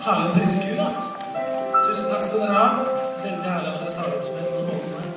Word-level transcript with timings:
Herlig 0.00 0.46
Gud, 0.68 0.78
ass. 0.86 0.98
Tusen 1.88 2.06
takk 2.10 2.22
skal 2.22 2.42
dere 2.44 2.54
ha. 2.54 2.66
Veldig 3.22 3.50
herlig 3.50 3.70
at 3.72 3.80
dere 3.82 3.94
tar 3.96 4.12
opp 4.14 4.26
som 4.26 4.36
en 4.38 4.50
på 4.52 4.60
måten 4.68 4.90
her. 4.98 5.08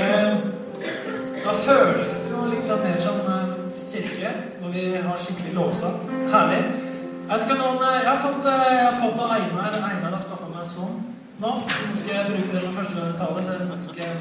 Eh, 0.00 0.32
da 1.44 1.52
føles 1.60 2.16
det 2.24 2.32
jo 2.32 2.46
liksom 2.50 2.82
mer 2.82 2.96
som 3.04 3.20
eh, 3.34 3.52
kirke, 3.78 4.32
når 4.62 4.74
vi 4.74 4.86
har 5.06 5.20
skikkelig 5.24 5.54
låsa. 5.58 5.92
Herlig. 6.32 6.62
Jeg 6.64 7.30
vet 7.30 7.44
ikke 7.46 7.58
noen, 7.60 7.78
eh, 7.78 8.00
jeg 8.00 8.10
har 8.10 8.22
fått, 8.24 8.48
eh, 8.50 8.64
jeg 8.76 8.86
har 8.88 8.96
fått 9.02 9.22
av 9.26 9.34
Einar 9.36 9.76
Einar 9.78 10.16
har 10.16 10.24
skaffa 10.24 10.48
meg 10.50 10.66
sånn 10.68 10.96
nå. 11.44 11.52
Så 11.76 12.00
skal 12.00 12.14
jeg 12.16 12.32
bruke 12.32 12.56
det 12.56 12.64
for 12.64 12.80
første 12.80 13.12
taler. 13.20 13.46
Så 13.46 13.58
jeg 13.60 13.84
skal 13.86 14.02
jeg 14.06 14.16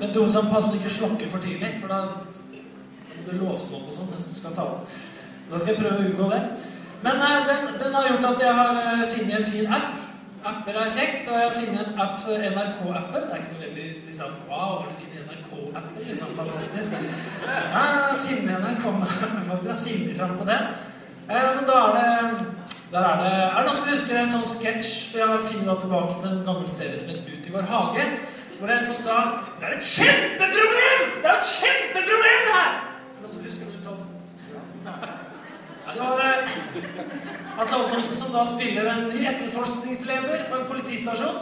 Men 0.00 0.12
to 0.14 0.28
som 0.28 0.46
passer 0.48 0.76
ikke 0.76 0.90
slokker 0.90 1.28
for 1.28 1.42
tidlig, 1.44 1.74
for 1.80 1.88
da 1.88 1.96
må 2.04 3.24
du 3.26 3.32
låse 3.36 3.68
den 3.68 3.80
opp 3.80 3.88
og 3.88 3.92
sånn 3.92 4.08
mens 4.08 4.28
du 4.30 4.36
skal 4.36 4.54
ta 4.56 4.62
den. 4.62 4.86
Da 5.50 5.58
skal 5.58 5.74
jeg 5.74 5.82
prøve 5.82 5.98
å 5.98 6.06
unngå 6.06 6.28
det. 6.30 6.42
Men 7.04 7.16
eh, 7.26 7.40
den, 7.50 7.62
den 7.82 7.94
har 7.94 8.08
gjort 8.08 8.28
at 8.32 8.42
jeg 8.46 8.54
har 8.60 8.80
eh, 8.84 9.04
funnet 9.14 9.38
en 9.40 9.50
fin 9.52 9.72
app. 9.78 10.06
Apper 10.50 10.76
er 10.80 10.92
kjekt, 10.92 11.28
og 11.28 11.34
jeg 11.36 11.48
har 11.48 11.56
funnet 11.60 11.80
en 11.88 12.00
app, 12.04 12.20
NRK-appen. 12.54 13.24
Det 13.26 13.32
er 13.32 13.40
ikke 13.40 13.52
så 13.54 13.58
veldig 13.64 13.88
liksom 14.08 14.38
Wow, 14.48 14.70
har 14.80 14.86
du 14.88 14.94
funnet 15.00 15.32
NRK-appen? 15.32 16.06
Liksom 16.08 16.36
fantastisk. 16.36 16.96
Ja, 17.46 17.84
finne 18.26 18.60
NRK-appen, 18.62 19.42
faktisk. 19.52 19.90
Jeg 19.90 19.98
har 19.98 19.98
funnet 19.98 20.16
fram 20.20 20.36
til 20.40 20.50
det. 20.52 20.60
Eh, 21.30 21.50
men 21.56 21.68
da 21.70 21.78
er 21.88 21.92
det 21.98 22.50
der 22.90 23.04
er 23.06 23.16
det 23.22 23.32
Er 23.32 23.56
det 23.56 23.66
noen 23.66 23.76
som 23.78 23.86
husker 23.86 24.16
en 24.18 24.30
sånn 24.30 24.46
sketsj? 24.50 24.94
For 25.12 25.22
jeg 25.22 25.42
finner 25.46 25.68
da 25.70 25.76
tilbake 25.78 26.16
til 26.18 26.30
en 26.32 26.46
gammel 26.46 26.68
serie 26.68 26.98
som 26.98 27.12
het 27.12 27.28
Ut 27.30 27.46
i 27.46 27.52
vår 27.54 27.68
hage. 27.70 28.06
Hvor 28.58 28.66
det 28.66 28.74
er 28.74 28.80
en 28.80 28.88
som 28.88 28.98
sa 28.98 29.16
Det 29.60 29.68
er 29.68 29.76
et 29.76 29.86
kjempeproblem! 29.86 31.04
Det 31.22 31.30
er 31.30 31.36
et 31.36 31.52
kjempeproblem, 31.52 32.40
det 32.48 32.56
her! 32.56 32.72
Er 33.14 33.22
noen 33.22 33.32
som 33.34 33.44
husker 33.46 33.59
det 35.94 36.00
var 36.00 36.20
eh, 36.24 37.60
Atle 37.60 37.76
Antonsen 37.84 38.16
som 38.16 38.32
da 38.32 38.44
spiller 38.46 38.90
en 38.90 39.08
ny 39.08 39.24
etterforskningsleder 39.32 40.46
på 40.50 40.58
en 40.58 40.68
politistasjon. 40.68 41.38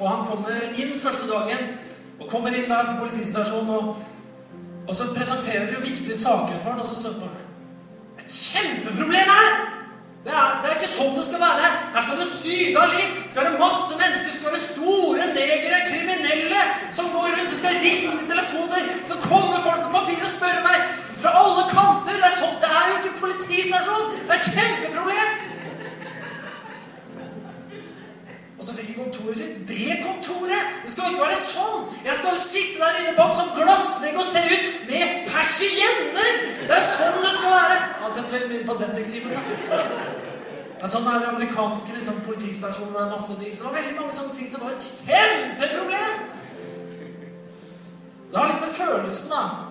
Og 0.00 0.06
han 0.08 0.24
kommer 0.26 0.70
inn 0.80 0.94
første 0.98 1.28
dagen, 1.28 1.74
og 2.20 2.28
kommer 2.30 2.54
inn 2.56 2.68
der 2.68 2.88
på 2.88 3.00
politistasjonen, 3.02 3.70
og, 3.70 3.96
og 4.88 4.94
så 4.96 5.10
presenterer 5.14 5.68
de 5.68 5.76
jo 5.76 5.84
viktige 5.84 6.16
saker 6.16 6.56
for 6.56 6.72
han, 6.72 6.80
og 6.80 6.88
så 6.88 6.96
søpper 7.02 7.28
han. 7.28 7.44
Et 8.20 8.32
kjempeproblem 8.32 9.36
her! 9.36 9.60
Det 10.24 10.32
er, 10.36 10.48
det 10.60 10.68
er 10.68 10.74
ikke 10.76 10.88
sånn 10.90 11.14
det 11.16 11.22
skal 11.24 11.40
være. 11.40 11.68
Her 11.94 12.04
skal 12.04 12.18
det 12.20 12.26
syge 12.28 12.76
av 12.76 12.90
liv. 12.92 13.12
Skal 13.32 13.46
det 13.46 13.60
masse 13.60 13.94
mennesker, 13.96 14.34
skal 14.36 14.52
det 14.52 14.60
store 14.60 15.28
negere, 15.32 15.78
kriminelle 15.88 16.64
som 16.92 17.08
går 17.14 17.30
rundt. 17.38 17.48
Det 17.48 17.60
skal 17.62 17.78
ringe 17.80 18.26
telefoner. 18.28 18.90
Det 18.90 19.06
skal 19.08 19.22
komme 19.24 19.62
folk 19.64 19.86
med 19.86 19.94
papir 19.96 20.26
og 20.26 20.32
spørre 20.34 20.60
meg 20.66 20.90
fra 21.22 21.32
alle 21.40 21.64
kanter. 21.70 22.09
Politistasjon. 23.40 24.10
Det 24.26 24.34
er 24.34 24.40
et 24.40 24.50
kjempeproblem. 24.54 25.38
Og 28.60 28.66
så 28.66 28.74
fikk 28.76 28.88
jeg 28.90 28.96
kontoret 29.00 29.36
sitt. 29.38 29.60
Det 29.68 29.94
kontoret! 30.04 30.72
Det 30.84 30.90
skal 30.92 31.06
jo 31.06 31.10
ikke 31.14 31.26
være 31.26 31.36
sånn! 31.40 31.84
Jeg 32.04 32.16
skal 32.18 32.34
jo 32.34 32.40
sitte 32.44 32.80
der 32.82 32.98
inne 33.00 33.14
bak 33.16 33.32
sånn 33.32 33.54
glassvegg 33.56 34.18
og 34.20 34.26
se 34.28 34.42
ut 34.50 34.90
med 34.90 35.22
persienner! 35.30 36.34
Det 36.66 36.76
er 36.76 36.84
sånn 36.84 37.16
det 37.24 37.30
skal 37.38 37.54
være! 37.54 37.78
Jeg 37.78 38.04
har 38.04 38.12
sett 38.18 38.34
veldig 38.34 38.50
mye 38.50 38.66
på 38.68 38.76
Detektiven. 38.82 39.32
da. 39.32 39.88
Det 40.76 40.84
er 40.84 40.92
sånn 40.92 41.08
det 41.08 41.14
er 41.16 41.24
i 41.24 41.30
amerikanske 41.30 41.96
liksom, 41.96 42.20
politistasjoner 42.28 42.98
det 42.98 43.06
er 43.06 43.10
masse 43.14 43.38
dyr. 43.40 43.56
Så 43.56 43.64
det 43.64 43.70
var 43.70 43.78
veldig 43.80 43.96
mange 43.96 44.14
sånne 44.18 44.36
ting 44.36 44.52
som 44.52 44.66
var 44.66 44.76
et 44.76 44.86
kjempeproblem! 45.08 46.22
Det 48.30 48.38
har 48.38 48.52
litt 48.52 48.62
med 48.62 48.76
følelsen, 48.76 49.32
da. 49.32 49.69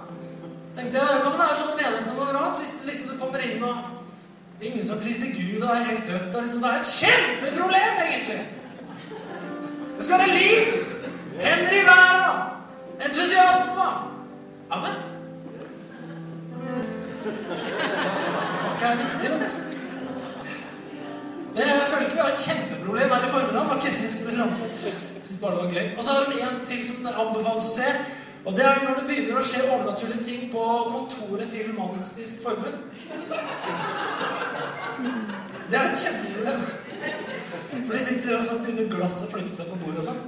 Tenkte 0.80 1.00
jeg, 1.00 1.22
Kan 1.24 1.32
det 1.34 1.40
være 1.40 1.56
sånn 1.60 1.72
i 1.74 1.78
menigheten 1.82 2.16
vår 2.16 2.30
rart? 2.38 2.60
Hvis 2.60 2.70
liksom 2.88 3.10
du 3.12 3.16
kommer 3.20 3.42
inn 3.44 3.64
og 3.68 4.64
ingen 4.64 4.86
som 4.88 5.00
priser 5.04 5.34
Gud, 5.36 5.64
og 5.64 5.72
er 5.74 5.88
helt 5.90 6.06
dødt. 6.08 6.36
og 6.36 6.46
Liksom, 6.46 6.62
det 6.64 6.70
er 6.70 6.80
et 6.80 6.92
kjempeproblem, 7.00 8.00
egentlig. 8.06 8.40
Det 9.98 10.06
skal 10.08 10.22
være 10.22 10.38
liv! 10.38 10.70
Hender 11.44 11.74
i 11.76 11.82
været! 11.90 12.38
Entusiasme! 13.08 13.90
Amen. 14.78 14.96
Takk 18.62 18.86
er 18.88 18.96
viktig, 19.02 19.34
vet 19.34 19.58
du. 19.58 19.68
Men 21.50 21.64
jeg 21.66 21.88
føler 21.92 22.06
ikke 22.06 22.16
vi 22.16 22.24
har 22.24 22.32
et 22.32 22.44
kjempeproblem 22.46 23.10
her 23.16 23.28
i 23.28 23.30
formiddag. 23.36 23.84
Jeg 23.84 23.94
synes 25.26 25.40
bare 25.42 25.52
det 25.52 25.64
var 25.64 25.72
gøy. 25.76 25.86
Og 25.98 26.04
så 26.04 26.12
har 26.12 26.26
vi 26.32 26.42
en 26.48 26.66
til 26.66 26.88
som 26.88 27.08
anbefales 27.08 27.68
å 27.68 27.76
se. 27.76 27.92
Og 28.46 28.56
det 28.58 28.66
er 28.66 28.84
når 28.84 29.00
det 29.00 29.08
begynner 29.10 29.40
å 29.40 29.44
skje 29.44 29.66
overnaturlige 29.68 30.24
ting 30.24 30.46
på 30.54 30.66
kontoret 30.94 31.52
til 31.52 31.68
Human-Etisk 31.70 32.44
Forbund. 32.44 32.78
Det 35.70 35.80
er 35.80 35.98
kjempeproblem. 36.02 36.62
For 37.86 37.94
de 37.94 38.02
sitter 38.04 38.38
og 38.38 38.46
så 38.48 38.60
begynner 38.64 38.92
glasset 38.96 39.28
å 39.28 39.32
flytte 39.34 39.56
seg 39.56 39.70
på 39.72 39.80
bordet 39.84 40.02
og 40.04 40.08
sånn. 40.10 40.22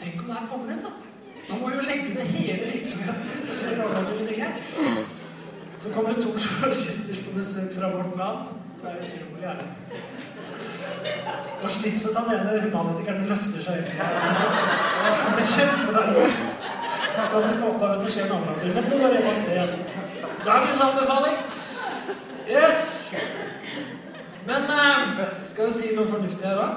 Tenk 0.00 0.22
om 0.22 0.30
det 0.30 0.38
her 0.38 0.46
kommer 0.52 0.76
ut, 0.76 0.86
da. 0.86 0.92
Da 1.50 1.58
må 1.58 1.68
vi 1.72 1.80
jo 1.80 1.88
legge 1.88 2.14
ned 2.14 2.30
hele 2.36 2.70
virksomheten 2.70 3.34
hvis 3.34 3.50
det 3.50 3.58
skjer 3.64 3.84
overnaturlige 3.84 4.28
ting 4.30 4.40
her. 4.44 4.54
Så 5.80 5.92
kommer 5.94 6.14
det 6.14 6.22
to 6.22 6.32
journalister 6.36 7.22
på 7.26 7.36
besøk 7.36 7.70
fra 7.74 7.90
vårt 7.96 8.16
land. 8.20 8.56
Det 8.80 8.94
er 8.94 9.04
utrolig 9.08 9.46
ærlig. 9.50 9.68
Og 11.62 11.70
slipset 11.70 12.10
til 12.14 12.16
den 12.16 12.34
ene 12.38 12.62
humanetikeren 12.64 13.26
løfter 13.28 13.64
seg 13.64 13.80
i 13.80 13.84
øynene. 13.84 14.24
Han 15.24 15.34
blir 15.36 15.48
kjempenervøs 15.54 16.42
for 17.30 17.38
at 17.38 17.44
det 17.44 17.52
skal 17.54 17.68
oppdage 17.72 17.96
at 17.98 18.04
det 18.04 18.12
skjer 18.14 18.28
noe 18.30 18.38
overnaturlig. 18.40 18.74
Men 18.74 18.90
det 18.90 19.02
var 19.02 19.14
det 19.14 19.24
man 19.24 19.34
ser, 19.34 19.60
altså. 19.60 19.78
Dagens 20.46 20.80
anbefaling. 20.80 21.36
Yes. 22.50 22.80
Men 24.46 24.62
eh, 24.76 25.26
skal 25.44 25.68
jo 25.68 25.74
si 25.74 25.92
noe 25.96 26.08
fornuftig 26.08 26.46
her 26.48 26.56
da? 26.56 26.68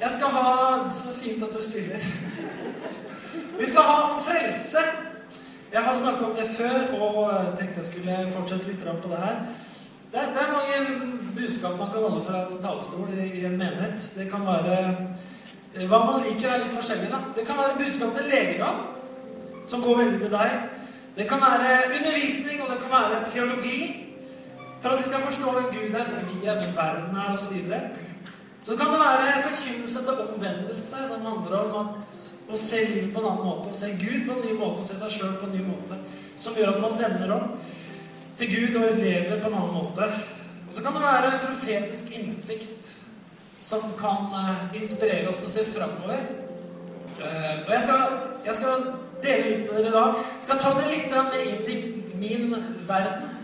Jeg 0.00 0.10
skal 0.14 0.34
ha 0.34 0.44
Så 0.90 1.14
fint 1.14 1.42
at 1.42 1.54
du 1.54 1.62
spiller. 1.62 2.02
Vi 3.58 3.66
skal 3.66 3.82
ha 3.82 3.96
om 4.10 4.18
frelse. 4.22 4.82
Jeg 5.72 5.82
har 5.82 5.94
snakka 5.94 6.24
om 6.24 6.36
det 6.36 6.48
før, 6.56 7.00
og 7.00 7.58
tenkte 7.58 7.80
jeg 7.82 7.84
skulle 7.84 8.18
fortsette 8.32 8.68
litt 8.68 8.84
på 9.02 9.10
det 9.10 9.18
her. 9.24 9.40
Det 10.12 10.20
er, 10.20 10.28
det 10.34 10.42
er 10.44 10.52
mange 10.56 10.76
budskap 11.36 11.78
man 11.78 11.90
kan 11.92 12.04
holde 12.06 12.22
fra 12.24 12.38
en 12.46 12.62
talerstol 12.62 13.10
i, 13.12 13.26
i 13.40 13.44
en 13.44 13.58
menighet. 13.58 14.12
Det 14.16 14.30
kan 14.30 14.46
være 14.46 14.76
Hva 15.88 15.98
man 16.04 16.22
liker, 16.24 16.48
er 16.48 16.62
litt 16.62 16.72
forskjellig. 16.72 17.10
da. 17.12 17.18
Det 17.36 17.44
kan 17.46 17.58
være 17.58 17.76
budskap 17.82 18.14
til 18.16 18.30
legedom, 18.32 18.78
som 19.68 19.84
går 19.84 20.02
veldig 20.02 20.20
til 20.24 20.34
deg. 20.34 20.58
Det 21.18 21.26
kan 21.28 21.40
være 21.42 21.70
undervisning, 21.96 22.60
og 22.62 22.68
det 22.72 22.78
kan 22.82 22.92
være 22.96 23.24
teologi. 23.28 23.80
For 24.80 24.88
at 24.88 24.98
vi 24.98 25.02
skal 25.02 25.24
forstå 25.28 25.54
hvem 25.54 25.70
Gud 25.76 25.96
er, 26.00 26.04
hvem 26.10 26.28
vi 26.30 26.46
er, 26.46 26.60
hvem 26.60 26.76
verden 26.76 27.16
er, 27.16 27.32
osv. 27.32 27.56
Så, 27.70 27.80
så 28.62 28.76
kan 28.76 28.92
det 28.92 29.00
være 29.00 29.42
forkynnelse 29.48 30.04
til 30.06 30.20
omvendelse, 30.26 30.96
som 31.10 31.26
handler 31.26 31.58
om 31.58 31.90
å 32.48 32.56
se 32.56 32.84
livet 32.84 33.10
på 33.14 33.20
en 33.20 33.30
annen 33.32 33.48
måte, 33.48 33.72
å 33.72 33.80
se 33.80 33.90
Gud 33.98 34.22
på 34.28 34.36
en 34.36 34.44
ny 34.46 34.54
måte, 34.60 34.84
å 34.84 34.88
se 34.88 34.96
seg 35.00 35.14
sjøl 35.16 35.34
på 35.40 35.48
en 35.48 35.56
ny 35.58 35.64
måte. 35.66 35.98
Som 36.38 36.56
gjør 36.56 36.76
at 36.76 36.82
man 36.84 36.98
vender 37.00 37.34
om 37.34 37.50
til 38.38 38.52
Gud 38.54 38.78
og 38.78 39.00
lever 39.02 39.40
på 39.42 39.50
en 39.50 39.58
annen 39.58 39.74
måte. 39.74 40.06
Og 40.68 40.74
så 40.74 40.84
kan 40.84 40.94
det 40.94 41.02
være 41.02 41.40
profetisk 41.42 42.12
innsikt 42.20 42.92
som 43.62 43.90
kan 43.98 44.30
uh, 44.30 44.60
inspirere 44.78 45.28
oss 45.28 45.42
til 45.42 45.50
å 45.50 45.54
se 45.56 45.64
framover. 45.72 46.28
Uh, 47.18 47.54
og 47.66 47.72
jeg 47.74 47.82
skal, 47.82 48.18
jeg 48.46 48.54
skal, 48.60 48.86
dele 49.24 49.50
litt 49.52 49.66
med 49.66 49.78
dere 49.80 49.92
da. 49.94 50.04
Skal 50.44 50.60
ta 50.62 50.72
dere 50.78 50.92
litt 50.92 51.12
med 51.12 51.36
inn 51.42 51.68
i 51.72 51.78
min 52.22 52.56
verden. 52.88 53.34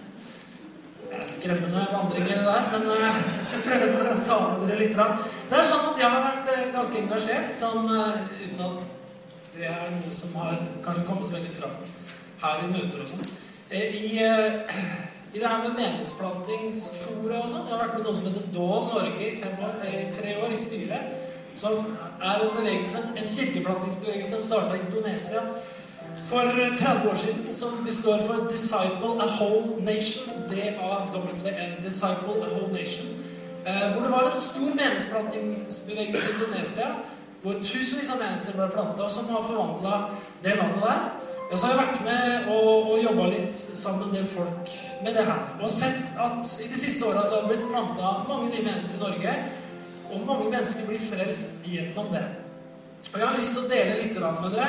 Det 1.05 1.21
er 1.21 1.29
skremmende 1.29 1.87
vandringer, 1.93 2.41
det 2.41 2.47
der, 2.49 2.69
men 2.73 2.89
uh, 2.91 3.21
jeg 3.39 3.47
skal 3.49 3.65
prøve 3.69 4.15
å 4.15 4.19
ta 4.27 4.39
med 4.49 4.67
dere 4.67 4.81
litt. 4.81 4.99
Det 4.99 5.59
er 5.61 5.69
sånn 5.71 5.89
at 5.93 6.03
jeg 6.03 6.11
har 6.17 6.27
vært 6.27 6.53
ganske 6.75 7.01
engasjert, 7.05 7.55
sånn 7.55 7.87
uten 7.87 8.65
at 8.67 8.93
det 9.55 9.71
er 9.71 9.93
noe 9.95 10.13
som 10.13 10.35
har 10.41 10.59
kanskje 10.83 11.07
kommet 11.07 11.29
så 11.29 11.37
veldig 11.37 11.55
fram 11.55 11.77
her 12.43 12.65
i 12.65 12.71
møter 12.73 13.05
og 13.05 13.13
sånn. 13.13 13.29
I 13.75 14.25
i 15.35 15.39
det 15.39 15.49
her 15.49 15.63
med 15.65 15.73
menighetsplantingsfora 15.75 17.41
og 17.43 17.49
sånn. 17.51 17.65
Jeg 17.67 17.75
har 17.75 17.81
vært 17.81 17.97
med 17.99 18.05
noe 18.07 18.15
som 18.15 18.27
heter 18.29 18.51
Dån 18.55 18.85
Norge 18.93 19.25
i 19.27 19.35
fem 19.35 19.57
år, 19.67 19.81
i 19.83 20.03
tre 20.15 20.35
år 20.39 20.53
i 20.55 20.59
styret. 20.61 21.24
Som 21.55 21.97
er 22.23 22.43
en 22.43 22.57
bevegelse, 22.57 22.99
en 23.17 23.29
kirkeplantingsbevegelse 23.29 24.35
som 24.35 24.43
starta 24.43 24.75
i 24.75 24.83
Indonesia 24.89 25.41
for 26.31 26.45
30 26.77 27.11
år 27.11 27.15
siden. 27.15 27.55
Som 27.55 27.85
består 27.87 28.19
for 28.27 28.49
Disciple 28.51 29.13
a 29.25 29.29
Whole 29.39 29.85
Nation. 29.85 30.25
D-A-W-N. 30.49 31.73
Disciple 31.85 32.37
a 32.47 32.49
Whole 32.55 32.73
Nation. 32.73 33.07
Eh, 33.67 33.93
hvor 33.93 34.03
det 34.03 34.11
var 34.11 34.23
en 34.25 34.41
stor 34.41 34.71
meningsplantingsbevegelse 34.81 36.29
i 36.31 36.35
Indonesia. 36.35 36.87
Hvor 37.43 37.53
tusenvis 37.53 38.11
av 38.11 38.19
menigheter 38.19 38.53
ble 38.57 38.69
planta, 38.73 39.09
som 39.09 39.29
har 39.29 39.43
forvandla 39.43 39.95
det 40.45 40.57
landet 40.57 40.83
der. 40.83 41.01
Og 41.51 41.59
så 41.59 41.67
har 41.67 41.75
jeg 41.75 41.87
vært 41.87 42.05
med 42.05 42.47
og, 42.55 42.93
og 42.93 43.03
jobba 43.03 43.27
litt 43.31 43.57
sammen 43.57 44.01
med 44.01 44.07
en 44.09 44.15
del 44.17 44.27
folk 44.27 44.71
med 45.05 45.13
det 45.15 45.27
her. 45.29 45.43
Og 45.61 45.71
sett 45.71 46.15
at 46.19 46.55
i 46.65 46.69
de 46.71 46.79
siste 46.79 47.07
åra 47.07 47.21
har 47.21 47.45
det 47.45 47.51
blitt 47.53 47.69
planta 47.69 48.15
mange 48.29 48.49
nye 48.49 48.65
menigheter 48.65 48.97
i 48.97 49.03
Norge. 49.03 49.35
Og 50.15 50.27
mange 50.27 50.51
mennesker 50.51 50.87
blir 50.89 51.03
frelst 51.03 51.65
gjennom 51.67 52.13
det. 52.15 52.25
Og 53.13 53.21
jeg 53.21 53.29
har 53.29 53.39
lyst 53.39 53.57
til 53.57 53.65
å 53.65 53.71
dele 53.71 53.97
litt 54.01 54.21
med 54.21 54.55
dere. 54.55 54.69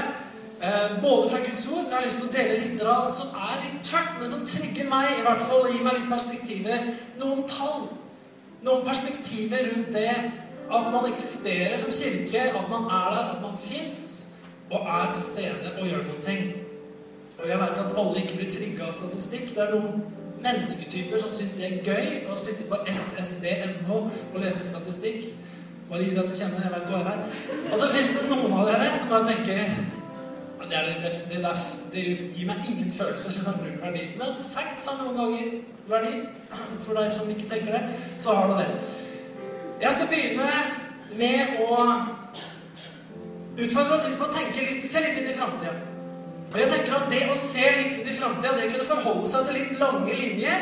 Eh, 0.62 1.02
både 1.02 1.30
fra 1.30 1.44
Guds 1.44 1.68
ord, 1.68 1.84
men 1.84 1.92
jeg 1.92 1.98
har 1.98 2.06
lyst 2.06 2.22
til 2.22 2.30
å 2.30 2.36
dele 2.36 2.58
litt 2.58 3.14
som 3.14 3.38
er 3.48 3.62
litt 3.64 3.80
tørt, 3.84 4.16
men 4.20 4.30
som 4.32 4.46
trigger 4.48 4.90
meg, 4.90 5.08
i 5.12 5.26
hvert 5.26 5.44
fall, 5.44 5.66
og 5.68 5.74
gir 5.74 5.84
meg 5.84 6.00
litt 6.00 6.10
perspektiver. 6.10 6.90
Noen 7.22 7.46
tall. 7.48 7.88
noen 8.66 8.86
perspektiver 8.86 9.60
rundt 9.70 9.94
det 9.94 10.32
at 10.74 10.88
man 10.92 11.06
eksisterer 11.06 11.78
som 11.78 11.92
kirke, 11.94 12.42
at 12.58 12.70
man 12.70 12.88
er 12.90 13.10
der, 13.14 13.36
at 13.36 13.42
man 13.42 13.58
fins, 13.58 14.28
og 14.72 14.80
er 14.82 15.14
til 15.14 15.24
stede 15.24 15.74
og 15.80 15.88
gjør 15.88 16.04
noen 16.08 16.22
ting. 16.22 16.54
Og 17.40 17.50
jeg 17.50 17.60
veit 17.60 17.78
at 17.84 17.98
alle 17.98 18.22
ikke 18.24 18.38
blir 18.40 18.52
trigga 18.52 18.88
av 18.88 18.96
statistikk. 18.98 19.52
Det 19.54 19.62
er 19.62 19.76
noen 19.76 20.02
mennesketyper 20.46 21.22
som 21.22 21.34
syns 21.34 21.58
det 21.60 21.68
er 21.68 21.82
gøy 21.84 22.30
å 22.32 22.38
sitte 22.40 22.68
på 22.70 22.80
ssb.no 22.94 24.00
og 24.06 24.40
lese 24.44 24.66
statistikk. 24.68 25.28
Bare 25.90 26.06
gi 26.06 26.16
deg 26.16 26.30
til 26.30 26.40
kjenne. 26.40 26.64
Jeg 26.64 26.74
veit 26.74 26.88
du 26.90 26.96
er 26.98 27.10
her. 27.12 27.20
Og 27.72 27.78
så 27.82 27.92
fins 27.94 28.14
det 28.16 28.26
noen 28.32 28.58
av 28.58 28.70
dere 28.72 28.90
som 28.98 29.12
bare 29.14 29.30
tenker 29.30 29.60
det, 30.66 30.80
det, 31.04 31.12
det, 31.30 31.52
det, 31.94 32.04
gir 32.34 32.48
meg 32.50 32.70
ingen 32.72 32.92
følelse 32.92 33.34
som 33.34 33.46
har 33.46 33.60
null 33.62 33.76
verdi. 33.82 34.08
Men 34.18 34.40
facts 34.42 34.88
har 34.90 34.98
noen 35.02 35.18
ganger 35.20 35.52
verdi. 35.92 36.14
For 36.82 36.98
deg 36.98 37.12
som 37.14 37.30
ikke 37.30 37.50
tenker 37.52 37.78
det, 37.78 37.84
så 38.20 38.34
har 38.34 38.50
det 38.50 38.64
det. 38.64 38.80
Jeg 39.82 39.94
skal 39.94 40.10
begynne 40.10 40.50
med 41.20 41.60
å 41.68 41.82
utfordre 43.56 43.94
oss 43.94 44.08
litt 44.08 44.18
på 44.20 44.26
å 44.26 44.34
tenke 44.34 44.66
litt, 44.66 44.82
se 44.84 45.04
litt 45.04 45.22
inn 45.22 45.30
i 45.30 45.38
framtida. 45.38 45.95
Og 46.56 46.62
jeg 46.62 46.70
tenker 46.72 46.94
at 46.96 47.10
det 47.12 47.26
å 47.28 47.34
se 47.36 47.64
litt 47.76 47.98
inn 48.00 48.08
i 48.08 48.14
framtida, 48.16 48.54
det 48.56 48.70
kunne 48.72 48.88
forholde 48.88 49.28
seg 49.28 49.44
til 49.44 49.58
litt 49.60 49.74
lange 49.82 50.14
linjer, 50.16 50.62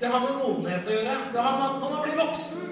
det 0.00 0.08
har 0.08 0.22
med 0.22 0.38
modenhet 0.38 0.86
å 0.88 0.94
gjøre. 0.94 1.16
Det 1.34 1.42
har 1.44 1.58
med 1.58 1.64
at 1.66 1.82
når 1.82 1.90
man 1.92 2.04
blir 2.06 2.16
voksen, 2.16 2.62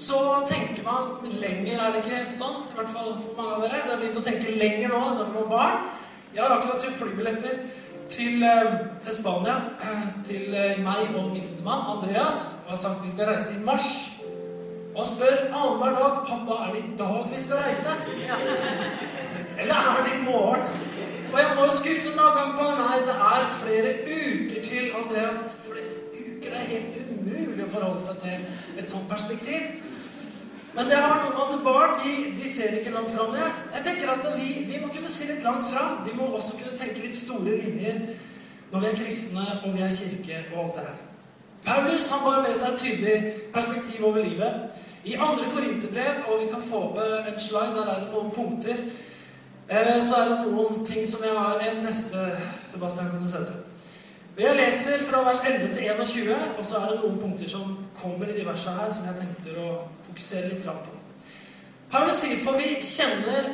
så 0.00 0.20
tenker 0.48 0.86
man 0.86 1.10
lenger, 1.42 1.76
er 1.76 1.92
det 1.92 2.00
ikke 2.00 2.22
sånn? 2.32 2.62
I 2.70 2.78
hvert 2.78 2.88
fall 2.88 3.10
for 3.20 3.36
mange 3.36 3.58
av 3.58 3.66
dere. 3.66 3.82
Det 3.84 3.92
er 3.92 4.00
begynt 4.00 4.16
å 4.16 4.24
tenke 4.24 4.54
lenger 4.62 4.94
nå 4.94 5.00
enn 5.10 5.18
da 5.18 5.26
dere 5.26 5.42
var 5.42 5.50
barn. 5.50 5.84
Jeg 6.32 6.40
har 6.40 6.54
akkurat 6.54 6.86
kjøpt 6.86 6.98
flybilletter 7.02 7.58
til, 8.14 8.46
eh, 8.48 8.72
til 9.04 9.16
Spania 9.18 9.58
eh, 9.84 10.14
til 10.24 10.56
eh, 10.56 10.80
meg 10.80 11.12
og 11.12 11.34
minstemann 11.34 11.84
Andreas. 11.98 12.40
Og 12.64 12.72
har 12.72 12.80
sagt 12.80 13.04
vi 13.04 13.12
skal 13.12 13.28
reise 13.28 13.52
i 13.52 13.60
mars. 13.66 13.90
Og 14.94 15.02
han 15.02 15.10
spør 15.10 15.36
annenhver 15.50 16.00
dag 16.00 16.16
'Pappa, 16.24 16.56
er 16.64 16.72
det 16.72 16.80
i 16.80 16.96
dag 16.96 17.28
vi 17.28 17.44
skal 17.44 17.60
reise?' 17.66 18.00
Eller 19.60 19.74
er 19.74 20.02
det 20.08 20.16
i 20.16 20.24
morgen? 20.24 20.91
Og 21.32 21.38
jeg 21.40 21.52
må 21.56 21.64
jo 21.64 21.76
skuffe 21.76 22.10
ham 22.18 22.34
gang 22.36 22.52
på 22.58 22.64
Nei, 22.76 22.98
det 23.08 23.16
er 23.32 23.44
flere 23.60 23.92
uker 24.04 24.64
til, 24.64 24.90
Andreas. 25.00 25.38
Flere 25.64 25.94
uker? 26.12 26.50
Det 26.50 26.58
er 26.60 26.72
helt 26.74 26.98
umulig 27.02 27.64
å 27.64 27.68
forholde 27.72 28.02
seg 28.04 28.18
til 28.24 28.82
et 28.82 28.92
sånt 28.92 29.08
perspektiv. 29.08 29.70
Men 30.76 30.88
det 30.88 30.98
har 31.00 31.18
noe 31.20 31.32
med 31.36 31.54
at 31.56 31.64
barn 31.64 31.94
de, 32.00 32.12
de 32.36 32.48
ser 32.48 32.76
ikke 32.78 32.92
langt 32.92 33.14
fram. 33.14 33.32
Jeg, 33.36 33.54
jeg 33.76 33.86
tenker 33.86 34.12
at 34.12 34.28
vi, 34.36 34.48
vi, 34.68 34.80
må 34.80 34.90
kunne 34.92 35.12
se 35.12 35.28
litt 35.28 35.44
langt 35.44 35.68
fram. 35.68 35.98
Vi 36.04 36.16
må 36.16 36.28
også 36.32 36.58
kunne 36.60 36.76
tenke 36.80 37.04
litt 37.04 37.16
store 37.16 37.56
linjer 37.60 38.04
når 38.72 38.84
vi 38.84 38.88
er 38.88 39.00
kristne 39.00 39.46
og 39.58 39.74
vi 39.74 39.84
er 39.84 39.92
kirke 39.92 40.38
og 40.52 40.62
alt 40.62 40.78
det 40.78 40.86
her. 40.88 41.00
Paulus 41.62 42.10
han 42.10 42.24
bar 42.24 42.40
med 42.44 42.56
seg 42.58 42.72
et 42.72 42.84
tydelig 42.84 43.34
perspektiv 43.54 44.04
over 44.08 44.24
livet. 44.24 44.80
I 45.04 45.16
andre 45.18 45.48
korinterbrev, 45.52 46.24
og 46.28 46.40
vi 46.40 46.48
kan 46.52 46.62
få 46.62 46.80
opp 46.88 47.00
en 47.02 47.40
slide, 47.40 47.74
der 47.76 47.90
er 47.90 48.04
det 48.04 48.12
noen 48.12 48.30
punkter, 48.34 48.84
eh, 49.68 49.98
så 50.04 50.18
er 50.20 50.30
det 50.30 50.38
noen 50.46 50.84
ting 50.86 51.06
som 51.08 51.24
jeg 51.24 51.36
har 51.36 51.60
en 51.60 51.84
neste 51.84 52.24
Sebastian 52.64 53.12
du 53.20 53.28
sette. 53.30 53.54
Jeg 54.38 54.56
leser 54.56 55.02
fra 55.04 55.20
vers 55.26 55.42
11 55.44 55.74
til 55.74 55.90
21, 55.92 56.34
og 56.58 56.64
så 56.64 56.78
er 56.78 56.92
det 56.92 57.00
noen 57.02 57.18
punkter 57.20 57.48
som 57.48 57.74
kommer 57.94 58.30
i 58.30 58.36
de 58.38 58.46
versene 58.46 58.80
her, 58.80 58.92
som 58.92 59.04
jeg 59.04 59.18
tenkte 59.18 59.56
å 59.60 59.72
fokusere 60.06 60.48
litt 60.54 60.64
på. 60.64 60.94
Paulus 61.92 62.22
sier 62.22 62.40
for 62.40 62.56
vi 62.56 62.78
kjenner, 62.80 63.50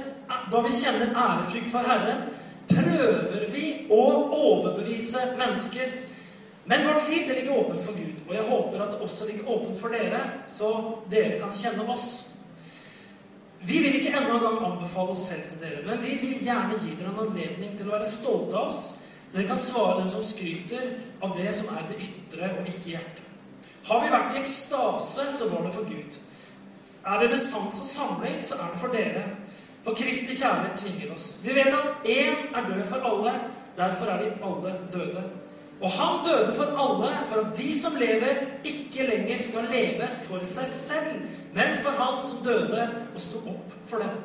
da 0.53 0.61
vi 0.63 0.71
kjenner 0.71 1.11
ærefrykt 1.11 1.73
for 1.73 1.89
Herren, 1.89 2.29
prøver 2.69 3.49
vi 3.51 3.65
å 3.91 4.05
overbevise 4.29 5.33
mennesker 5.41 5.97
men 6.69 6.87
vårt 6.87 7.09
liv 7.09 7.29
det 7.29 7.35
ligger 7.35 7.59
åpent 7.59 7.83
for 7.83 7.93
Gud, 7.97 8.17
og 8.29 8.35
jeg 8.35 8.43
håper 8.45 8.83
at 8.85 8.91
det 8.93 9.01
også 9.01 9.27
ligger 9.27 9.49
åpent 9.49 9.79
for 9.81 9.89
dere, 9.89 10.19
så 10.47 10.69
dere 11.11 11.39
kan 11.41 11.53
kjenne 11.53 11.87
oss. 11.89 12.09
Vi 13.61 13.79
vil 13.83 13.99
ikke 13.99 14.13
enda 14.15 14.37
en 14.37 14.45
gang 14.45 14.59
anbefale 14.73 15.15
oss 15.15 15.27
selv 15.31 15.49
til 15.51 15.63
dere, 15.63 15.83
men 15.87 16.03
vi 16.03 16.15
vil 16.21 16.45
gjerne 16.47 16.79
gi 16.79 16.95
dere 16.95 17.11
en 17.11 17.25
anledning 17.25 17.75
til 17.79 17.89
å 17.89 17.97
være 17.97 18.07
stolte 18.07 18.55
av 18.55 18.71
oss, 18.71 18.83
så 19.27 19.39
dere 19.39 19.49
kan 19.51 19.61
svare 19.61 19.97
dem 20.01 20.13
som 20.13 20.25
skryter 20.25 20.93
av 21.25 21.35
det 21.37 21.51
som 21.57 21.73
er 21.75 21.89
det 21.91 21.99
ytre 22.07 22.53
og 22.61 22.71
ikke 22.71 22.95
hjertet. 22.95 23.25
Har 23.89 24.03
vi 24.05 24.13
vært 24.13 24.37
i 24.37 24.41
ekstase, 24.43 25.27
så 25.33 25.49
var 25.51 25.65
det 25.67 25.75
for 25.75 25.89
Gud. 25.89 26.17
Er 27.09 27.21
vi 27.23 27.31
ved 27.33 27.41
sans 27.41 27.81
og 27.81 27.89
samling, 27.89 28.41
så 28.45 28.61
er 28.61 28.73
det 28.73 28.81
for 28.83 28.95
dere. 28.95 29.25
For 29.85 29.97
Kristi 29.97 30.35
kjærlighet 30.37 30.77
tvinger 30.77 31.15
oss. 31.15 31.29
Vi 31.43 31.55
vet 31.57 31.73
at 31.73 32.09
én 32.09 32.51
er 32.53 32.67
død 32.69 32.83
for 32.91 33.07
alle. 33.11 33.35
Derfor 33.79 34.11
er 34.13 34.23
de 34.23 34.33
alle 34.45 34.75
døde. 34.93 35.23
Og 35.81 35.91
han 35.91 36.25
døde 36.27 36.55
for 36.55 36.65
alle, 36.85 37.11
for 37.27 37.41
at 37.45 37.59
de 37.59 37.81
som 37.81 37.95
lever, 37.99 38.41
ikke 38.65 39.07
lenger 39.07 39.43
skal 39.43 39.69
leve 39.71 40.09
for 40.25 40.43
seg 40.45 40.67
selv, 40.67 41.21
men 41.55 41.79
for 41.83 41.95
han 42.01 42.19
som 42.27 42.43
døde 42.45 42.89
og 43.15 43.21
sto 43.23 43.43
opp 43.47 43.77
for 43.87 44.03
dem. 44.03 44.17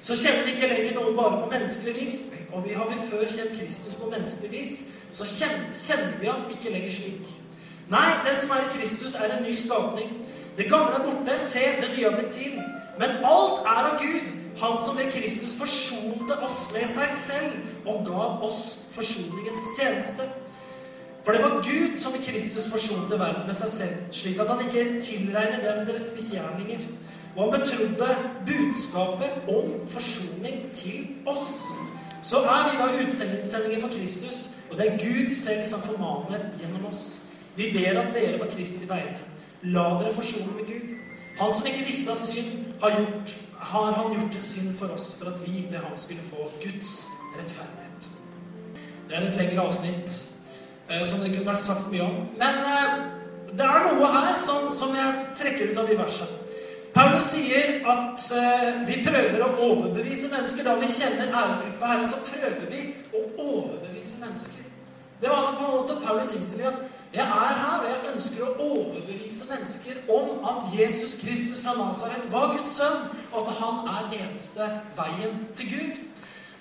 Så 0.00 0.16
kjenner 0.16 0.46
vi 0.46 0.54
ikke 0.54 0.70
lenger 0.70 0.94
noen 0.96 1.16
bare 1.18 1.42
på 1.42 1.50
menneskelig 1.50 1.94
vis, 2.00 2.16
og 2.52 2.64
vi 2.64 2.76
har 2.78 2.88
vi 2.88 2.96
før 3.10 3.26
kjent 3.26 3.58
Kristus 3.58 3.98
på 3.98 4.08
menneskelig 4.10 4.50
vis, 4.52 4.78
så 5.10 5.26
kjenner, 5.28 6.16
vi 6.20 6.26
ham 6.26 6.48
ikke 6.50 6.72
lenger 6.72 6.94
slik. 6.94 7.36
Nei, 7.88 8.08
den 8.24 8.36
som 8.40 8.50
er 8.52 8.66
i 8.66 8.72
Kristus, 8.78 9.14
er 9.14 9.32
en 9.32 9.44
ny 9.44 9.54
skapning. 9.56 10.12
Det 10.58 10.68
gamle 10.70 10.98
er 10.98 11.04
borte, 11.04 11.38
se, 11.40 11.64
det 11.80 11.92
nye 11.96 12.04
har 12.04 12.16
blitt 12.16 12.34
til. 12.36 12.58
Men 12.98 13.20
alt 13.24 13.62
er 13.64 13.88
av 13.92 13.96
Gud, 14.00 14.32
han 14.58 14.80
som 14.82 14.96
ved 14.98 15.12
Kristus 15.14 15.54
forsonte 15.58 16.36
oss 16.44 16.66
med 16.74 16.88
seg 16.90 17.08
selv 17.12 17.88
og 17.88 18.04
gav 18.08 18.44
oss 18.44 18.62
forsoningens 18.92 19.70
tjeneste. 19.78 20.26
For 21.24 21.32
det 21.32 21.42
var 21.42 21.62
Gud 21.62 21.96
som 21.96 22.14
i 22.14 22.24
Kristus 22.24 22.70
forsonte 22.70 23.18
verden 23.18 23.46
med 23.46 23.56
seg 23.58 23.70
selv, 23.70 23.96
slik 24.12 24.40
at 24.40 24.50
han 24.50 24.64
ikke 24.66 25.00
tilregner 25.00 25.60
dem 25.64 25.86
deres 25.86 26.10
misgjerninger. 26.14 26.86
Og 27.36 27.42
han 27.44 27.60
betrodde 27.60 28.08
budskapet 28.46 29.48
om 29.48 29.74
forsoning 29.86 30.70
til 30.72 31.06
oss. 31.26 31.48
Så 32.22 32.42
er 32.42 32.70
vi 32.70 32.78
da 32.80 32.86
utsendinger 33.04 33.80
for 33.80 33.88
Kristus, 33.88 34.50
og 34.70 34.78
det 34.78 34.86
er 34.86 34.98
Gud 34.98 35.30
selv 35.30 35.68
som 35.68 35.82
formaner 35.82 36.48
gjennom 36.60 36.86
oss. 36.90 37.18
Vi 37.56 37.72
ber 37.74 38.00
at 38.00 38.14
dere 38.14 38.38
på 38.38 38.50
Kristi 38.56 38.88
vegne 38.88 39.28
la 39.62 39.98
dere 39.98 40.14
forsone 40.14 40.54
med 40.56 40.66
Gud. 40.66 40.96
Han 41.38 41.52
som 41.52 41.66
ikke 41.66 41.86
visste 41.86 42.10
av 42.10 42.18
synd, 42.18 42.50
har, 42.82 42.94
gjort, 42.98 43.36
har 43.58 43.92
han 43.92 44.14
gjort 44.14 44.32
det 44.32 44.42
synd 44.42 44.74
for 44.78 44.94
oss, 44.94 45.12
for 45.18 45.30
at 45.30 45.40
vi 45.46 45.66
ved 45.70 45.78
ham 45.78 45.96
skulle 45.96 46.22
få 46.22 46.50
Guds 46.62 47.06
rettferdighet. 47.38 48.08
Det 49.08 49.16
er 49.16 49.28
et 49.28 49.36
lengre 49.36 49.66
avsnitt 49.66 50.16
som 51.04 51.20
det 51.22 51.34
kunne 51.34 51.50
vært 51.50 51.64
sagt 51.64 51.90
mye 51.92 52.04
om. 52.06 52.20
Men 52.40 52.60
eh, 52.64 52.92
det 53.52 53.64
er 53.64 53.86
noe 53.88 54.12
her 54.12 54.36
som, 54.40 54.68
som 54.74 54.94
jeg 54.96 55.24
trekker 55.36 55.72
ut 55.72 55.80
av 55.82 55.88
de 55.90 55.96
versene. 55.98 56.44
Paulus 56.94 57.28
sier 57.30 57.82
at 57.86 58.24
uh, 58.34 58.78
vi 58.88 58.96
prøver 59.04 59.42
å 59.44 59.50
overbevise 59.68 60.30
mennesker. 60.32 60.64
Da 60.66 60.74
vi 60.80 60.88
kjenner 60.90 61.30
ærefrykt 61.30 61.76
for 61.78 61.92
Herren, 61.92 62.08
så 62.10 62.18
prøver 62.26 62.64
vi 62.70 62.80
å 63.14 63.24
overbevise 63.44 64.22
mennesker. 64.22 64.64
Det 65.20 65.28
var 65.28 65.40
altså 65.40 65.58
på 65.58 65.66
en 65.66 65.76
måte 65.76 65.98
Paulus 66.02 66.32
innstilling 66.34 66.70
at 66.72 66.82
jeg 67.14 67.24
er 67.24 67.60
her, 67.60 67.78
og 67.78 67.86
jeg 67.88 68.12
ønsker 68.12 68.44
å 68.44 68.66
overbevise 68.66 69.46
mennesker 69.48 70.00
om 70.12 70.44
at 70.50 70.66
Jesus 70.76 71.14
Kristus 71.20 71.62
fra 71.64 71.76
Nasaret 71.78 72.26
var 72.32 72.52
Guds 72.56 72.74
sønn, 72.80 73.06
og 73.32 73.46
at 73.46 73.56
han 73.60 73.80
er 73.94 74.12
eneste 74.18 74.68
veien 74.98 75.40
til 75.56 75.72
Gud. 75.72 76.02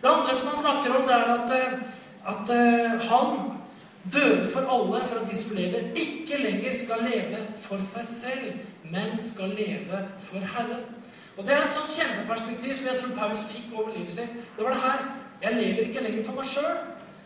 Det 0.01 0.11
andre 0.11 0.37
som 0.37 0.53
han 0.53 0.61
snakker 0.61 0.95
om, 0.95 1.09
det 1.09 1.17
er 1.17 1.33
at, 1.35 1.53
at 2.35 2.53
han 3.09 3.56
døde 4.13 4.49
for 4.49 4.59
alle 4.59 5.05
for 5.05 5.19
at 5.19 5.29
de 5.31 5.37
som 5.37 5.55
lever, 5.55 5.91
ikke 5.95 6.37
lenger 6.43 6.73
skal 6.73 7.03
leve 7.03 7.39
for 7.55 7.81
seg 7.81 8.05
selv, 8.05 8.59
men 8.91 9.19
skal 9.19 9.49
leve 9.49 10.03
for 10.19 10.39
Herren. 10.39 10.83
Og 11.37 11.43
Det 11.43 11.53
er 11.53 11.63
et 11.63 11.73
sånt 11.73 11.91
kjempeperspektiv 11.97 12.75
som 12.75 12.87
jeg 12.87 12.99
tror 12.99 13.17
Paulus 13.17 13.45
fikk 13.51 13.73
over 13.75 13.89
livet 13.95 14.11
sitt. 14.11 14.31
Det 14.57 14.65
var 14.65 14.73
det 14.73 14.81
her 14.81 14.99
Jeg 15.41 15.53
lever 15.53 15.87
ikke 15.87 16.03
lenger 16.03 16.23
for 16.25 16.33
meg 16.33 16.45
sjøl. 16.49 16.77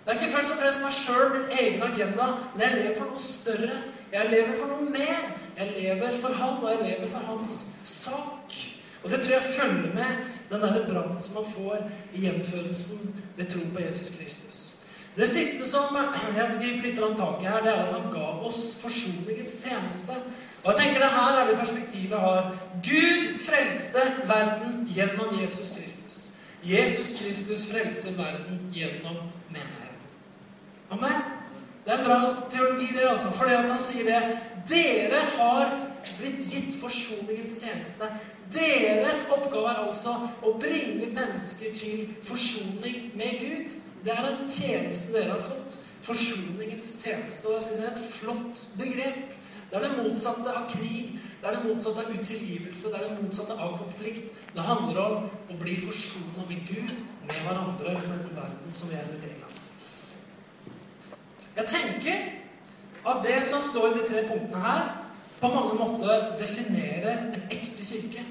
Det 0.05 0.11
er 0.11 0.17
ikke 0.19 0.33
først 0.33 0.51
og 0.51 0.57
fremst 0.59 0.81
meg 0.83 0.93
sjøl, 0.93 1.29
min 1.31 1.53
egen 1.59 1.83
agenda, 1.83 2.25
men 2.53 2.61
jeg 2.65 2.71
lever 2.75 2.97
for 2.97 3.05
noe 3.13 3.23
større. 3.23 3.77
Jeg 4.11 4.31
lever 4.31 4.57
for 4.57 4.67
noe 4.67 4.89
mer. 4.89 5.29
Jeg 5.57 5.73
lever 5.77 6.11
for 6.21 6.33
han, 6.41 6.57
og 6.63 6.71
jeg 6.71 6.81
lever 6.89 7.07
for 7.07 7.29
hans 7.29 7.53
sak. 7.83 8.57
Og 9.03 9.09
det 9.09 9.21
tror 9.21 9.33
jeg 9.33 9.43
følger 9.43 9.93
med 9.93 10.11
den 10.49 10.61
derre 10.61 10.83
brannen 10.89 11.21
som 11.21 11.39
man 11.39 11.45
får 11.45 11.77
i 12.13 12.25
gjenførelsen 12.25 13.15
ved 13.37 13.45
tro 13.45 13.59
på 13.73 13.85
Jesus 13.85 14.09
Kristus. 14.17 14.70
Det 15.17 15.27
siste 15.29 15.67
som 15.67 15.95
jeg 16.37 16.59
griper 16.61 16.87
litt 16.87 17.17
tak 17.19 17.43
i 17.43 17.49
her, 17.49 17.63
det 17.65 17.73
er 17.73 17.83
at 17.87 17.97
han 17.97 18.13
gav 18.13 18.45
oss 18.47 18.61
forsoningens 18.81 19.57
tjeneste. 19.65 20.15
Og 20.63 20.71
jeg 20.71 20.79
tenker 20.79 21.03
det 21.03 21.11
her 21.15 21.39
er 21.39 21.49
det 21.49 21.57
perspektivet 21.59 22.13
jeg 22.13 22.19
har. 22.19 22.51
Gud 22.85 23.27
frelste 23.41 24.05
verden 24.29 24.85
gjennom 24.95 25.35
Jesus 25.41 25.73
Kristus. 25.77 26.17
Jesus 26.63 27.15
Kristus 27.19 27.65
frelser 27.71 28.17
verden 28.17 28.67
gjennom 28.73 29.17
menigheten. 29.49 30.09
Amen. 30.91 31.21
Det 31.85 31.93
er 31.93 31.97
en 31.97 32.05
bra 32.05 32.47
teologi, 32.49 32.93
det, 32.93 33.07
altså. 33.09 33.45
At 33.45 33.69
han 33.69 33.79
sier 33.81 34.05
det. 34.05 34.37
Dere 34.69 35.21
har 35.37 35.71
blitt 36.19 36.43
gitt 36.51 36.75
forsoningens 36.77 37.57
tjeneste. 37.63 38.05
Deres 38.53 39.25
oppgave 39.33 39.71
er 39.71 39.81
altså 39.87 40.13
å 40.43 40.53
bringe 40.61 41.09
mennesker 41.09 41.73
til 41.73 42.11
forsoning 42.23 43.09
med 43.17 43.41
Gud. 43.41 43.73
Det 44.05 44.13
er 44.13 44.27
en 44.27 44.49
tjeneste 44.49 45.13
dere 45.13 45.35
har 45.35 45.43
fått. 45.43 45.77
Forsoningens 46.01 46.95
tjeneste. 47.03 47.47
Og 47.47 47.59
jeg 47.59 47.67
syns 47.67 47.81
det 47.81 47.85
er 47.85 47.91
et 47.91 48.07
flott 48.15 48.63
begrep. 48.79 49.37
Det 49.71 49.79
er 49.79 49.85
det 49.85 50.03
motsatte 50.03 50.51
av 50.51 50.65
krig. 50.69 51.13
Det 51.41 51.47
er 51.49 51.55
det 51.55 51.65
motsatte 51.65 52.03
av 52.03 52.11
utilgivelse, 52.11 52.89
det 52.91 52.97
er 52.97 53.03
det 53.07 53.21
motsatte 53.23 53.55
av 53.55 53.77
konflikt. 53.79 54.33
Det 54.53 54.65
handler 54.65 54.99
om 55.01 55.23
å 55.25 55.55
bli 55.61 55.77
forsona 55.81 56.43
med 56.49 56.67
Gud, 56.67 56.91
med 57.23 57.39
hverandre, 57.45 57.93
med 58.03 58.19
den 58.25 58.35
verden 58.35 58.75
som 58.75 58.91
vi 58.91 58.99
er 58.99 59.07
en 59.07 59.23
del 59.23 59.39
av. 59.47 59.55
Jeg 61.55 61.71
tenker 61.71 62.27
at 63.13 63.23
det 63.25 63.39
som 63.47 63.63
står 63.65 63.87
i 63.87 63.95
de 63.95 64.05
tre 64.11 64.25
punktene 64.27 64.61
her, 64.61 64.91
på 65.41 65.49
mange 65.49 65.79
måter 65.79 66.27
definerer 66.37 67.15
en 67.15 67.47
ekte 67.49 67.85
kirke. 67.85 68.25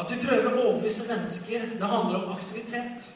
At 0.00 0.14
vi 0.14 0.22
prøver 0.22 0.54
å 0.54 0.62
overbevise 0.62 1.04
mennesker. 1.10 1.66
Det 1.76 1.90
handler 1.90 2.22
om 2.22 2.38
aktivitet. 2.38 3.10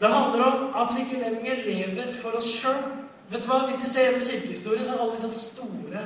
Det 0.00 0.08
handler 0.12 0.44
om 0.44 0.64
at 0.82 0.94
vi 0.94 1.04
ikke 1.04 1.22
lenger 1.22 1.62
lever 1.64 2.12
for 2.12 2.36
oss 2.38 2.50
sjøl. 2.60 2.82
Vet 3.30 3.42
du 3.42 3.50
hva? 3.50 3.62
Hvis 3.66 3.82
vi 3.82 3.90
ser 3.90 4.08
gjennom 4.08 4.26
kirkehistorien, 4.26 4.84
så 4.84 4.94
er 4.94 5.04
alle 5.04 5.16
disse 5.16 5.30
store 5.40 6.02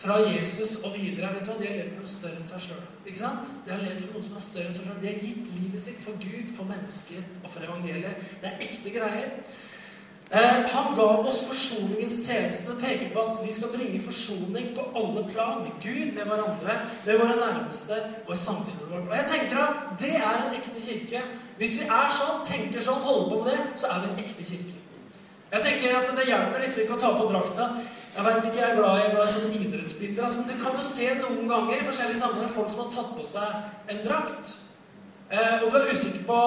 fra 0.00 0.16
Jesus 0.24 0.76
og 0.84 0.94
videre 0.96 1.28
vet 1.34 1.44
du 1.44 1.50
hva? 1.50 1.56
De 1.60 1.66
har 1.68 1.74
levd 1.76 1.90
for 1.92 2.04
noe 2.04 2.12
større 2.12 2.38
enn 2.40 2.46
seg 2.48 2.62
sjøl. 2.64 2.84
De 3.04 3.72
har 3.72 3.82
levd 3.82 4.04
for 4.04 4.14
noe 4.14 4.24
som 4.24 4.38
er 4.38 4.44
større 4.44 4.70
enn 4.70 4.78
seg 4.78 4.86
sjøl. 4.86 5.00
De 5.02 5.10
har 5.10 5.18
gitt 5.26 5.50
livet 5.58 5.82
sitt 5.82 6.00
for 6.04 6.22
Gud, 6.22 6.54
for 6.56 6.70
mennesker 6.70 7.26
og 7.42 7.50
for 7.52 7.66
evangeliet. 7.66 8.30
Det 8.40 8.48
er 8.48 8.64
ekte 8.64 8.94
greier. 8.94 9.34
Eh, 10.32 10.70
han 10.72 10.94
ga 10.94 11.02
oss 11.02 11.40
forsoningens 11.48 12.26
tjeneste. 12.26 12.70
Det 12.70 12.82
peker 12.86 13.08
på 13.14 13.22
at 13.30 13.38
vi 13.42 13.52
skal 13.52 13.72
bringe 13.74 14.02
forsoning 14.04 14.68
på 14.76 14.84
alle 14.96 15.24
plan. 15.32 15.64
Med 15.64 15.72
Gud, 15.82 16.12
med 16.14 16.24
hverandre, 16.24 16.76
med 17.06 17.18
våre 17.18 17.36
nærmeste 17.40 17.98
og 18.26 18.34
i 18.34 18.38
samfunnet 18.38 18.92
vårt. 18.92 19.08
Og 19.08 19.16
jeg 19.16 19.26
tenker 19.32 19.58
at 19.64 19.74
det 19.98 20.14
er 20.20 20.36
en 20.44 20.54
ekte 20.54 20.84
kirke. 20.86 21.24
Hvis 21.58 21.80
vi 21.80 21.88
er 21.90 22.14
sånn, 22.14 22.46
tenker 22.46 22.80
sånn, 22.80 23.02
holder 23.02 23.28
på 23.32 23.42
med 23.42 23.50
det, 23.50 23.66
så 23.82 23.90
er 23.90 24.04
vi 24.04 24.12
en 24.12 24.22
ekte 24.22 24.46
kirke. 24.52 24.78
Jeg 25.50 25.62
tenker 25.66 25.98
at 25.98 26.16
Det 26.16 26.30
hjelper 26.30 26.62
liksom 26.62 26.82
ikke 26.82 26.94
å 26.94 27.02
ta 27.02 27.14
på 27.18 27.28
drakta. 27.32 27.70
Jeg 28.16 28.24
vet 28.24 28.44
ikke, 28.44 28.58
jeg 28.60 28.70
er 28.70 28.76
glad, 28.76 28.98
jeg 28.98 29.06
er 29.06 29.14
glad 29.14 29.28
i 29.28 29.32
sånne 29.32 29.58
idrettsbilder. 29.64 30.24
Altså, 30.24 30.38
men 30.38 30.48
du 30.50 30.64
kan 30.64 30.76
jo 30.78 30.82
se 30.86 31.14
noen 31.18 31.48
ganger 31.50 31.74
i 31.74 31.86
forskjellige 31.86 32.20
sammenhenger 32.20 32.54
folk 32.54 32.70
som 32.70 32.84
har 32.84 32.92
tatt 32.94 33.14
på 33.18 33.26
seg 33.26 33.94
en 33.94 34.04
drakt. 34.06 34.58
Eh, 35.30 35.56
og 35.64 35.72
du 35.72 35.78
er 35.78 35.90
usikker 35.90 36.22
på 36.26 36.38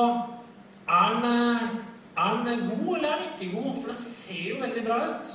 er 0.88 1.20
den 1.20 1.28
eh, 1.32 1.93
er 2.18 2.44
den 2.46 2.60
god, 2.70 2.96
eller 2.96 3.10
er 3.10 3.22
den 3.22 3.48
ikke 3.48 3.56
god? 3.62 3.82
For 3.82 3.88
det 3.88 3.96
ser 3.96 4.50
jo 4.50 4.56
veldig 4.62 4.86
bra 4.86 4.98
ut. 5.10 5.32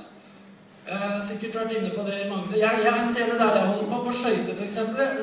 Jeg 0.89 0.97
har 0.97 1.21
sikkert 1.21 1.55
vært 1.55 1.73
inne 1.77 1.89
på 1.93 2.03
det 2.07 2.15
i 2.23 2.29
mange 2.29 2.57
jeg, 2.57 2.79
jeg 2.83 3.01
ser 3.05 3.27
det 3.29 3.39
der 3.39 3.55
jeg 3.55 3.67
holder 3.67 3.89
på, 3.89 3.97
på 4.03 4.11
skøyter 4.11 4.55
f.eks. 4.55 4.77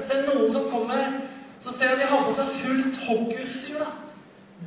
Ser 0.07 0.27
noen 0.29 0.53
som 0.53 0.69
kommer, 0.71 1.17
så 1.59 1.73
ser 1.73 1.95
jeg 1.95 2.03
de 2.03 2.11
har 2.11 2.27
på 2.27 2.35
seg 2.37 2.53
fullt 2.61 3.01
hockeyutstyr. 3.07 3.81
da. 3.81 3.89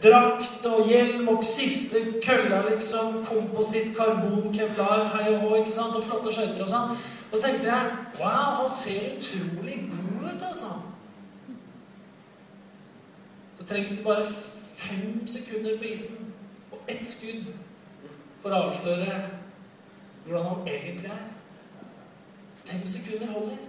Drakt 0.04 0.66
og 0.70 0.90
hjelm 0.90 1.28
og 1.32 1.46
siste 1.46 2.02
kølla, 2.26 2.62
liksom. 2.70 3.22
Kompositt, 3.26 3.96
karbon, 3.98 4.52
kevlar, 4.54 5.08
hei 5.16 5.34
og 5.34 5.40
hå, 5.46 5.56
ikke 5.62 5.74
sant? 5.78 5.96
Og 5.96 6.04
flotte 6.04 6.34
skøyter 6.36 6.66
og 6.66 6.72
sånn. 6.74 6.94
Og 7.30 7.38
så 7.38 7.46
tenkte 7.46 7.70
jeg 7.70 7.98
Wow, 8.20 8.60
han 8.60 8.70
ser 8.74 9.14
utrolig 9.16 9.78
god 9.94 10.26
ut, 10.34 10.44
altså. 10.50 10.74
Så 13.56 13.66
trengs 13.70 13.96
det 13.96 14.04
bare 14.04 14.26
fem 14.76 15.28
sekunder 15.28 15.80
på 15.80 15.94
isen 15.94 16.34
ett 16.90 17.06
skudd 17.06 17.50
for 18.42 18.54
å 18.54 18.64
avsløre 18.70 19.16
hvordan 20.26 20.48
han 20.50 20.70
egentlig 20.70 21.12
er. 21.14 21.26
Fem 22.64 22.86
sekunder 22.88 23.34
holder. 23.34 23.60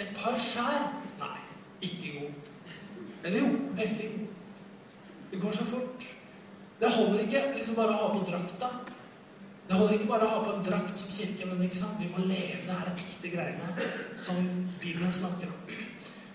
Et 0.00 0.10
par 0.16 0.38
skjær 0.40 0.88
Nei, 1.20 1.42
ikke 1.86 2.12
god. 2.18 2.50
Eller 3.24 3.38
jo, 3.38 3.50
veldig 3.78 4.08
god. 4.16 4.32
Det 5.30 5.40
går 5.40 5.52
så 5.56 5.64
fort. 5.64 6.08
Det 6.80 6.90
holder 6.90 7.22
ikke 7.24 7.42
liksom 7.54 7.78
bare 7.78 7.94
å 7.94 8.00
ha 8.02 8.08
på 8.12 8.24
drakta. 8.28 8.70
Det 9.68 9.78
holder 9.78 9.94
ikke 9.96 10.10
bare 10.10 10.26
å 10.26 10.32
ha 10.34 10.40
på 10.44 10.52
en 10.52 10.66
drakt 10.66 10.98
som 11.00 11.12
kirke, 11.12 11.46
men 11.48 11.62
ikke 11.64 11.80
sant? 11.80 12.00
vi 12.00 12.10
må 12.12 12.26
leve 12.26 12.66
det 12.66 12.74
her 12.80 12.90
ekte 12.92 13.30
greiene 13.32 13.88
som 14.20 14.40
Bibelen 14.82 15.12
snakker 15.12 15.48
om. 15.48 15.62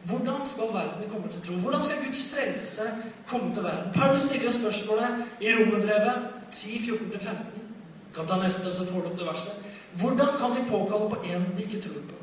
Hvordan 0.03 0.45
skal 0.45 0.63
verden 0.73 1.09
komme 1.11 1.27
til 1.31 1.41
tro? 1.41 1.53
Hvordan 1.53 1.83
skal 1.83 2.05
Guds 2.05 2.35
frelse 2.35 2.81
komme 3.27 3.53
til 3.53 3.63
verden? 3.63 3.91
Paulus 3.93 4.21
stiller 4.21 4.51
spørsmålet 4.51 5.09
i 5.41 5.47
Romerbrevet 5.57 6.15
10.14-15. 6.51 7.35
Kan 8.15 8.27
ta 8.27 8.37
neste, 8.43 8.73
så 8.73 8.85
får 8.85 9.01
du 9.01 9.07
opp 9.07 9.19
det 9.19 9.27
verset. 9.27 9.51
Hvordan 9.99 10.31
kan 10.39 10.55
de 10.55 10.69
påkalle 10.69 11.09
på 11.09 11.17
en 11.23 11.45
de 11.57 11.63
ikke 11.63 11.81
tror 11.81 12.01
på? 12.09 12.15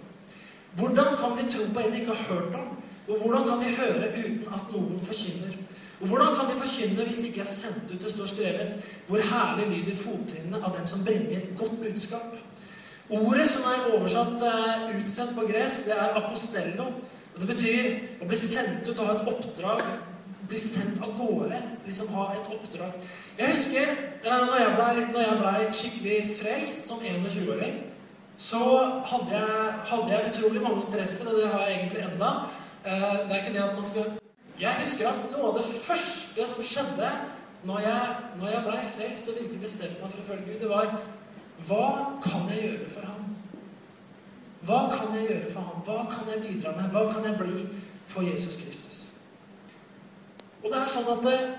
Hvordan 0.78 1.16
kan 1.20 1.36
de 1.38 1.50
tro 1.52 1.62
på 1.74 1.80
en 1.80 1.92
de 1.92 2.00
ikke 2.00 2.14
har 2.14 2.34
hørt 2.34 2.54
om? 2.54 2.68
Og 3.08 3.16
hvordan 3.20 3.48
kan 3.48 3.58
de 3.60 3.76
høre 3.76 4.08
uten 4.18 4.54
at 4.54 4.72
noen 4.72 5.00
forkynner? 5.02 5.54
Og 6.00 6.06
hvordan 6.08 6.34
kan 6.36 6.50
de 6.50 6.60
forkynne 6.60 7.04
hvis 7.04 7.16
de 7.16 7.26
ikke 7.26 7.40
er 7.40 7.44
sendt 7.50 7.92
ut? 7.94 8.02
Det 8.02 8.10
står 8.10 8.26
skrevet 8.26 8.76
hvor 9.06 9.20
herlig 9.32 9.66
lyder 9.66 9.96
fottrinnene 9.96 10.64
av 10.64 10.74
dem 10.78 10.86
som 10.86 11.04
bringer 11.04 11.40
godt 11.56 11.80
budskap. 11.82 12.36
Ordet 13.10 13.46
som 13.48 13.68
er 13.70 13.86
oversatt 13.94 14.42
uh, 14.42 14.88
utsendt 14.98 15.36
på 15.36 15.46
gresk, 15.46 15.84
det 15.86 15.94
er 15.94 16.18
apostello. 16.18 16.88
Og 17.36 17.42
Det 17.42 17.48
betyr 17.50 18.22
å 18.24 18.26
bli 18.30 18.36
sendt 18.40 18.86
ut 18.88 18.96
og 18.96 19.10
ha 19.10 19.14
et 19.18 19.26
oppdrag. 19.28 19.82
Bli 20.48 20.60
sendt 20.60 21.02
av 21.04 21.12
gårde. 21.18 21.58
Liksom 21.84 22.14
ha 22.16 22.30
et 22.32 22.48
oppdrag. 22.54 22.94
Jeg 23.36 23.52
husker 23.52 23.90
eh, 23.92 24.46
når 24.48 24.56
jeg 24.62 24.76
blei 25.12 25.26
ble 25.42 25.66
skikkelig 25.76 26.20
frelst 26.30 26.88
som 26.88 27.02
21-åring, 27.04 27.82
så 28.40 28.62
hadde 29.10 29.36
jeg, 29.36 29.74
hadde 29.90 30.12
jeg, 30.12 30.30
utrolig 30.30 30.62
mange 30.64 30.86
interesser, 30.86 31.28
og 31.28 31.40
det 31.40 31.50
har 31.52 31.66
jeg 31.66 31.76
egentlig 31.76 32.06
enda. 32.06 32.32
Eh, 32.86 33.04
det 33.20 33.36
er 33.36 33.42
ikke 33.42 33.54
det 33.58 33.64
at 33.66 33.76
man 33.76 33.90
skal 33.90 34.14
Jeg 34.56 34.72
husker 34.80 35.08
at 35.10 35.24
noe 35.34 35.50
av 35.50 35.58
det 35.58 35.66
første 35.68 36.44
som 36.48 36.64
skjedde 36.64 37.10
når 37.68 37.82
jeg, 37.84 38.14
når 38.40 38.48
jeg 38.48 38.64
blei 38.64 38.78
frelst 38.88 39.28
og 39.28 39.36
virkelig 39.36 39.60
bestemte 39.60 40.00
meg 40.00 40.12
for 40.14 40.22
å 40.22 40.28
følge 40.30 40.46
Gud, 40.48 40.60
det 40.62 40.70
var 40.70 40.94
Hva 41.68 41.88
kan 42.24 42.48
jeg 42.52 42.62
gjøre 42.62 42.88
for 42.94 43.10
ham? 43.10 43.25
Hva 44.66 44.86
kan 44.90 45.14
jeg 45.14 45.28
gjøre 45.30 45.52
for 45.52 45.68
ham? 45.68 45.82
Hva 45.86 46.00
kan 46.10 46.32
jeg 46.32 46.42
bidra 46.42 46.74
med? 46.76 46.90
Hva 46.90 47.06
kan 47.12 47.24
jeg 47.28 47.38
bli 47.38 47.66
for 48.10 48.26
Jesus 48.26 48.58
Kristus? 48.62 48.98
Og 50.64 50.72
det 50.72 50.80
er 50.80 50.90
sånn 50.90 51.10
at 51.12 51.28
eh, 51.30 51.52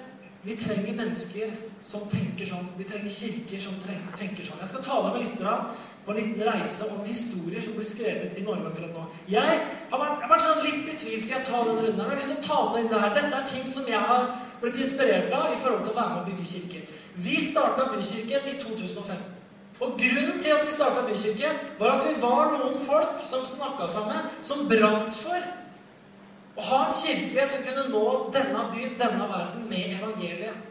vi 0.43 0.55
trenger 0.59 0.97
mennesker 0.97 1.53
som 1.83 2.07
tenker 2.11 2.47
sånn. 2.49 2.67
Vi 2.77 2.87
trenger 2.87 3.13
kirker 3.13 3.61
som 3.63 3.77
tenker 3.79 4.43
sånn. 4.43 4.59
Jeg 4.63 4.71
skal 4.73 4.83
ta 4.83 4.99
deg 5.05 5.15
med 5.15 5.23
litt 5.23 5.45
på 6.07 6.13
en 6.13 6.19
liten 6.21 6.43
reise 6.47 6.85
om 6.87 7.03
historier 7.03 7.63
som 7.63 7.73
blir 7.75 7.87
skrevet 7.87 8.37
i 8.39 8.43
Norge 8.45 8.69
akkurat 8.69 8.93
nå. 8.95 9.01
Jeg 9.27 9.43
har 9.43 9.99
vært, 9.99 10.21
jeg 10.21 10.27
har 10.27 10.31
vært 10.31 10.45
sånn 10.45 10.61
litt 10.63 10.91
i 10.91 10.99
tvil. 11.03 11.23
Skal 11.23 11.35
jeg 11.37 11.47
ta 11.49 11.63
den 11.67 11.81
runden? 11.81 11.99
Jeg 11.99 12.11
har 12.11 12.21
lyst 12.21 12.31
til 12.31 12.39
å 12.39 12.45
ta 12.45 12.59
med 12.71 12.83
inn 12.83 12.91
det 12.93 13.01
her. 13.03 13.15
Dette 13.17 13.41
er 13.41 13.49
ting 13.51 13.71
som 13.71 13.89
jeg 13.91 14.03
har 14.11 14.29
blitt 14.61 14.79
inspirert 14.83 15.35
av 15.35 15.51
i 15.51 15.59
forhold 15.59 15.83
til 15.83 15.95
å 15.95 15.97
være 15.97 16.13
med 16.13 16.21
og 16.21 16.29
bygge 16.31 16.51
kirker. 16.53 16.93
Vi 17.27 17.41
starta 17.43 17.89
Bykirken 17.91 18.47
i 18.51 18.55
2005. 18.61 19.36
Og 19.79 19.93
Grunnen 19.99 20.39
til 20.41 20.55
at 20.55 20.65
vi 20.65 20.71
starta 20.73 21.03
Bykirke, 21.05 21.51
var 21.79 21.99
at 21.99 22.07
vi 22.07 22.15
var 22.21 22.49
noen 22.55 22.79
folk 22.81 23.19
som 23.21 23.45
snakka 23.45 23.89
sammen, 23.91 24.31
som 24.41 24.65
brant 24.69 25.13
for 25.13 25.43
å 26.57 26.65
ha 26.71 26.79
en 26.87 26.95
kirke 26.95 27.45
som 27.45 27.61
kunne 27.65 27.85
nå 27.91 28.07
denne 28.33 28.63
byen, 28.71 28.95
denne 28.97 29.29
verden, 29.29 29.67
med 29.69 29.93
evangeliet. 29.99 30.63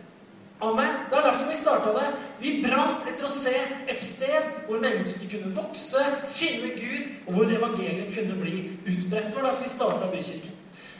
Amen. 0.61 0.93
Det 1.11 1.19
er 1.19 1.27
derfor 1.29 1.51
vi 1.51 1.57
starta 1.57 1.93
det. 1.93 2.07
Vi 2.41 2.53
brant 2.65 3.05
etter 3.07 3.29
å 3.29 3.31
se 3.31 3.55
et 3.87 4.01
sted 4.01 4.53
hvor 4.67 4.81
mennesker 4.83 5.31
kunne 5.31 5.53
vokse, 5.55 6.03
finne 6.33 6.73
Gud, 6.79 7.11
og 7.27 7.37
hvor 7.37 7.53
evangeliet 7.59 8.15
kunne 8.15 8.39
bli 8.41 8.63
utbredt. 8.87 9.29
Det 9.31 9.37
var 9.37 9.51
derfor 9.51 9.69
vi 9.69 9.75
starta 9.77 10.11
Bykirken. 10.11 10.56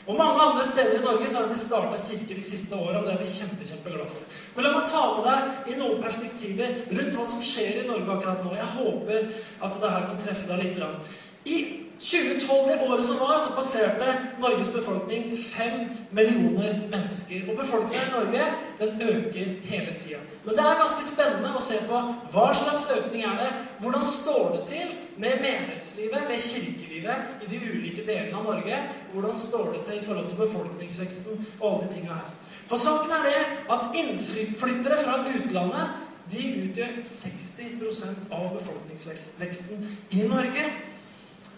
Og 0.07 0.15
mange 0.15 0.39
andre 0.39 0.63
steder 0.65 0.99
i 0.99 1.03
Norge 1.03 1.29
så 1.29 1.37
har 1.37 1.47
det 1.47 1.51
blitt 1.51 1.63
starta 1.65 1.97
kirker 1.99 2.37
de 2.39 2.43
siste 2.47 2.75
åra, 2.75 3.01
og 3.01 3.07
det 3.07 3.13
er 3.13 3.19
vi 3.19 3.27
kjempe, 3.27 3.67
kjempeglade 3.67 4.11
for. 4.13 4.37
Men 4.55 4.67
la 4.67 4.71
meg 4.77 4.85
ta 4.87 5.01
med 5.17 5.27
deg 5.27 5.73
i 5.73 5.79
noen 5.81 5.99
perspektiver 6.03 6.77
rundt 6.93 7.17
hva 7.19 7.25
som 7.27 7.43
skjer 7.43 7.81
i 7.81 7.87
Norge 7.89 8.15
akkurat 8.15 8.45
nå. 8.45 8.53
Jeg 8.55 8.69
håper 8.77 9.27
at 9.67 9.81
det 9.81 9.91
her 9.95 10.07
kan 10.07 10.21
treffe 10.23 10.47
deg 10.53 10.63
litt. 10.63 11.11
I 11.47 11.57
2012, 11.99 12.67
det 12.69 12.89
året 12.89 13.05
som 13.05 13.19
var, 13.19 13.39
så 13.41 13.53
passerte 13.55 14.13
Norges 14.39 14.69
befolkning 14.69 15.31
fem 15.37 15.87
millioner 16.11 16.83
mennesker. 16.91 17.49
Og 17.49 17.57
befolkningen 17.57 18.07
i 18.07 18.13
Norge 18.13 18.45
den 18.79 19.01
øker 19.01 19.51
hele 19.63 19.93
tida. 19.97 20.21
Men 20.45 20.55
det 20.55 20.63
er 20.63 20.81
ganske 20.81 21.05
spennende 21.07 21.53
å 21.57 21.63
se 21.63 21.79
på 21.89 22.01
hva 22.33 22.47
slags 22.55 22.87
økning 22.99 23.25
er 23.25 23.37
det 23.41 23.49
Hvordan 23.81 24.05
står 24.05 24.55
det 24.55 24.63
til 24.69 24.93
med 25.17 25.41
menighetslivet, 25.41 26.27
med 26.29 26.41
kirkelivet, 26.41 27.31
i 27.43 27.49
de 27.49 27.59
ulike 27.73 28.05
delene 28.05 28.37
av 28.37 28.45
Norge? 28.45 28.81
Hvordan 29.13 29.35
står 29.35 29.71
det 29.73 29.85
til 29.87 29.99
i 29.99 30.05
forhold 30.05 30.27
til 30.29 30.41
befolkningsveksten 30.41 31.45
og 31.59 31.69
alle 31.69 31.87
de 31.87 31.93
tinga 31.93 32.19
her? 32.19 32.35
For 32.67 32.81
saken 32.81 33.15
er 33.17 33.29
det 33.29 33.39
at 33.73 33.89
innflyttere 34.01 34.99
fra 35.03 35.21
utlandet 35.25 36.03
de 36.31 36.43
utgjør 36.63 37.01
60% 37.07 38.29
av 38.35 38.47
befolkningsveksten 38.57 39.89
i 40.11 40.27
Norge. 40.27 40.65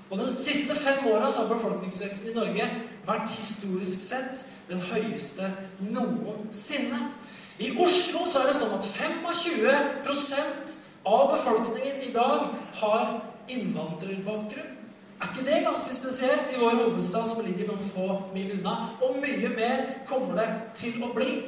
Og 0.09 0.17
De 0.17 0.29
siste 0.33 0.75
fem 0.75 1.05
åra 1.11 1.29
har 1.29 1.49
befolkningsveksten 1.53 2.31
i 2.31 2.35
Norge 2.37 2.65
vært 3.05 3.29
historisk 3.37 4.01
sett 4.01 4.45
den 4.69 4.81
høyeste 4.89 5.51
noensinne. 5.79 7.11
I 7.59 7.73
Oslo 7.77 8.23
så 8.25 8.41
er 8.41 8.49
det 8.49 8.57
sånn 8.57 8.73
at 8.77 8.87
25% 8.87 10.75
av 11.09 11.29
befolkningen 11.33 12.01
i 12.07 12.11
dag 12.15 12.49
har 12.81 13.19
innvandrerbakgrunn. 13.51 14.75
Er 15.19 15.31
ikke 15.33 15.45
det 15.45 15.63
ganske 15.65 15.95
spesielt 15.95 16.53
i 16.53 16.59
vår 16.61 16.77
hovedstad, 16.79 17.25
som 17.27 17.43
ligger 17.43 17.67
noen 17.67 17.81
få 17.83 18.05
mil 18.33 18.53
unna? 18.55 18.75
Og 19.03 19.17
mye 19.19 19.49
mer 19.51 19.81
kommer 20.07 20.39
det 20.39 20.47
til 20.79 21.03
å 21.03 21.11
bli. 21.13 21.41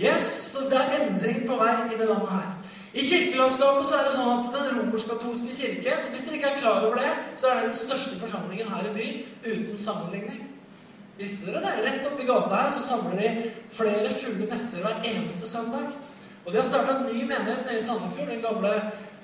Yes, 0.00 0.26
Så 0.50 0.66
det 0.70 0.78
er 0.80 0.96
endring 0.98 1.46
på 1.46 1.56
vei 1.60 1.76
i 1.92 1.98
det 1.98 2.08
landet 2.08 2.32
her. 2.32 2.50
I 2.90 3.02
kirkelandskapet 3.06 3.86
så 3.86 3.98
er 4.00 4.06
det 4.08 4.14
sånn 4.16 4.30
at 4.32 4.48
Den 4.54 4.70
romersk-katolske 4.78 5.54
kirke 5.54 5.96
hvis 6.10 6.24
dere 6.26 6.38
ikke 6.40 6.48
er 6.54 6.62
klar 6.62 6.86
over 6.88 6.98
det, 6.98 7.10
så 7.38 7.50
er 7.50 7.60
det 7.60 7.68
den 7.68 7.76
største 7.78 8.18
forsamlingen 8.18 8.70
her 8.72 8.88
i 8.88 8.94
byen 8.96 9.20
uten 9.46 9.78
sammenligning. 9.78 10.40
Visste 11.20 11.46
dere 11.46 11.62
det? 11.62 11.84
Rett 11.84 12.08
oppi 12.08 12.26
gata 12.26 12.64
her 12.64 12.72
så 12.74 12.82
samler 12.82 13.20
de 13.20 13.52
flere 13.70 14.10
fulle 14.10 14.48
messer 14.50 14.82
hver 14.82 15.04
eneste 15.12 15.46
søndag. 15.46 15.92
Og 16.44 16.50
de 16.50 16.58
har 16.58 16.66
starta 16.66 16.96
en 16.96 17.06
ny 17.06 17.22
menighet 17.28 17.66
nede 17.66 17.78
i 17.78 17.84
Sandefjord. 17.84 18.32
Den 18.32 18.42
gamle 18.42 18.74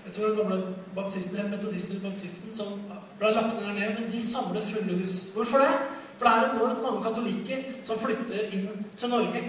jeg 0.06 0.14
tror 0.14 0.26
den 0.26 0.36
gamle 0.36 0.74
baptisten, 0.94 1.50
metodisten 1.50 2.00
baptisten 2.00 2.52
som 2.52 2.76
ble 3.18 3.32
lagt 3.34 3.56
ned 3.58 3.72
nede. 3.74 3.94
Men 3.98 4.10
de 4.12 4.20
samler 4.22 4.60
fulle 4.62 4.98
hus. 5.00 5.16
Hvorfor 5.34 5.58
det? 5.58 5.72
For 6.18 6.28
det 6.28 6.34
er 6.34 6.52
enormt 6.52 6.82
mange 6.82 7.02
katolikker 7.02 7.64
som 7.82 7.98
flytter 7.98 8.54
inn 8.54 8.86
til 8.96 9.10
Norge. 9.10 9.42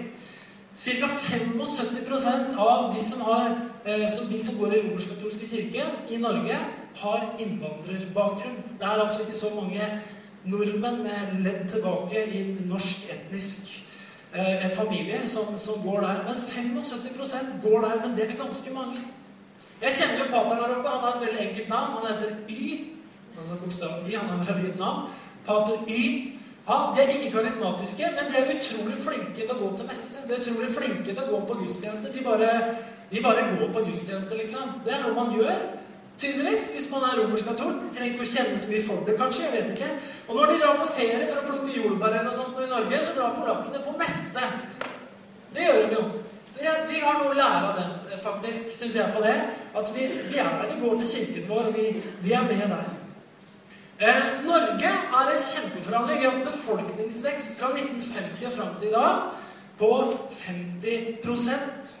Ca. 0.78 1.08
75% 1.08 2.56
av 2.56 2.94
de 2.94 3.02
som, 3.02 3.20
har, 3.20 3.60
eh, 3.84 4.06
som, 4.06 4.28
de 4.30 4.44
som 4.44 4.58
går 4.58 4.74
i 4.74 4.82
romersk-katolske 4.82 5.46
kirke 5.46 5.86
i 6.08 6.20
Norge, 6.22 6.58
har 7.00 7.24
innvandrerbakgrunn. 7.38 8.62
Det 8.78 8.86
er 8.86 9.02
altså 9.02 9.24
ikke 9.24 9.34
så 9.34 9.50
mange 9.56 9.88
nordmenn 10.44 11.02
med 11.02 11.34
ledd 11.42 11.66
tilbake 11.68 12.22
i 12.30 12.44
norsk 12.70 13.10
etnisk 13.10 13.74
eh, 14.32 14.70
familie 14.76 15.20
som, 15.26 15.58
som, 15.58 15.82
går 15.82 16.00
der. 16.06 16.22
Men 16.28 16.34
75% 16.46 17.58
går 17.62 17.80
der. 17.80 18.00
Men 18.06 18.16
det 18.16 18.28
er 18.28 18.38
ganske 18.44 18.74
mange. 18.74 19.02
Jeg 19.82 19.98
kjenner 19.98 20.24
jo 20.24 20.30
pateren 20.30 20.62
her 20.62 20.78
oppe. 20.78 20.94
Han 20.94 21.04
har 21.06 21.16
et 21.16 21.26
veldig 21.26 21.46
enkelt 21.48 21.68
navn. 21.68 21.98
Han 21.98 22.10
heter 22.12 22.36
Y. 22.48 22.94
Altså 23.36 23.58
bokstaven 23.64 24.06
Y. 24.06 24.14
Han 24.14 24.38
er 24.38 24.44
fra 24.44 24.58
Vietnam. 24.62 25.06
Pater 25.46 25.82
Y. 25.88 26.37
Ja, 26.68 26.92
De 26.94 27.00
er 27.02 27.08
ikke 27.08 27.30
karismatiske, 27.38 28.08
men 28.16 28.26
de 28.28 28.36
er 28.36 28.50
utrolig 28.52 28.96
flinke 29.00 29.40
til 29.40 29.52
å 29.54 29.60
gå 29.62 29.68
til 29.76 29.86
messe. 29.88 30.24
De 30.28 30.34
er 30.34 30.42
utrolig 30.42 30.68
flinke 30.74 31.14
til 31.14 31.22
å 31.22 31.30
gå 31.30 31.38
på 31.48 31.56
gudstjenester. 31.62 32.12
De 32.12 32.24
bare, 32.26 32.50
de 33.08 33.22
bare 33.24 33.46
går 33.54 33.70
på 33.72 33.84
gudstjenester, 33.86 34.36
liksom. 34.42 34.74
Det 34.84 34.92
er 34.92 35.00
noe 35.06 35.16
man 35.16 35.32
gjør. 35.32 35.62
Tydeligvis, 36.18 36.66
hvis 36.74 36.90
man 36.92 37.06
er 37.08 37.22
romersk-katolsk. 37.22 37.80
De 37.86 37.94
trenger 37.94 38.12
ikke 38.12 38.26
å 38.26 38.32
kjenne 38.34 38.60
så 38.60 38.72
mye 38.72 38.84
for 38.84 39.08
det, 39.08 39.16
kanskje. 39.22 39.46
jeg 39.46 39.54
vet 39.56 39.72
ikke. 39.78 39.90
Og 40.28 40.36
når 40.36 40.52
de 40.52 40.60
drar 40.60 40.78
på 40.82 40.92
ferie 40.92 41.30
for 41.30 41.40
å 41.40 41.48
plukke 41.48 41.76
jordbær 41.78 42.12
eller 42.12 42.28
noe 42.28 42.36
sånt 42.36 42.60
i 42.60 42.70
Norge, 42.74 43.02
så 43.06 43.16
drar 43.16 43.36
polakkene 43.38 43.84
på 43.88 43.96
messe. 44.04 44.52
Det 45.56 45.68
gjør 45.68 45.82
de 45.86 46.00
jo. 46.00 46.06
Vi 46.58 47.00
har 47.00 47.20
noe 47.22 47.32
å 47.32 47.38
lære 47.38 47.66
av 47.70 47.76
dem, 47.80 48.16
faktisk, 48.28 48.72
syns 48.76 48.98
jeg, 48.98 49.12
på 49.14 49.24
det. 49.24 49.36
At 49.78 49.92
vi, 49.96 50.08
vi, 50.26 50.40
er 50.42 50.64
vi 50.66 50.80
går 50.84 51.00
til 51.00 51.12
kirken 51.14 51.48
vår, 51.48 51.70
og 51.70 51.78
vi, 51.80 51.92
vi 52.24 52.34
er 52.36 52.50
med 52.50 52.66
der. 52.66 52.97
Eh, 54.00 54.44
Norge 54.46 54.90
er 55.18 55.30
et 55.32 55.42
kjempeforandring. 55.42 56.18
Vi 56.20 56.24
har 56.24 56.30
hatt 56.30 56.40
en 56.40 56.46
befolkningsvekst 56.46 57.56
fra 57.58 57.72
1950 57.74 58.46
og 58.46 58.52
fram 58.52 58.76
til 58.78 58.88
i 58.88 58.92
dag 58.92 59.14
på 59.78 59.88
50% 60.30 61.96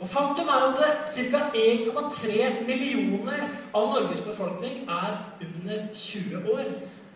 Og 0.00 0.08
Faktum 0.08 0.48
er 0.48 0.62
at 0.68 1.10
ca. 1.10 1.40
1,3 1.54 2.66
millioner 2.66 3.42
av 3.74 3.90
Norges 3.90 4.20
befolkning 4.20 4.86
er 4.88 5.18
under 5.42 5.82
20 5.94 6.54
år. 6.54 6.70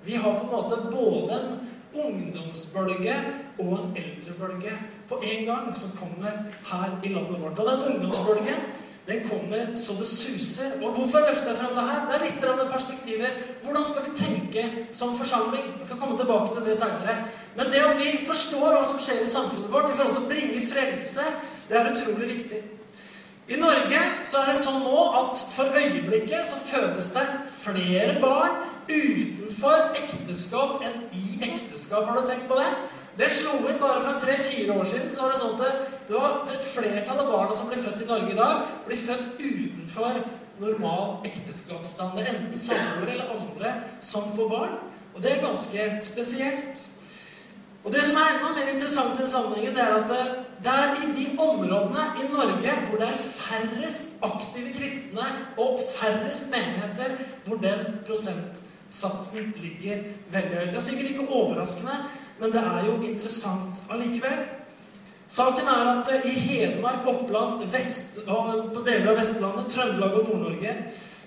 Vi 0.05 0.14
har 0.14 0.35
på 0.38 0.45
en 0.45 0.50
måte 0.50 0.76
både 0.91 1.38
en 1.38 1.71
ungdomsbølge 2.05 3.14
og 3.59 3.73
en 3.79 3.97
eldrebølge 3.97 4.75
på 5.09 5.21
en 5.23 5.45
gang 5.47 5.76
som 5.76 5.97
kommer 5.97 6.43
her 6.73 6.99
i 7.05 7.14
landet 7.14 7.41
vårt. 7.41 7.59
Og 7.59 7.71
den 7.71 7.95
ungdomsbølgen 7.95 8.67
den 9.08 9.28
kommer 9.28 9.76
så 9.76 9.92
det 9.99 10.06
suser. 10.08 10.70
Og 10.82 10.92
hvorfor 10.96 11.18
løfter 11.28 11.49
jeg 11.50 11.58
frem 11.58 11.75
det 11.76 11.88
her? 11.88 12.04
Det 12.08 12.14
er 12.16 12.25
litt 12.25 12.44
med 12.56 12.70
perspektiver. 12.73 13.34
Hvordan 13.64 13.84
skal 13.84 14.06
vi 14.06 14.12
tenke 14.16 14.62
som 14.92 15.16
forsamling? 15.16 15.66
Jeg 15.78 15.87
skal 15.87 16.00
komme 16.00 16.16
tilbake 16.18 16.54
til 16.54 16.64
det 16.68 16.76
seinere. 16.78 17.16
Men 17.56 17.66
det 17.73 17.82
at 17.88 17.99
vi 18.00 18.26
forstår 18.26 18.70
hva 18.70 18.84
som 18.88 19.00
skjer 19.00 19.25
i 19.25 19.34
samfunnet 19.34 19.73
vårt 19.73 19.90
i 19.90 19.99
forhold 19.99 20.16
til 20.16 20.25
å 20.25 20.32
bringe 20.32 20.62
frelse, 20.70 21.26
det 21.68 21.76
er 21.80 21.92
utrolig 21.92 22.30
viktig. 22.32 22.62
I 23.49 23.61
Norge 23.61 24.00
så 24.25 24.40
er 24.40 24.46
det 24.49 24.61
sånn 24.62 24.87
nå 24.87 25.00
at 25.20 25.40
for 25.52 25.76
øyeblikket 25.76 26.49
så 26.49 26.56
fødes 26.64 27.11
det 27.12 27.25
flere 27.52 28.14
barn 28.23 28.62
utenfor 28.88 29.99
ekteskap 30.00 30.80
enn 30.84 31.02
i 31.12 31.42
ekteskap. 31.44 32.08
Har 32.08 32.23
du 32.23 32.28
tenkt 32.28 32.49
på 32.49 32.56
det? 32.56 32.70
Det 33.18 33.28
slo 33.30 33.61
inn 33.71 33.78
bare 33.78 34.02
fra 34.02 34.14
tre-fire 34.21 34.74
år 34.74 34.85
siden. 34.85 35.11
så 35.11 35.22
var 35.22 35.33
Det 35.33 35.40
sånn 35.40 35.61
at 35.61 35.92
det 36.09 36.16
var 36.16 36.40
et 36.53 36.64
flertall 36.66 37.20
av 37.22 37.31
barna 37.31 37.57
som 37.57 37.68
blir 37.70 37.83
født 37.83 38.03
i 38.03 38.09
Norge 38.09 38.33
i 38.33 38.38
dag, 38.38 38.64
blir 38.87 38.96
født 38.96 39.29
utenfor 39.38 40.18
normal 40.59 41.20
ekteskapsstandard. 41.29 42.27
Enten 42.27 42.59
samboere 42.59 43.14
eller 43.14 43.31
andre 43.37 43.74
som 44.00 44.27
får 44.35 44.50
barn. 44.50 44.74
Og 45.14 45.22
det 45.22 45.33
er 45.33 45.46
ganske 45.46 45.87
spesielt. 46.03 46.88
Og 47.85 47.92
Det 47.92 48.05
som 48.05 48.16
er 48.16 48.38
enda 48.38 48.50
mer 48.57 48.68
interessant 48.72 49.18
i 49.18 49.22
den 49.22 49.31
sammenhengen, 49.31 49.74
det 49.77 49.83
er 49.83 49.94
at 49.94 50.12
det 50.64 50.72
er 50.72 50.94
i 51.05 51.11
de 51.12 51.24
områdene 51.38 52.05
i 52.16 52.29
Norge 52.33 52.77
hvor 52.88 52.98
det 52.98 53.09
er 53.09 53.18
færrest 53.20 54.14
aktive 54.22 54.72
kristne 54.72 55.27
og 55.59 55.81
færrest 55.98 56.48
menigheter, 56.50 57.18
hvor 57.44 57.57
den 57.57 57.98
prosentsatsen 58.94 59.52
ligger 59.61 60.02
veldig 60.30 60.57
høyt. 60.57 60.70
Det 60.72 60.76
er 60.76 60.85
sikkert 60.85 61.11
ikke 61.11 61.28
overraskende, 61.28 61.96
men 62.38 62.52
det 62.52 62.61
er 62.61 62.85
jo 62.87 63.00
interessant 63.02 63.83
allikevel. 63.90 64.44
Saken 65.28 65.68
er 65.68 65.90
at 65.90 66.11
i 66.24 66.30
Hedmark, 66.30 67.07
Oppland, 67.07 67.64
Vest, 67.72 68.20
på 68.26 68.83
deler 68.87 69.11
av 69.11 69.18
Vestlandet, 69.18 69.70
Trøndelag 69.72 70.18
og 70.20 70.28
Nord-Norge 70.28 70.76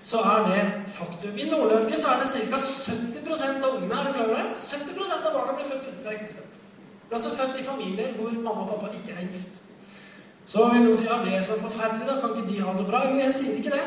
så 0.08 0.20
er 0.22 0.44
det 0.46 0.60
faktum. 0.88 1.36
I 1.36 1.48
Nord-Norge 1.50 1.98
så 1.98 2.14
er 2.14 2.22
det 2.22 2.30
ca. 2.50 2.58
70 2.58 3.64
av 3.64 3.74
ungene 3.74 3.96
er 3.98 4.06
du 4.06 4.12
klar 4.12 4.28
over 4.28 4.36
det? 4.36 4.54
70 4.56 5.00
av 5.12 5.32
barna 5.34 5.56
blir 5.56 5.66
født 5.66 5.88
utenfor 5.88 6.12
ekteskap. 6.14 6.52
Blir 7.08 7.18
altså 7.18 7.34
født 7.34 7.58
i 7.58 7.64
familier 7.66 8.14
hvor 8.16 8.30
mamma 8.30 8.62
og 8.62 8.70
pappa 8.70 8.92
ikke 8.94 9.16
er 9.16 9.26
gift. 9.26 9.60
Så 10.46 10.68
vil 10.70 10.86
noen 10.86 10.96
si 10.96 11.08
ja, 11.10 11.18
det 11.24 11.34
er 11.36 11.42
så 11.44 11.58
forferdelig, 11.60 12.06
da. 12.08 12.20
Kan 12.22 12.36
ikke 12.36 12.46
de 12.48 12.62
ha 12.62 12.76
det 12.78 12.86
bra? 12.88 13.02
Jo, 13.10 13.18
jeg 13.18 13.34
sier 13.36 13.58
ikke 13.58 13.74
det. 13.74 13.84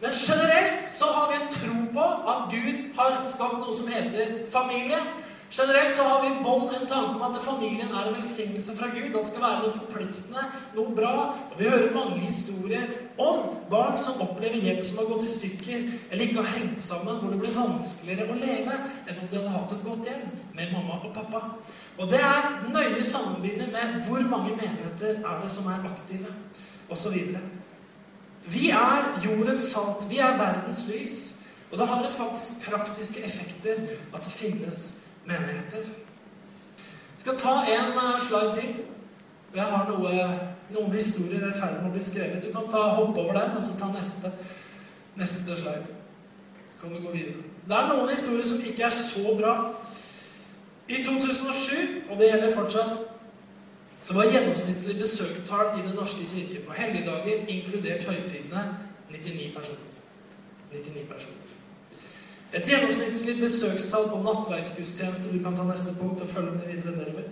Men 0.00 0.12
generelt 0.12 0.88
så 0.88 1.06
har 1.12 1.30
vi 1.30 1.36
en 1.36 1.52
tro 1.52 1.76
på 1.92 2.08
at 2.32 2.50
Gud 2.52 2.82
har 2.96 3.22
skapt 3.24 3.62
noe 3.62 3.76
som 3.76 3.88
heter 3.88 4.42
familie. 4.50 4.98
Generelt 5.50 5.96
så 5.96 6.02
har 6.02 6.22
vi 6.22 6.44
bånd 6.44 6.70
en 6.74 6.86
tanke 6.86 7.14
om 7.14 7.22
at 7.22 7.38
familien 7.42 7.92
er 7.94 8.08
en 8.08 8.16
velsignelse 8.16 8.74
fra 8.76 8.90
Gud. 8.92 9.14
At 9.14 9.20
det 9.22 9.30
skal 9.30 9.44
være 9.44 9.62
noe 9.62 9.72
forpliktende, 9.72 10.42
noe 10.76 10.94
bra. 10.96 11.12
Og 11.50 11.58
Vi 11.58 11.68
hører 11.70 11.94
mange 11.94 12.18
historier 12.20 12.90
om 13.16 13.54
barn 13.70 13.96
som 13.98 14.20
opplever 14.20 14.60
hjem 14.60 14.82
som 14.84 14.98
har 15.00 15.08
gått 15.12 15.24
i 15.24 15.32
stykker, 15.32 15.86
eller 16.10 16.24
ikke 16.24 16.42
har 16.42 16.58
hengt 16.58 16.82
sammen, 16.82 17.20
hvor 17.20 17.32
det 17.32 17.40
blir 17.40 17.56
vanskeligere 17.56 18.26
å 18.28 18.40
leve 18.40 18.80
enn 19.06 19.22
om 19.22 19.30
de 19.30 19.38
hadde 19.38 19.54
hatt 19.54 19.76
et 19.76 19.86
godt 19.86 20.10
hjem 20.10 20.26
med 20.58 20.74
mamma 20.74 20.98
og 21.00 21.14
pappa. 21.14 21.42
Og 21.96 22.10
det 22.10 22.20
er 22.20 22.50
nøye 22.68 23.02
sammenbindet 23.02 23.72
med 23.72 24.02
hvor 24.10 24.26
mange 24.28 24.58
menigheter 24.58 25.22
er 25.22 25.40
det 25.40 25.52
som 25.52 25.70
er 25.72 25.88
aktive, 25.88 26.34
osv. 26.90 27.16
Vi 28.46 28.70
er 28.70 29.20
jordens 29.24 29.70
salt. 29.72 30.10
Vi 30.10 30.18
er 30.18 30.38
verdens 30.38 30.86
lys. 30.88 31.34
Og 31.72 31.78
det 31.78 31.86
har 31.86 32.10
faktisk 32.10 32.70
praktiske 32.70 33.24
effekter 33.24 33.74
at 34.14 34.24
det 34.24 34.32
finnes 34.32 34.96
menigheter. 35.24 35.88
Jeg 37.16 37.18
skal 37.18 37.38
ta 37.38 37.54
en 37.66 37.98
eh, 37.98 38.20
slide 38.22 38.54
til. 38.54 38.74
Jeg 39.54 39.64
har 39.64 39.88
noe, 39.88 40.12
noen 40.70 40.92
historier 40.92 41.42
er 41.42 41.50
i 41.50 41.58
ferd 41.58 41.80
med 41.80 41.90
å 41.90 41.94
bli 41.94 42.02
skrevet. 42.04 42.44
Du 42.44 42.52
kan 42.54 42.68
ta, 42.70 42.84
hoppe 42.98 43.20
over 43.20 43.38
den 43.38 43.56
og 43.58 43.64
så 43.64 43.74
ta 43.80 43.90
neste, 43.90 44.30
neste 45.18 45.58
slide. 45.58 45.94
kan 46.80 46.92
du 46.92 47.00
gå 47.02 47.12
videre. 47.12 47.42
Det 47.66 47.74
er 47.74 47.88
noen 47.88 48.10
historier 48.12 48.46
som 48.46 48.60
ikke 48.62 48.84
er 48.86 48.94
så 48.94 49.34
bra. 49.38 49.54
I 50.88 51.02
2007, 51.02 52.10
og 52.10 52.18
det 52.18 52.28
gjelder 52.30 52.54
fortsatt, 52.54 53.00
så 54.06 54.14
var 54.14 54.28
gjennomsnittlig 54.30 55.00
besøkstall 55.00 55.78
i 55.78 55.82
Den 55.88 55.96
norske 55.98 56.26
kirke 56.30 56.60
på 56.66 56.72
helligdager, 56.72 57.46
inkludert 57.48 58.04
høytidene, 58.04 58.62
99 59.10 59.54
personer. 59.56 59.94
99 60.72 61.08
personer. 61.08 61.54
Et 62.54 62.68
gjennomsnittlig 62.68 63.40
besøkstall 63.40 64.06
på 64.08 64.20
nattverksgudstjeneste 64.22 65.32
Du 65.32 65.42
kan 65.42 65.56
ta 65.56 65.64
neste 65.66 65.94
punkt 65.98 66.22
og 66.22 66.28
følge 66.28 66.52
med 66.52 66.68
videre 66.70 66.92
nedover. 66.96 67.24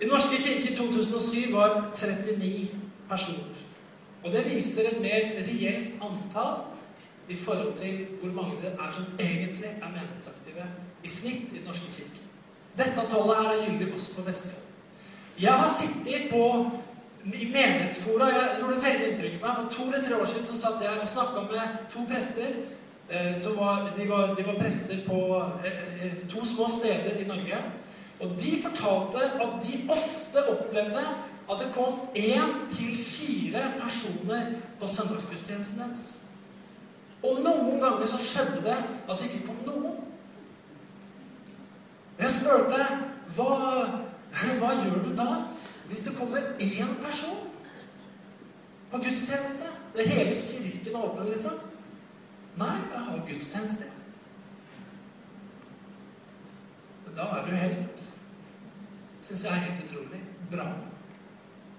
I 0.00 0.06
Norske 0.10 0.36
kirke 0.44 0.72
i 0.72 0.76
2007 0.76 1.52
var 1.52 1.90
39 1.94 2.68
personer. 3.08 3.62
Og 4.24 4.32
det 4.32 4.42
viser 4.50 4.90
et 4.90 5.00
mer 5.00 5.30
reelt 5.46 5.96
antall 6.04 6.58
i 7.28 7.34
forhold 7.34 7.72
til 7.76 8.04
hvor 8.20 8.42
mange 8.42 8.60
det 8.62 8.72
er 8.72 8.90
som 8.90 9.04
egentlig 9.18 9.70
er 9.70 9.88
menighetsaktive 9.88 10.68
i 11.04 11.08
snitt 11.08 11.52
i 11.52 11.56
Den 11.56 11.64
norske 11.64 11.90
kirke. 11.96 12.20
Dette 12.78 13.08
tallet 13.08 13.36
her 13.36 13.50
er 13.54 13.64
gyldig 13.64 13.92
også 13.94 14.14
for 14.14 14.28
Vestfold. 14.28 14.71
Jeg 15.40 15.52
har 15.52 15.68
sittet 15.68 16.28
på 16.30 16.70
i 17.24 17.46
menighetsfora. 17.52 18.28
Jeg 18.28 18.60
gjorde 18.60 18.82
veldig 18.84 19.10
inntrykk 19.12 19.40
på 19.40 19.46
meg. 19.46 19.56
For 19.56 19.70
to 19.70 19.88
eller 19.88 20.04
tre 20.04 20.20
år 20.20 20.30
siden 20.30 20.46
så 20.46 20.60
satt 20.60 20.84
jeg 20.84 21.00
og 21.00 21.08
snakka 21.08 21.44
med 21.48 21.82
to 21.90 22.06
prester 22.10 22.54
Eh, 23.12 23.56
var, 23.58 23.92
de, 23.96 24.08
var, 24.08 24.34
de, 24.36 24.42
var, 24.42 24.54
prester 24.54 24.96
på 25.08 25.42
eh, 25.64 26.06
eh, 26.06 26.28
to 26.28 26.46
små 26.46 26.68
steder 26.68 27.20
i 27.20 27.24
Norge. 27.24 27.56
Og 28.20 28.30
de 28.40 28.62
fortalte 28.62 29.18
at 29.18 29.62
de 29.62 29.80
ofte 29.90 30.48
opplevde 30.48 31.02
at 31.52 31.58
det 31.60 31.74
kom 31.74 32.00
én 32.16 32.68
til 32.70 32.96
fire 32.96 33.60
personer 33.82 34.54
på 34.80 34.86
søndagsgudstjenesten 34.86 35.78
deres. 35.78 36.18
Og 37.22 37.42
noen 37.44 37.80
ganger 37.80 38.06
så 38.06 38.18
skjedde 38.18 38.62
det 38.64 38.78
at 38.80 39.18
det 39.18 39.28
ikke 39.28 39.46
kom 39.46 39.60
noen. 39.66 39.98
Jeg 42.18 42.30
spurte 42.30 42.86
hva, 43.36 43.58
hva 44.32 44.70
gjør 44.80 45.02
du 45.04 45.16
da 45.16 45.28
hvis 45.88 46.04
det 46.06 46.16
kommer 46.16 46.40
én 46.60 46.94
person 47.02 47.48
på 48.92 48.98
gudstjeneste? 48.98 49.68
Det 49.96 50.08
hele 50.08 50.34
kirken 50.36 50.94
er 50.94 51.04
åpen, 51.04 51.28
liksom. 51.28 51.58
Nei, 52.56 52.76
jeg 52.94 53.00
har 53.08 53.26
gudstjeneste. 53.28 53.84
Men 57.04 57.16
da 57.16 57.22
er 57.22 57.44
du 57.46 57.56
helt 57.56 57.76
altså. 57.90 58.12
Syns 59.22 59.44
jeg 59.44 59.52
er 59.52 59.64
helt 59.66 59.84
utrolig 59.84 60.22
bra. 60.50 60.66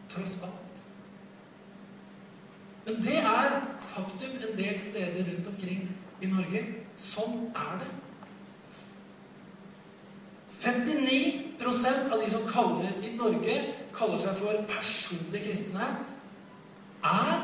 Tross 0.09 0.37
alt. 0.43 0.79
Men 2.85 2.95
det 3.03 3.17
er 3.17 3.59
faktum 3.81 4.29
en 4.29 4.57
del 4.57 4.79
steder 4.79 5.31
rundt 5.31 5.47
omkring 5.47 5.89
i 6.21 6.29
Norge. 6.31 6.63
Sånn 6.95 7.49
er 7.55 7.77
det. 7.81 7.91
59% 10.63 12.12
av 12.13 12.21
de 12.21 12.30
som 12.32 12.47
kaller 12.47 13.04
i 13.04 13.15
Norge 13.17 13.56
kaller 13.95 14.21
seg 14.21 14.38
for 14.39 14.63
personlig 14.69 15.43
kristne, 15.43 15.89
er 17.04 17.43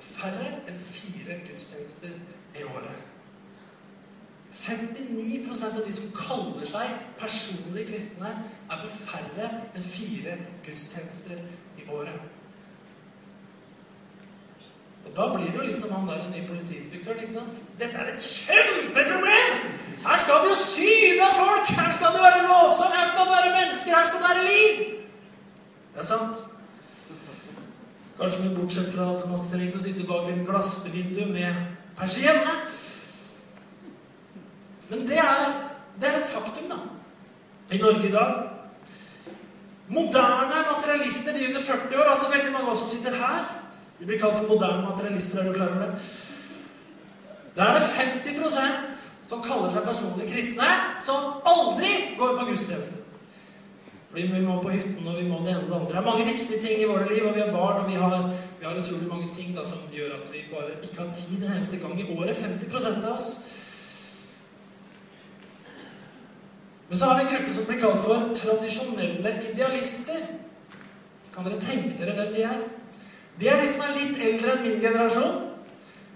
færre 0.00 0.50
enn 0.70 0.78
fire 0.80 1.36
gudstjenester 1.44 2.14
i 2.56 2.64
året. 2.64 3.04
59% 4.58 5.76
av 5.76 5.84
de 5.84 5.92
som 5.92 6.08
kaller 6.16 6.66
seg 6.66 6.94
personlig 7.20 7.84
kristne, 7.90 8.32
er 8.70 8.80
på 8.80 8.88
færre 8.94 9.50
enn 9.74 9.84
fire 9.84 10.38
gudstjenester 10.66 11.44
i 11.78 11.86
året. 11.92 12.20
Og 15.04 15.16
Da 15.16 15.28
blir 15.34 15.46
det 15.46 15.56
jo 15.56 15.68
litt 15.68 15.80
som 15.80 15.92
han 15.92 16.08
der 16.08 16.26
nye 16.32 16.48
politiinspektøren. 16.48 17.20
ikke 17.20 17.32
sant? 17.32 17.62
Dette 17.80 17.96
er 17.96 18.14
et 18.14 18.22
kjempeproblem! 18.22 19.87
Her 20.06 20.18
skal 20.18 20.34
det 20.42 20.50
jo 20.52 20.58
syde 20.58 21.28
folk! 21.40 21.66
Her 21.78 21.90
skal 21.92 22.14
det 22.14 22.22
være 22.26 22.42
lovsang! 22.50 22.92
Her 22.98 23.08
skal 23.10 23.24
det 23.26 23.34
være 23.38 23.56
mennesker! 23.58 23.96
Her 23.96 24.06
skal 24.06 24.18
det 24.20 24.28
være 24.30 24.44
liv! 24.52 24.74
Det 25.94 26.00
er 26.00 26.08
sant. 26.12 26.36
Kanskje 28.18 28.42
mye 28.44 28.54
bortsett 28.54 28.92
fra 28.94 29.08
at 29.14 29.24
man 29.30 29.40
trenger 29.42 29.78
å 29.78 29.82
sitte 29.82 30.06
bak 30.06 30.28
en 30.30 30.44
glassvindu 30.46 31.24
med 31.32 31.58
persienne. 31.98 32.54
Men 34.88 35.04
det 35.08 35.18
er, 35.22 35.58
det 36.00 36.08
er 36.10 36.20
et 36.20 36.30
faktum, 36.30 36.70
da. 36.70 36.78
I 37.74 37.82
Norge 37.82 38.08
i 38.08 38.14
dag. 38.14 38.38
Moderne 39.88 40.64
materialister, 40.72 41.34
de 41.36 41.46
under 41.50 41.60
40 41.60 42.00
år, 42.00 42.10
altså 42.14 42.32
veldig 42.32 42.52
mange 42.52 42.66
av 42.66 42.72
oss 42.74 42.82
som 42.84 42.90
sitter 42.92 43.14
her 43.16 43.46
De 44.00 44.06
blir 44.06 44.18
kalt 44.20 44.36
for 44.36 44.50
moderne 44.50 44.84
materialister, 44.84 45.40
er 45.40 45.48
du 45.48 45.54
klar 45.56 45.70
over 45.72 45.86
det? 45.86 46.02
Da 47.56 47.70
er 47.70 47.78
det 47.78 47.86
50 47.96 48.36
som 49.28 49.42
kaller 49.44 49.72
seg 49.72 49.84
personlig 49.84 50.30
kristne, 50.30 50.68
som 51.04 51.42
aldri 51.48 51.92
går 52.16 52.38
på 52.38 52.48
gudstjeneste. 52.48 53.04
Fordi 54.08 54.24
vi 54.32 54.40
må 54.40 54.54
på 54.62 54.72
hytten, 54.72 55.04
og 55.04 55.18
vi 55.18 55.26
må 55.28 55.42
det 55.44 55.52
ene 55.52 55.66
og 55.66 55.68
det 55.68 55.76
andre. 55.76 55.92
Det 55.92 55.98
er 56.00 56.06
mange 56.06 56.24
viktige 56.30 56.60
ting 56.62 56.80
i 56.80 56.88
våre 56.88 57.08
liv, 57.10 57.26
og 57.28 57.34
vi 57.36 57.42
har 57.44 57.52
barn, 57.52 57.82
og 57.82 57.90
vi 57.90 57.98
har, 58.00 58.30
vi 58.60 58.64
har 58.64 58.80
utrolig 58.80 59.08
mange 59.08 59.28
ting 59.32 59.52
da, 59.56 59.64
som 59.68 59.84
gjør 59.92 60.14
at 60.16 60.30
vi 60.32 60.46
bare 60.48 60.78
ikke 60.80 61.02
har 61.02 61.12
tid 61.12 61.42
en 61.42 61.52
eneste 61.52 61.80
gang 61.82 62.00
i 62.00 62.08
året. 62.16 62.40
50% 62.40 63.04
av 63.04 63.12
oss. 63.12 63.28
Men 66.88 66.98
så 66.98 67.10
har 67.10 67.18
vi 67.18 67.26
en 67.26 67.34
gruppe 67.34 67.52
som 67.52 67.68
blir 67.68 67.80
kalt 67.82 68.00
for 68.00 68.30
tradisjonelle 68.40 69.34
idealister. 69.50 70.24
Kan 71.34 71.44
dere 71.44 71.60
tenke 71.60 71.98
dere 72.00 72.16
hvem 72.16 72.32
de 72.32 72.46
er? 72.48 72.64
De 73.38 73.52
er 73.52 73.60
de 73.60 73.68
som 73.68 73.84
er 73.84 73.96
litt 73.98 74.16
eldre 74.16 74.56
enn 74.56 74.64
min 74.64 74.80
generasjon. 74.80 75.47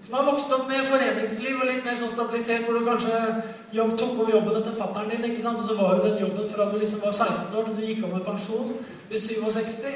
Som 0.03 0.13
har 0.13 0.25
vokst 0.27 0.51
opp 0.51 0.65
med 0.67 0.83
foreningsliv 0.83 1.61
og 1.61 1.69
litt 1.69 1.85
mer 1.85 1.95
sånn 1.95 2.11
stabilitet, 2.11 2.65
hvor 2.65 2.75
du 2.75 2.83
kanskje 2.83 3.19
jobb, 3.71 3.93
tok 3.95 4.17
over 4.17 4.33
jobben 4.33 4.57
etter 4.59 4.75
fattern 4.75 5.13
din, 5.13 5.23
ikke 5.29 5.39
sant? 5.39 5.61
og 5.63 5.69
så 5.69 5.77
var 5.77 5.93
jo 5.95 6.03
den 6.03 6.17
jobben 6.25 6.49
fra 6.51 6.65
du 6.67 6.75
liksom 6.81 7.05
var 7.05 7.15
16 7.15 7.55
år 7.55 7.69
til 7.69 7.77
du 7.77 7.85
gikk 7.87 8.01
av 8.03 8.11
med 8.17 8.25
pensjon 8.27 8.73
ved 9.07 9.21
67. 9.23 9.87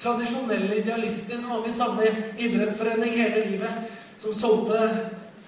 Tradisjonelle 0.00 0.78
idealister 0.78 1.42
som 1.42 1.56
var 1.56 1.64
med 1.64 1.72
i 1.72 1.74
samme 1.80 2.12
idrettsforening 2.46 3.18
hele 3.18 3.42
livet, 3.48 3.90
som 4.16 4.36
solgte 4.36 4.78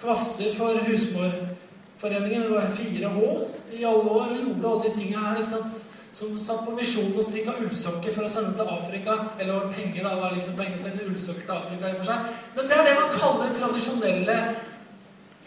kvaster 0.03 0.51
for 0.59 0.83
husmorforeningen. 0.88 2.42
Det 2.42 2.51
var 2.57 2.66
4H 2.66 3.31
i 3.79 3.87
alle 3.87 4.18
år 4.18 4.35
og 4.35 4.42
gjorde 4.42 4.72
alle 4.72 4.88
de 4.88 4.94
tinga 4.98 5.22
her. 5.29 5.38
ikke 5.38 5.53
sant? 5.55 5.85
Som 6.12 6.35
satt 6.37 6.66
på 6.66 6.75
misjon 6.77 7.14
og 7.16 7.25
strikka 7.25 7.55
ullsokker 7.62 8.12
for 8.12 8.29
å 8.29 8.33
sende 8.33 8.53
til 8.59 8.72
Afrika. 8.75 9.14
Eller 9.40 9.70
penger, 9.72 10.03
da. 10.05 10.16
Var 10.20 10.35
liksom 10.37 10.59
penger 10.59 10.77
å 10.77 10.83
sende 10.83 11.07
ullsokker 11.09 11.46
til 11.46 11.57
Afrika 11.57 11.88
i 11.88 11.94
og 11.94 12.03
for 12.03 12.11
seg. 12.11 12.35
Men 12.57 12.68
det 12.68 12.77
er 12.77 12.88
det 12.88 12.98
man 12.98 13.14
kaller 13.16 13.55
tradisjonelle 13.57 14.37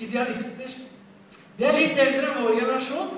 idealister. 0.01 0.73
Det 1.55 1.69
er 1.69 1.77
litt 1.77 2.01
eldre 2.01 2.31
enn 2.31 2.41
vår 2.43 2.59
generasjon. 2.63 3.13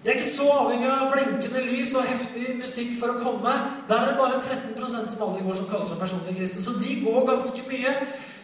De 0.00 0.08
er 0.08 0.16
ikke 0.16 0.30
så 0.30 0.46
avhengig 0.48 0.88
av 0.88 1.10
blinkende 1.12 1.60
lys 1.66 1.92
og 2.00 2.06
heftig 2.08 2.54
musikk 2.56 2.94
for 2.96 3.12
å 3.12 3.20
komme. 3.20 3.52
Der 3.90 4.00
er 4.00 4.08
det 4.08 4.16
bare 4.16 4.40
13 4.40 4.80
som 5.12 5.24
aldri 5.26 5.44
går, 5.44 5.58
som 5.58 5.68
kaller 5.68 5.90
seg 5.90 6.00
personlig 6.00 6.38
kristne. 6.38 6.64
Så 6.64 6.78
de 6.80 6.96
går 7.04 7.26
ganske 7.28 7.66
mye. 7.68 7.92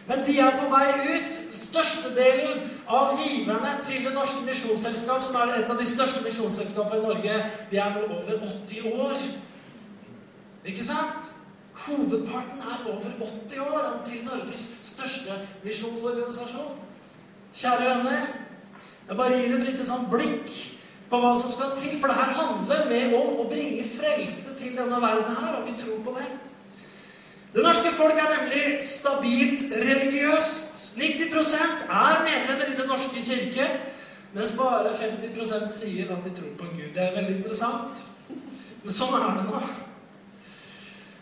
Men 0.07 0.23
de 0.25 0.37
er 0.39 0.55
på 0.55 0.69
vei 0.71 0.87
ut. 1.17 1.39
Størstedelen 1.57 2.61
av 2.87 3.17
giverne 3.19 3.73
til 3.83 4.05
Det 4.05 4.13
Norske 4.15 4.45
Misjonsselskap, 4.47 5.23
som 5.23 5.35
er 5.41 5.57
et 5.57 5.71
av 5.71 5.79
de 5.79 5.87
største 5.87 6.23
misjonsselskapene 6.23 7.01
i 7.01 7.07
Norge, 7.07 7.41
de 7.71 7.81
er 7.83 7.91
nå 7.95 8.05
over 8.07 8.39
80 8.47 8.87
år. 8.93 9.25
Ikke 10.67 10.85
sant? 10.85 11.33
Hovedparten 11.77 12.63
er 12.63 12.87
over 12.89 13.11
80 13.21 13.59
år 13.59 13.91
til 14.05 14.23
Norges 14.25 14.63
største 14.87 15.35
misjonsorganisasjon. 15.63 16.79
Kjære 17.53 17.85
venner, 17.91 18.25
jeg 19.07 19.17
bare 19.17 19.37
gir 19.37 19.53
et 19.55 19.69
lite 19.69 19.85
sånn 19.87 20.09
blikk 20.11 20.55
på 21.11 21.19
hva 21.21 21.35
som 21.39 21.51
skal 21.51 21.75
til. 21.75 21.99
For 21.99 22.11
det 22.11 22.17
her 22.17 22.33
handler 22.39 22.89
med 22.89 23.15
om 23.19 23.43
å 23.43 23.47
bringe 23.51 23.85
frelse 23.87 24.55
til 24.59 24.75
denne 24.75 24.99
verden 25.03 25.35
her, 25.35 25.59
og 25.59 25.67
vi 25.67 25.75
tror 25.79 26.01
på 26.05 26.15
det. 26.17 26.27
Det 27.53 27.63
norske 27.63 27.91
folk 27.95 28.17
er 28.19 28.33
nemlig 28.33 28.83
stabilt 28.83 29.67
religiøst. 29.71 30.73
90% 30.97 31.85
er 31.89 32.23
medlemmer 32.25 32.71
i 32.71 32.77
Den 32.77 32.87
norske 32.89 33.21
kirke, 33.21 33.67
mens 34.33 34.51
bare 34.57 34.93
50% 34.93 35.69
sier 35.71 36.11
at 36.13 36.23
de 36.25 36.33
tror 36.35 36.55
på 36.57 36.71
Gud. 36.73 36.89
Det 36.95 37.03
er 37.03 37.15
veldig 37.15 37.37
interessant. 37.37 38.01
Men 38.83 38.93
sånn 38.93 39.15
er 39.19 39.37
det 39.37 39.45
nå. 39.51 39.61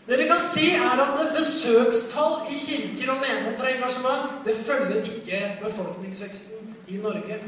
Det 0.06 0.18
vi 0.20 0.26
kan 0.30 0.40
si, 0.40 0.68
er 0.78 1.00
at 1.02 1.18
besøkstall 1.34 2.46
i 2.46 2.54
kirker 2.54 3.10
og 3.14 3.22
menigheter 3.22 3.66
og 3.66 3.72
engasjement 3.72 4.36
det 4.46 4.54
følger 4.54 5.02
ikke 5.02 5.40
befolkningsveksten 5.62 6.76
i 6.88 7.00
Norge. 7.02 7.40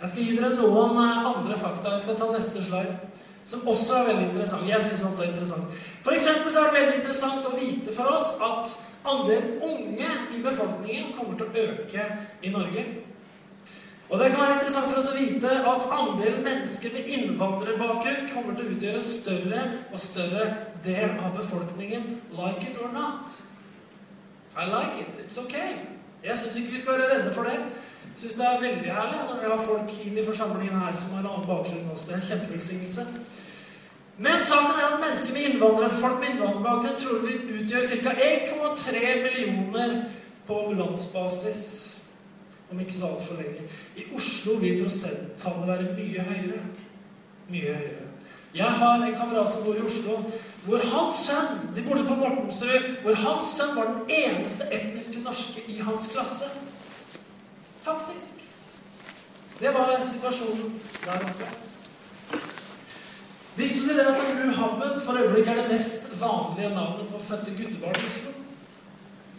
Jeg 0.00 0.10
skal 0.10 0.24
gi 0.24 0.38
dere 0.38 0.54
noen 0.56 0.96
andre 0.98 1.58
fakta. 1.60 1.92
Jeg 1.92 2.02
skal 2.06 2.16
ta 2.18 2.30
neste 2.32 2.64
slide 2.64 2.96
som 3.44 3.68
også 3.68 3.94
er 3.98 4.08
veldig 4.10 4.26
interessant. 4.28 4.68
Jeg 4.68 4.82
synes 4.82 5.00
sånt 5.00 5.20
er 5.20 5.30
interessant. 5.30 5.78
For 6.04 6.14
eksempel 6.16 6.52
så 6.52 6.60
er 6.60 6.70
det 6.70 6.80
veldig 6.80 6.98
interessant 7.00 7.46
å 7.46 7.54
vite 7.56 7.94
for 7.94 8.16
oss 8.16 8.34
at 8.42 8.74
andelen 9.12 9.56
unge 9.62 10.10
i 10.36 10.42
befolkningen 10.42 11.14
kommer 11.16 11.38
til 11.38 11.48
å 11.48 11.64
øke 11.66 12.06
i 12.42 12.52
Norge. 12.54 12.84
Og 14.12 14.18
det 14.20 14.28
kan 14.30 14.42
være 14.42 14.58
interessant 14.58 14.90
for 14.92 15.00
oss 15.00 15.08
å 15.08 15.16
vite 15.16 15.50
at 15.72 15.86
andelen 15.96 16.42
mennesker 16.44 16.92
med 16.92 17.14
innvandrerbakgrunn 17.16 18.28
kommer 18.34 18.58
til 18.58 18.66
å 18.68 18.74
utgjøre 18.74 19.04
større 19.06 19.62
og 19.88 20.02
større 20.02 20.48
del 20.84 21.14
av 21.16 21.32
befolkningen. 21.38 22.18
Like 22.36 22.68
it 22.68 22.76
or 22.82 22.92
not. 22.92 23.32
I 24.52 24.68
like 24.68 25.00
it. 25.00 25.24
It's 25.24 25.40
okay. 25.40 25.80
Jeg 26.24 26.38
syns 26.38 26.58
ikke 26.60 26.74
vi 26.74 26.82
skal 26.82 26.98
være 26.98 27.08
redde 27.14 27.32
for 27.32 27.48
det. 27.48 27.56
Syns 28.16 28.34
det 28.38 28.46
er 28.46 28.60
veldig 28.60 28.90
herlig 28.92 29.20
når 29.28 29.38
vi 29.40 29.50
har 29.50 29.62
folk 29.66 29.94
inn 30.04 30.18
i 30.18 30.24
forsamlingen 30.26 30.82
her 30.84 30.96
som 30.96 31.14
har 31.16 31.24
en 31.24 31.30
annen 31.30 31.48
bakgrunn 31.48 31.92
også. 31.92 32.08
Det 32.08 32.16
er 32.16 32.20
en 32.20 32.28
kjempevelsignelse. 32.28 33.06
Men 34.22 34.42
saken 34.44 34.76
er 34.76 34.90
at 34.90 35.00
mennesker 35.00 35.32
med 35.32 35.46
innvandrere, 35.48 35.90
folk 35.90 36.20
med 36.20 36.34
innvandrerbakgrunn 36.34 37.24
vi 37.24 37.38
utgjør 37.56 37.88
ca. 38.04 38.12
1,3 38.12 39.00
millioner 39.24 39.96
på 40.46 40.60
landsbasis 40.76 41.64
om 42.72 42.80
ikke 42.80 42.92
så 42.92 43.06
altfor 43.06 43.40
lenge. 43.40 43.66
I 43.96 44.04
Oslo 44.16 44.56
vil 44.60 44.80
prosenttallet 44.82 45.68
være 45.68 45.90
mye 45.96 46.24
høyere. 46.28 46.62
Mye 47.48 47.74
høyere. 47.74 48.08
Jeg 48.54 48.72
har 48.80 48.94
en 48.94 49.14
kamerat 49.14 49.52
som 49.52 49.64
bor 49.64 49.76
i 49.76 49.84
Oslo, 49.86 50.18
hvor 50.66 50.80
hans 50.92 51.14
sønn 51.14 51.70
De 51.76 51.82
bodde 51.82 52.04
på 52.04 52.14
Mortensrud. 52.14 52.88
Hvor 53.02 53.14
hans 53.14 53.46
sønn 53.56 53.76
var 53.76 53.88
den 53.90 54.12
eneste 54.12 54.68
etniske 54.72 55.24
norske 55.24 55.64
i 55.68 55.78
hans 55.80 56.10
klasse. 56.12 56.50
Faktisk. 57.82 58.48
Det 59.60 59.74
var 59.74 60.02
situasjonen 60.02 60.80
der 61.04 61.26
oppe. 61.28 61.46
Visste 63.56 63.80
du 63.80 63.88
det 63.88 64.06
at 64.06 64.20
Muhammed 64.44 65.00
for 65.00 65.18
øyeblikket 65.18 65.48
er 65.52 65.62
det 65.62 65.70
mest 65.70 66.20
vanlige 66.20 66.74
navnet 66.74 67.08
på 67.12 67.18
fødte 67.18 67.50
guttebarn 67.58 68.00
i 68.02 68.06
Oslo? 68.06 68.30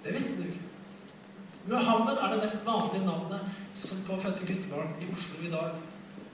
Det 0.04 0.14
visste 0.14 0.38
du 0.38 0.48
ikke. 0.48 0.62
Muhammed 1.66 2.18
er 2.24 2.30
det 2.34 2.42
mest 2.42 2.66
vanlige 2.66 3.06
navnet 3.06 3.42
på 4.08 4.20
fødte 4.20 4.46
guttebarn 4.48 4.92
i 5.02 5.12
Oslo 5.14 5.36
i 5.48 5.52
dag. 5.52 5.70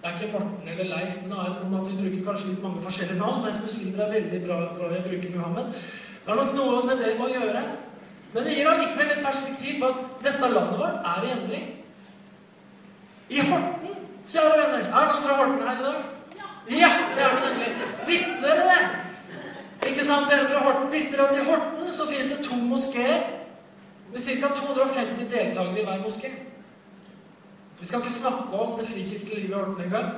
Det 0.01 0.09
er 0.09 0.19
ikke 0.19 0.31
Morten 0.31 0.67
eller 0.67 0.83
Leif, 0.83 1.15
men 1.21 1.31
det 1.31 1.39
er 1.39 1.55
noe 1.55 1.69
med 1.69 1.79
at 1.79 1.91
vi 1.91 1.97
bruker 2.01 2.25
kanskje 2.27 2.51
litt 2.51 2.63
mange 2.63 2.81
forskjellige 2.81 3.19
navn, 3.19 3.41
mens 3.43 3.63
muslimer 3.63 4.03
er 4.03 4.13
veldig 4.13 4.39
bra 4.45 4.59
glad 4.77 4.95
i 4.95 4.99
å 5.01 5.07
bruke 5.07 5.33
Muhammed. 5.35 5.73
Det 6.23 6.29
har 6.31 6.39
nok 6.39 6.53
noe 6.55 6.85
med 6.87 7.03
det 7.03 7.17
å 7.19 7.27
gjøre. 7.33 7.63
Men 8.33 8.45
det 8.45 8.55
gir 8.55 8.69
allikevel 8.69 9.11
et 9.11 9.25
perspektiv 9.25 9.81
på 9.81 9.89
at 9.91 10.23
dette 10.23 10.51
landet 10.53 10.79
vårt 10.79 11.07
er 11.13 11.25
i 11.27 11.33
endring. 11.35 11.67
I 13.29 13.39
Horten, 13.49 13.93
kjære 14.29 14.55
venner. 14.57 14.87
Er 14.89 15.11
noen 15.11 15.23
fra 15.25 15.35
Horten 15.37 15.61
her 15.67 15.79
i 15.79 15.83
dag? 15.83 15.99
Ja, 16.69 16.89
det 17.15 17.23
er 17.23 17.35
det 17.35 17.43
nemlig. 17.49 17.69
Visste 18.07 18.41
dere 18.43 18.65
det? 18.69 19.89
Ikke 19.89 20.05
sant, 20.05 20.29
dere 20.29 20.47
fra 20.49 20.63
Horten 20.65 20.91
visste 20.91 21.17
dere 21.17 21.29
at 21.29 21.37
i 21.37 21.45
Horten 21.45 21.93
så 21.93 22.07
finnes 22.09 22.31
det 22.33 22.45
to 22.45 22.55
moskeer 22.55 23.27
med 24.11 24.19
ca. 24.19 24.53
250 24.55 25.29
deltakere 25.29 25.81
i 25.81 25.85
hver 25.85 26.01
moské. 26.03 26.31
Vi 27.79 27.85
skal 27.85 27.99
ikke 27.99 28.11
snakke 28.11 28.59
om 28.59 28.79
det 28.79 28.87
frikirkelige 28.87 29.41
livet 29.41 29.49
i 29.49 29.59
Horten 29.59 29.83
engang. 29.83 30.11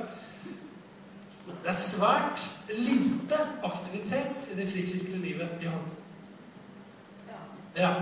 Det 1.46 1.68
er 1.68 1.72
svært 1.72 2.48
lite 2.68 3.38
aktivitet 3.64 4.50
i 4.52 4.56
det 4.60 4.70
frikirkelige 4.70 5.22
livet 5.22 5.48
i 5.60 5.64
Horten. 5.66 5.96
Ja. 7.76 7.94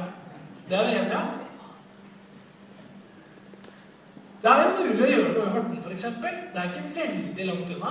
Det 0.68 0.78
er 0.78 0.86
vi 0.86 0.98
enige 0.98 1.16
om. 1.16 1.39
Det 4.42 4.48
er 4.50 4.62
jo 4.64 4.68
mulig 4.78 5.04
å 5.04 5.08
gjøre 5.10 5.32
noe 5.34 5.46
i 5.46 5.54
Horten, 5.54 5.80
f.eks. 5.84 6.04
Det 6.20 6.60
er 6.60 6.68
ikke 6.70 6.90
veldig 6.94 7.48
langt 7.50 7.72
unna. 7.74 7.90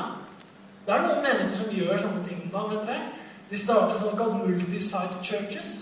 Det 0.86 0.96
er 0.96 1.04
noen 1.06 1.20
menigheter 1.22 1.58
som 1.60 1.76
gjør 1.78 2.00
sånne 2.02 2.24
ting 2.26 2.40
da, 2.50 2.64
vet 2.72 2.88
dere. 2.88 3.04
De 3.50 3.58
starter 3.58 4.00
såkalt 4.02 4.40
multi-site 4.42 5.22
churches. 5.26 5.74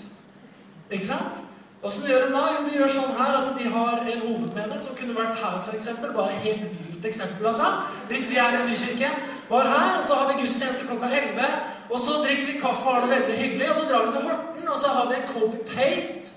Ikke 0.92 1.08
sant? 1.08 1.40
Åssen 1.88 2.10
gjør 2.10 2.26
de 2.26 2.36
da? 2.36 2.44
Jo, 2.52 2.66
de 2.68 2.76
gjør 2.76 2.94
sånn 2.98 3.16
her 3.16 3.38
at 3.38 3.50
de 3.56 3.72
har 3.72 4.02
en 4.02 4.24
hovedmenighet 4.26 4.84
som 4.84 4.96
kunne 5.00 5.16
vært 5.16 5.40
her, 5.40 5.58
f.eks. 5.64 5.90
Bare 6.04 6.40
helt 6.44 6.64
vilt 6.68 7.10
eksempel, 7.12 7.48
altså. 7.48 7.72
Hvis 8.12 8.28
vi 8.32 8.40
er 8.44 8.60
i 8.60 8.64
Nykirken, 8.68 9.20
var 9.48 9.70
her, 9.72 9.92
og 10.02 10.04
så 10.04 10.20
har 10.20 10.32
vi 10.34 10.42
gudstjeneste 10.42 10.90
klokka 10.90 11.08
11, 11.08 11.52
og 11.88 12.02
så 12.04 12.20
drikker 12.26 12.50
vi 12.52 12.60
kaffe 12.60 12.84
og 12.84 12.98
har 12.98 13.06
det 13.06 13.14
veldig 13.16 13.38
hyggelig, 13.40 13.70
og 13.72 13.80
så 13.80 13.86
drar 13.88 14.08
vi 14.08 14.18
til 14.18 14.28
Horten, 14.28 14.68
og 14.68 14.82
så 14.82 14.96
har 14.98 15.08
vi 15.08 15.22
en 15.22 15.30
copy-paste 15.32 16.37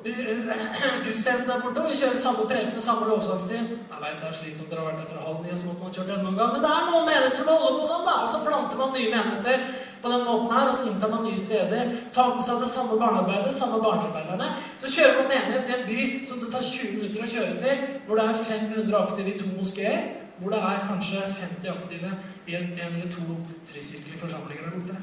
Gudstjenesten 0.00 1.50
er 1.52 1.60
borte, 1.60 1.80
og 1.82 1.90
vi 1.90 1.96
kjører 2.00 2.16
samme 2.16 2.46
preken 2.48 2.76
og 2.76 2.84
samme 2.84 3.08
lovsangstid. 3.08 3.72
Jeg 3.92 4.00
vet 4.04 4.22
det 4.22 4.28
er 4.28 4.36
slitsomt 4.38 4.70
dere 4.72 4.80
har 4.80 4.86
vært 4.88 5.02
der 5.02 5.10
fra 5.12 5.24
halv 5.26 5.42
ni, 5.44 5.50
så 5.52 5.66
måtte 5.68 5.84
man 5.84 5.92
kjørt 5.96 6.12
enda 6.14 6.30
en 6.30 6.38
gang. 6.38 6.52
Men 6.54 6.64
det 6.64 6.70
er 6.72 6.86
noen 6.88 7.08
menigheter 7.08 7.36
som 7.36 7.50
holder 7.50 7.76
på 7.76 7.88
sånn, 7.90 8.06
da. 8.08 8.14
Og 8.24 8.30
så 8.32 8.40
planter 8.46 8.80
man 8.80 8.94
nye 8.94 9.10
menigheter 9.12 9.66
på 10.00 10.12
den 10.14 10.24
måten 10.28 10.54
her, 10.56 10.70
og 10.70 10.78
så 10.78 10.86
inntar 10.88 11.12
man 11.12 11.26
nye 11.26 11.42
steder. 11.42 11.92
Tar 12.16 12.32
med 12.32 12.46
seg 12.46 12.64
det 12.64 12.70
samme 12.70 12.96
barnearbeidet, 13.02 13.52
samme 13.58 13.82
barnearbeiderne. 13.84 14.48
Så 14.80 14.94
kjører 14.94 15.20
man 15.20 15.28
menighet 15.34 15.68
til 15.68 15.76
en 15.76 15.86
by 15.90 16.08
som 16.32 16.40
det 16.40 16.50
tar 16.54 16.64
20 16.70 16.96
minutter 16.96 17.26
å 17.26 17.30
kjøre 17.34 17.60
til, 17.66 17.84
hvor 18.08 18.22
det 18.22 18.26
er 18.30 18.42
500 18.48 18.98
aktive 19.02 19.34
i 19.34 19.38
to 19.42 19.52
moskeer, 19.52 20.08
hvor 20.40 20.56
det 20.56 20.62
er 20.70 20.88
kanskje 20.88 21.28
50 21.36 21.74
aktive 21.76 22.16
i 22.48 22.56
en, 22.56 22.72
en 22.72 22.96
eller 22.96 23.12
to 23.12 23.28
frikirkelige 23.68 24.24
forsamlinger 24.24 24.64
der 24.64 24.78
borte. 24.78 24.96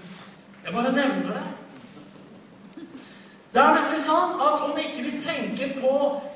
Jeg 0.66 0.74
bare 0.74 0.98
nevner 0.98 1.38
det. 1.38 1.48
Det 3.54 3.62
er 3.64 3.76
nemlig 3.78 4.00
sånn 4.04 4.42
at 4.44 4.64
om 4.66 4.80
ikke 4.82 5.06
vi 5.06 5.20
tenker 5.24 5.78
på 5.80 5.92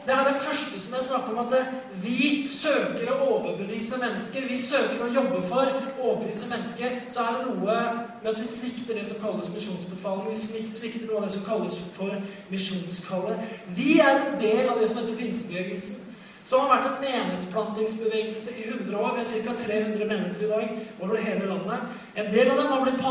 det 0.05 0.13
er 0.15 0.25
det 0.25 0.37
første 0.41 0.79
som 0.81 0.95
jeg 0.97 1.05
snakker 1.05 1.35
om, 1.35 1.43
at 1.45 1.99
vi 2.01 2.41
søker 2.49 3.11
å 3.13 3.17
overbevise 3.35 3.99
mennesker, 4.01 4.47
vi 4.49 4.57
søker 4.57 5.03
å 5.05 5.09
jobbe 5.13 5.41
for 5.45 5.69
å 5.69 6.07
overbevise 6.07 6.49
mennesker, 6.49 6.95
så 7.11 7.27
er 7.27 7.37
det 7.37 7.51
noe 7.51 7.75
med 8.23 8.31
at 8.31 8.41
vi 8.41 8.47
svikter 8.49 8.97
det 8.97 9.05
som 9.11 9.21
kalles 9.21 9.51
misjonsbefaling. 9.53 10.31
Vi 10.31 10.63
svikter 10.73 11.05
noe 11.05 11.21
av 11.21 11.27
det 11.27 11.35
som 11.35 11.45
kalles 11.45 11.77
for 11.93 12.15
misjonskallet. 12.49 13.53
Vi 13.77 13.99
er 14.01 14.15
en 14.15 14.39
del 14.41 14.71
av 14.71 14.81
det 14.81 14.89
som 14.89 15.03
heter 15.03 15.19
pinsebevegelsen 15.21 16.10
som 16.43 16.63
har 16.63 16.71
vært 16.71 16.87
en 16.89 17.01
menighetsplantingsbevegelse 17.03 18.53
i 18.57 18.63
100 18.69 18.97
år. 18.97 19.17
Vi 19.17 19.23
har 19.23 19.45
ca. 19.45 19.57
300 19.63 20.07
menigheter 20.09 20.45
i 20.45 20.49
dag 20.49 20.79
over 20.99 21.17
hele 21.21 21.49
landet. 21.49 21.99
En 22.15 22.31
del 22.33 22.49
av 22.51 22.57
dem 22.57 22.71
har 22.71 22.81
blitt 22.85 23.03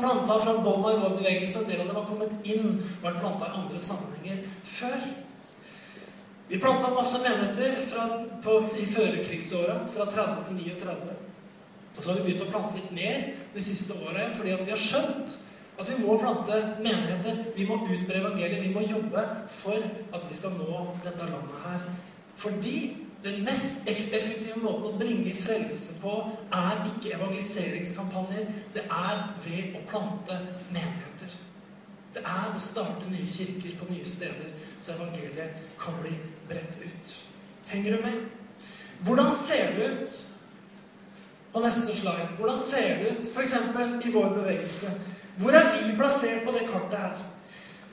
planta 0.00 0.38
fra 0.44 0.54
bånda 0.64 0.94
i 0.94 1.00
vår 1.02 1.16
bevegelse, 1.18 1.58
en 1.58 1.70
del 1.70 1.80
av 1.80 1.90
dem 1.90 1.98
har 2.00 2.08
kommet 2.08 2.48
inn 2.48 2.70
og 2.78 3.04
vært 3.04 3.20
planta 3.20 3.50
i 3.50 3.58
andre 3.60 3.82
sammenhenger 3.88 4.46
før. 4.64 5.04
Vi 6.48 6.60
planta 6.60 6.90
masse 6.94 7.20
menigheter 7.22 7.76
fra, 7.88 8.08
på, 8.44 8.58
i 8.80 8.86
førekrigsåra, 8.88 9.78
fra 9.92 10.08
30 10.08 10.48
til 10.48 10.58
39. 10.72 11.14
Og 11.96 12.02
så 12.02 12.10
har 12.10 12.18
vi 12.18 12.26
begynt 12.26 12.46
å 12.46 12.52
plante 12.52 12.78
litt 12.80 12.92
mer 12.96 13.24
de 13.52 13.64
siste 13.64 13.96
året 14.00 14.36
fordi 14.36 14.56
vi 14.64 14.72
har 14.72 14.80
skjønt 14.80 15.36
at 15.80 15.88
vi 15.88 15.98
må 16.00 16.16
plante 16.20 16.56
menigheter. 16.80 17.44
Vi 17.56 17.66
må 17.68 17.78
utbre 17.84 18.20
evangeliet. 18.20 18.64
Vi 18.64 18.72
må 18.72 18.84
jobbe 18.84 19.24
for 19.52 19.76
at 20.16 20.26
vi 20.28 20.36
skal 20.36 20.56
nå 20.56 20.86
dette 21.04 21.28
landet 21.28 21.60
her 21.66 21.84
fordi 22.36 22.96
den 23.24 23.44
mest 23.44 23.86
effektive 23.86 24.58
måten 24.62 24.88
å 24.88 24.98
bringe 24.98 25.34
frelse 25.38 25.94
på 26.02 26.14
er 26.50 26.80
ikke 26.88 27.14
evangeliseringskampanjer. 27.14 28.48
Det 28.74 28.82
er 28.82 29.22
ved 29.44 29.78
å 29.78 29.82
plante 29.86 30.38
menigheter. 30.72 31.36
Det 32.12 32.24
er 32.24 32.48
ved 32.48 32.58
å 32.58 32.64
starte 32.64 33.12
nye 33.12 33.28
kirker 33.30 33.78
på 33.78 33.88
nye 33.92 34.08
steder, 34.08 34.50
så 34.78 34.96
evangeliet 34.96 35.62
kan 35.80 35.96
bli 36.02 36.16
bredt 36.50 36.80
ut. 36.82 37.14
Henger 37.70 37.96
du 37.96 38.02
med? 38.08 38.20
Hvordan 39.06 39.30
ser 39.34 39.72
det 39.76 39.88
ut 39.92 40.18
på 41.54 41.62
neste 41.62 41.94
slide? 41.96 42.28
Hvordan 42.36 42.58
ser 42.58 42.98
det 42.98 43.14
ut 43.14 43.26
f.eks. 43.30 43.54
i 44.06 44.12
vår 44.12 44.34
bevegelse? 44.34 44.92
Hvor 45.38 45.56
er 45.56 45.70
vi 45.70 45.96
plassert 45.96 46.44
på 46.44 46.52
det 46.52 46.66
kartet 46.68 46.98
her? 46.98 47.26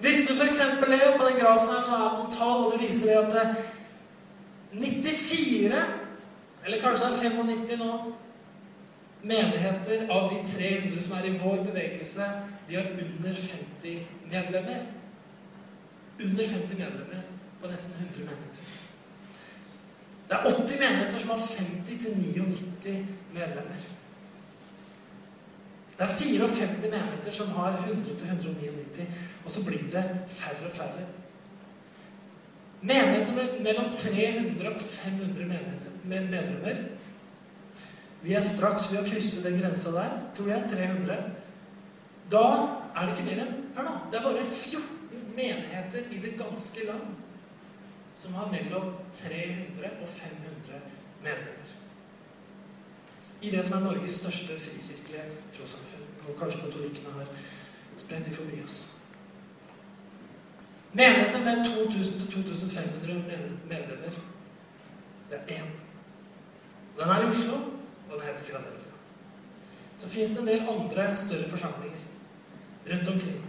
Hvis 0.02 0.26
du 0.28 0.34
f.eks. 0.34 0.60
er 0.60 0.78
på 0.82 1.26
den 1.28 1.40
grafen 1.40 1.74
her, 1.76 1.82
så 1.84 1.92
er 1.96 2.04
det 2.04 2.14
noen 2.18 2.32
tall, 2.34 2.66
og 2.66 2.74
det 2.74 2.88
viser 2.88 3.14
deg 3.14 3.40
at 3.40 3.78
94, 4.74 5.84
eller 6.66 6.82
kanskje 6.82 7.08
det 7.10 7.26
er 7.26 7.38
95 7.38 7.78
nå, 7.80 7.94
menigheter 9.22 10.06
av 10.14 10.30
de 10.32 10.42
300 10.48 11.02
som 11.04 11.18
er 11.18 11.28
i 11.28 11.38
vår 11.42 11.64
bevegelse, 11.66 12.28
de 12.70 12.76
har 12.78 12.92
under 12.94 13.36
50 13.36 14.06
medlemmer. 14.32 14.84
Under 16.24 16.46
50 16.46 16.78
medlemmer 16.78 17.24
på 17.62 17.72
nesten 17.72 17.94
100 18.00 18.26
menigheter. 18.26 18.76
Det 20.30 20.38
er 20.38 20.46
80 20.46 20.80
menigheter 20.80 21.20
som 21.20 21.30
har 21.30 21.38
50-99 21.38 23.06
medlemmer. 23.34 23.88
Det 25.98 26.06
er 26.06 26.14
54 26.48 26.92
menigheter 26.92 27.32
som 27.32 27.48
har 27.48 27.72
100-199, 27.72 29.08
og 29.46 29.52
så 29.52 29.66
blir 29.66 29.90
det 29.92 30.06
færre 30.28 30.66
og 30.66 30.72
færre. 30.72 31.08
Menigheter 32.82 33.36
med 33.36 33.62
mellom 33.64 33.92
300 33.92 34.70
og 34.76 34.82
500 34.82 35.46
medlemmer. 36.04 36.84
Vi 38.22 38.36
er 38.36 38.44
straks 38.44 38.92
ved 38.92 39.02
å 39.02 39.08
krysse 39.08 39.44
den 39.44 39.58
grensa 39.60 39.92
der, 39.96 40.16
tror 40.36 40.52
jeg. 40.52 40.68
300. 40.72 41.18
Da 42.32 42.46
er 42.96 43.08
det 43.08 43.16
ikke 43.16 43.28
mer 43.30 43.44
enn 43.46 43.58
Hør 43.76 43.88
nå. 43.88 43.96
Det 44.12 44.20
er 44.20 44.26
bare 44.26 44.46
14 44.46 45.28
menigheter 45.36 46.08
i 46.12 46.22
det 46.24 46.34
ganske 46.40 46.86
land 46.88 47.14
som 48.20 48.34
har 48.36 48.50
mellom 48.52 48.94
300 49.16 49.92
og 50.02 50.10
500 50.10 50.82
medlemmer. 51.24 51.76
I 53.42 53.52
det 53.54 53.64
som 53.66 53.78
er 53.78 53.86
Norges 53.86 54.20
største 54.20 54.60
frikirkelige 54.60 55.24
trossamfunn. 55.56 56.08
Og 56.28 56.36
kanskje 56.40 56.66
katolikkene 56.66 57.14
har 57.16 57.30
spredt 57.98 58.28
de 58.28 58.36
forbi 58.36 58.60
oss. 58.64 58.99
Menigheter 60.94 61.40
med 61.40 61.66
2000-2500 61.66 63.14
medlemmer. 63.70 64.12
Det 65.30 65.38
er 65.38 65.54
én. 65.54 65.70
Den 67.00 67.10
er 67.10 67.22
i 67.22 67.28
Oslo, 67.28 67.54
og 68.10 68.14
den 68.18 68.22
heter 68.22 68.44
Philadelphia. 68.44 68.92
Så 69.98 70.10
fins 70.10 70.32
det 70.32 70.40
en 70.40 70.48
del 70.48 70.60
andre 70.70 71.16
større 71.18 71.50
forsamlinger 71.50 71.98
rundt 72.92 73.08
omkring. 73.08 73.46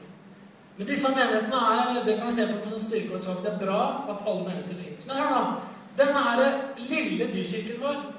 Men 0.77 0.87
disse 0.87 1.09
menighetene 1.09 1.57
er 1.57 2.05
det 2.05 2.19
kan 2.19 2.27
vi 2.27 2.33
se 2.33 2.47
på 2.63 2.71
som 2.71 2.81
styrke 2.81 3.15
og 3.15 3.21
svak. 3.21 3.43
Det 3.45 3.53
er 3.53 3.67
bra 3.67 4.07
at 4.11 4.27
alle 4.27 4.45
menigheter 4.45 4.79
fins. 4.85 5.07
Men 5.07 5.17
hør 5.17 5.31
nå. 5.31 5.61
Denne 5.99 6.21
her 6.25 6.61
lille 6.79 7.27
bykirken 7.33 7.81
vår 7.81 8.15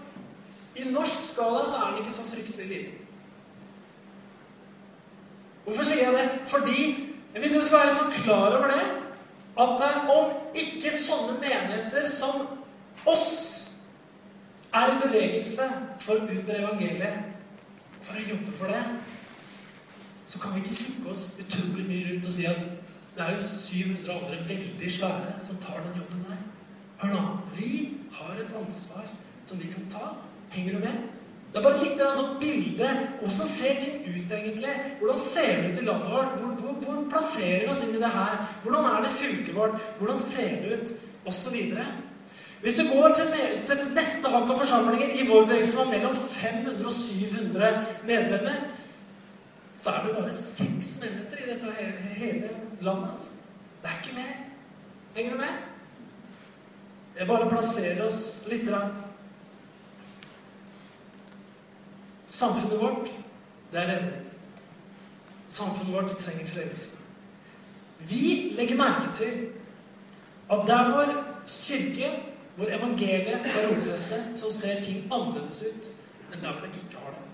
I 0.75 0.91
norsk 0.91 1.23
skala 1.23 1.67
så 1.67 1.77
er 1.77 1.89
den 1.89 1.97
ikke 1.97 2.13
så 2.13 2.21
fryktelig 2.23 2.67
liten. 2.67 3.07
Hvorfor 5.63 5.83
sier 5.83 6.03
jeg 6.09 6.13
det? 6.13 6.41
Fordi 6.47 6.77
jeg 7.33 7.41
vil 7.41 7.53
du 7.53 7.65
skal 7.65 7.77
være 7.77 7.89
litt 7.89 7.99
sånn 7.99 8.13
klar 8.23 8.57
over 8.57 8.71
det 8.71 9.00
at 9.63 10.09
om 10.09 10.33
ikke 10.57 10.91
sånne 10.93 11.37
menigheter 11.41 12.05
som 12.09 12.45
oss 13.09 13.29
er 14.73 14.93
i 14.93 14.99
bevegelse 15.01 15.67
for 15.99 16.19
å 16.19 16.27
utbre 16.27 16.59
evangeliet, 16.61 17.27
for 18.01 18.17
å 18.17 18.27
jobbe 18.29 18.53
for 18.55 18.71
det, 18.71 18.83
så 20.25 20.39
kan 20.39 20.55
vi 20.55 20.63
ikke 20.63 20.77
kikke 20.77 21.11
oss 21.11 21.25
utrolig 21.41 21.85
mye 21.89 22.07
rundt 22.07 22.27
og 22.29 22.33
si 22.33 22.47
at 22.49 22.61
det 23.11 23.25
er 23.25 23.35
jo 23.35 23.43
700 23.43 24.13
andre 24.15 24.37
veldig 24.47 24.91
svære 24.95 25.33
som 25.43 25.59
tar 25.61 25.81
den 25.83 25.97
jobben 25.99 26.23
der. 26.29 26.43
Hør 27.01 27.15
nå. 27.15 27.23
Vi 27.57 27.97
har 28.15 28.39
et 28.39 28.53
ansvar 28.55 29.09
som 29.43 29.59
vi 29.59 29.67
kan 29.73 29.89
ta. 29.91 30.13
Henger 30.55 30.77
du 30.77 30.85
med? 30.85 31.10
Det 31.51 31.59
er 31.59 31.65
bare 31.65 31.79
litt 31.81 32.01
sånn 32.15 32.35
bilde. 32.39 32.89
Hvordan 33.19 33.47
ser 33.49 33.79
ting 33.81 33.97
ut, 34.05 34.29
egentlig? 34.31 34.75
Hvordan 35.01 35.17
ser 35.19 35.49
det 35.57 35.71
ut 35.71 35.81
i 35.81 35.87
landet 35.87 36.13
vårt? 36.13 36.37
Hvor, 36.39 36.53
hvor, 36.61 36.77
hvor, 36.85 37.01
plasserer 37.11 37.65
vi 37.65 37.73
oss 37.73 37.81
inn 37.83 37.97
i 37.97 38.03
det 38.03 38.11
her? 38.13 38.37
Hvordan 38.63 38.87
er 38.87 39.03
det 39.03 39.11
fylket 39.17 39.57
vårt? 39.57 39.89
Hvordan 39.99 40.21
ser 40.23 40.53
det 40.61 40.77
ut? 40.77 40.93
Og 41.27 41.35
så 41.35 41.51
videre. 41.53 41.85
Hvis 42.61 42.79
du 42.79 42.87
går 42.93 43.13
til, 43.17 43.35
til 43.67 43.83
neste 43.97 44.31
hakk 44.31 44.47
av 44.53 44.61
forsamlinger 44.61 45.11
i 45.17 45.27
vår 45.27 45.43
bevegelse 45.49 45.73
som 45.73 45.83
har 45.83 45.91
mellom 45.91 46.15
500 46.15 46.87
og 46.87 46.95
700 46.95 47.69
medlemmer, 48.07 48.63
så 49.81 49.91
er 49.91 50.07
det 50.07 50.15
bare 50.15 50.33
seks 50.37 50.95
menigheter 51.01 51.41
i 51.41 51.49
dette 51.51 51.75
hele, 51.77 52.15
hele 52.21 52.55
landet. 52.85 53.11
Altså. 53.11 53.31
Det 53.81 53.91
er 53.91 54.01
ikke 54.01 54.17
mer. 54.21 54.33
Henger 55.15 55.35
du 55.35 55.41
med? 55.41 55.63
Jeg 57.19 57.27
bare 57.27 57.49
plasserer 57.49 58.05
oss 58.07 58.21
litt. 58.47 58.69
Rann. 58.71 59.10
Samfunnet 62.31 62.79
vårt, 62.79 63.09
det 63.71 63.79
er 63.79 63.97
endelig. 63.97 64.19
samfunnet 65.49 65.93
vårt 65.93 66.17
trenger 66.19 66.47
frelse. 66.47 66.89
Vi 67.99 68.53
legger 68.55 68.77
merke 68.77 69.13
til 69.13 69.47
at 70.51 70.67
der 70.67 70.91
hvor 70.91 71.23
kirke, 71.47 72.11
hvor 72.55 72.65
evangeliet 72.65 73.39
er 73.45 73.67
rotfestet, 73.67 74.31
så 74.35 74.53
ser 74.53 74.81
ting 74.81 75.13
annerledes 75.13 75.63
ut 75.63 75.91
enn 76.31 76.41
der 76.41 76.51
hvor 76.51 76.61
det 76.65 76.71
ikke 76.71 77.01
har 77.03 77.11
det. 77.11 77.27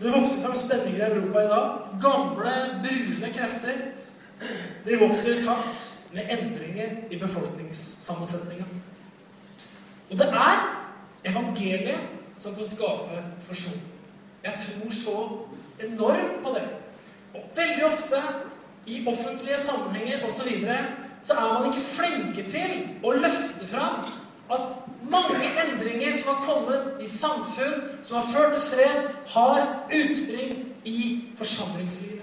Det 0.00 0.12
vokser 0.12 0.40
fram 0.42 0.56
spenninger 0.56 1.06
i 1.06 1.10
Europa 1.10 1.38
i 1.38 1.50
dag. 1.52 1.68
Gamle, 2.02 2.54
brune 2.84 3.32
krefter. 3.34 3.84
De 4.84 4.98
vokser 5.00 5.38
i 5.38 5.42
takt 5.42 5.84
med 6.14 6.22
endringer 6.30 6.96
i 7.10 7.20
befolkningssammensetninga. 7.20 8.64
Og 10.10 10.18
det 10.18 10.26
er 10.26 10.64
evangeliet 11.24 12.13
som 12.44 12.54
kan 12.54 12.66
skape 12.66 13.24
forsoning. 13.40 13.82
Jeg 14.44 14.54
tror 14.60 14.90
så 14.92 15.16
enormt 15.86 16.42
på 16.42 16.50
det. 16.54 16.68
Og 17.34 17.40
veldig 17.56 17.86
ofte 17.86 18.20
i 18.86 19.06
offentlige 19.06 19.58
sammenhenger 19.58 20.24
osv. 20.26 20.36
Så, 20.36 20.44
videre, 20.48 20.84
så 21.22 21.32
er 21.32 21.52
man 21.52 21.70
ikke 21.70 21.86
flinke 21.86 22.44
til 22.50 22.74
å 23.02 23.14
løfte 23.16 23.66
fram 23.66 24.04
at 24.52 24.76
mange 25.08 25.40
endringer 25.64 26.12
som 26.18 26.34
har 26.34 26.44
kommet 26.44 27.00
i 27.00 27.08
samfunn, 27.08 27.80
som 28.02 28.20
har 28.20 28.28
ført 28.28 28.52
til 28.58 28.66
fred, 28.74 29.08
har 29.32 29.88
utspring 29.88 30.72
i 30.84 31.00
forsamlingslivet. 31.36 32.20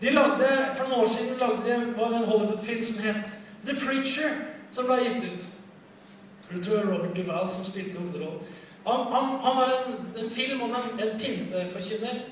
De 0.00 0.10
lagde, 0.16 0.48
For 0.76 0.88
noen 0.88 1.00
år 1.04 1.08
siden 1.12 1.38
lagde 1.38 1.62
de, 1.68 1.78
var 1.96 2.16
en 2.16 2.24
Hollywood-film 2.24 2.84
som 2.84 3.04
het 3.04 3.36
The 3.66 3.76
Preacher, 3.76 4.32
som 4.72 4.88
ble 4.88 5.02
gitt 5.04 5.28
ut. 5.28 5.50
Jeg 6.52 6.62
tror 6.62 6.76
det 6.76 6.86
var 6.86 6.92
Robert 6.94 7.16
Duval 7.16 7.50
som 7.50 7.64
spilte 7.64 7.98
hovedrollen. 7.98 8.42
Han, 8.86 9.00
han, 9.12 9.24
han, 9.44 9.56
var 9.56 9.72
en, 9.76 9.96
en 10.24 10.30
film 10.30 10.62
om 10.62 10.70
en, 10.70 11.00
en 11.00 11.18
pinseforkynner. 11.20 12.22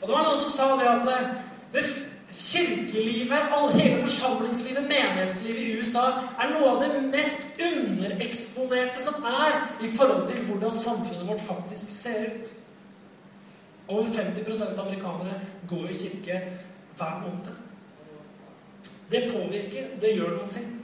Og 0.00 0.08
det 0.08 0.14
var 0.14 0.24
noen 0.24 0.40
som 0.40 0.50
sa 0.50 0.68
det 0.80 0.88
at 0.88 1.10
eh, 1.12 1.34
det, 1.74 1.84
kirkelivet, 2.32 3.52
all, 3.52 3.72
hele 3.72 4.00
forsamlingslivet, 4.00 4.82
menighetslivet 4.82 5.60
i 5.60 5.76
USA, 5.80 6.04
er 6.40 6.50
noe 6.52 6.72
av 6.74 6.82
det 6.82 7.02
mest 7.08 7.44
undereksponerte 7.56 9.02
som 9.02 9.24
er 9.24 9.60
i 9.84 9.88
forhold 9.88 10.26
til 10.28 10.42
hvordan 10.48 10.74
samfunnet 10.74 11.28
vårt 11.28 11.44
faktisk 11.44 11.90
ser 11.90 12.26
ut. 12.26 12.52
Over 13.88 14.08
50% 14.08 14.74
av 14.74 14.86
amerikanere 14.86 15.40
går 15.68 15.88
i 15.88 15.96
kirke 16.02 16.42
hver 16.96 17.22
måned. 17.22 17.54
Det 19.10 19.30
påvirker, 19.32 19.94
det 20.00 20.16
gjør 20.16 20.36
noen 20.36 20.52
ting. 20.52 20.77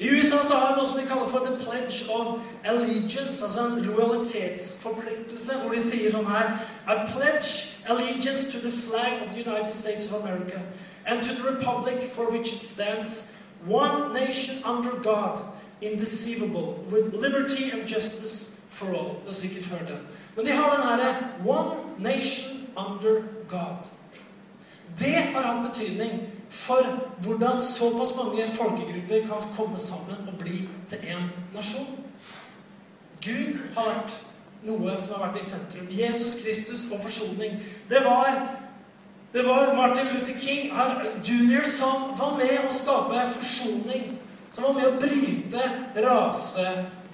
I 0.00 0.08
USA 0.08 0.44
så 0.44 0.54
har 0.54 0.74
de 0.74 0.80
noe 0.80 0.88
som 0.88 1.00
de 1.00 1.06
kaller 1.06 1.26
for 1.26 1.38
the 1.38 1.56
pledge 1.64 2.10
of 2.10 2.38
allegiance, 2.64 3.44
altså 3.44 3.66
en 3.66 3.82
lojalitetsforpliktelse, 3.82 5.52
hvor 5.62 5.74
de 5.74 5.80
sier 5.82 6.10
sånn 6.10 6.28
her 6.30 6.54
I 6.86 6.96
pledge 7.10 7.74
allegiance 7.88 8.46
to 8.52 8.60
the 8.62 8.70
flag 8.70 9.22
of 9.26 9.34
the 9.34 9.42
United 9.42 9.74
States 9.74 10.12
of 10.12 10.22
America 10.22 10.60
and 11.06 11.24
to 11.24 11.34
the 11.34 11.50
republic 11.50 12.04
for 12.04 12.30
which 12.30 12.52
it 12.54 12.62
stands, 12.62 13.32
one 13.66 14.12
nation 14.12 14.62
under 14.64 14.90
God, 15.02 15.40
indeceivable, 15.82 16.84
with 16.90 17.14
liberty 17.14 17.70
and 17.70 17.88
justice 17.88 18.56
for 18.70 18.94
all. 18.94 19.18
Du 19.22 19.26
har 19.26 19.34
sikkert 19.34 19.66
hørt 19.66 19.88
den. 19.88 19.98
Men 20.36 20.46
de 20.46 20.52
har 20.52 20.74
den 20.74 20.82
herre 20.82 21.14
One 21.44 21.76
nation 21.98 22.68
under 22.76 23.22
God. 23.48 23.90
Det 24.98 25.14
har 25.14 25.42
hatt 25.42 25.72
betydning 25.72 26.37
for 26.50 26.82
hvordan 27.20 27.60
såpass 27.60 28.16
mange 28.16 28.48
folkegrupper 28.54 29.26
kan 29.26 29.48
komme 29.56 29.78
sammen 29.78 30.28
og 30.28 30.38
bli 30.38 30.68
til 30.88 30.98
én 30.98 31.28
nasjon. 31.54 31.98
Gud 33.24 33.58
har 33.74 33.84
vært 33.84 34.16
noe 34.66 34.94
som 34.98 35.18
har 35.18 35.28
vært 35.28 35.42
i 35.42 35.46
sentrum. 35.46 35.90
Jesus 35.90 36.38
Kristus 36.42 36.86
og 36.92 37.00
forsoning. 37.02 37.58
Det 37.90 38.04
var, 38.04 38.40
det 39.32 39.44
var 39.46 39.74
Martin 39.76 40.06
Luther 40.14 40.38
King 40.38 40.72
jr. 41.24 41.66
som 41.68 42.12
var 42.18 42.36
med 42.38 42.68
å 42.68 42.72
skape 42.74 43.26
forsoning. 43.34 44.14
Som 44.50 44.64
var 44.64 44.78
med 44.78 44.86
å 44.88 44.96
bryte 45.00 45.64
rase 46.02 46.68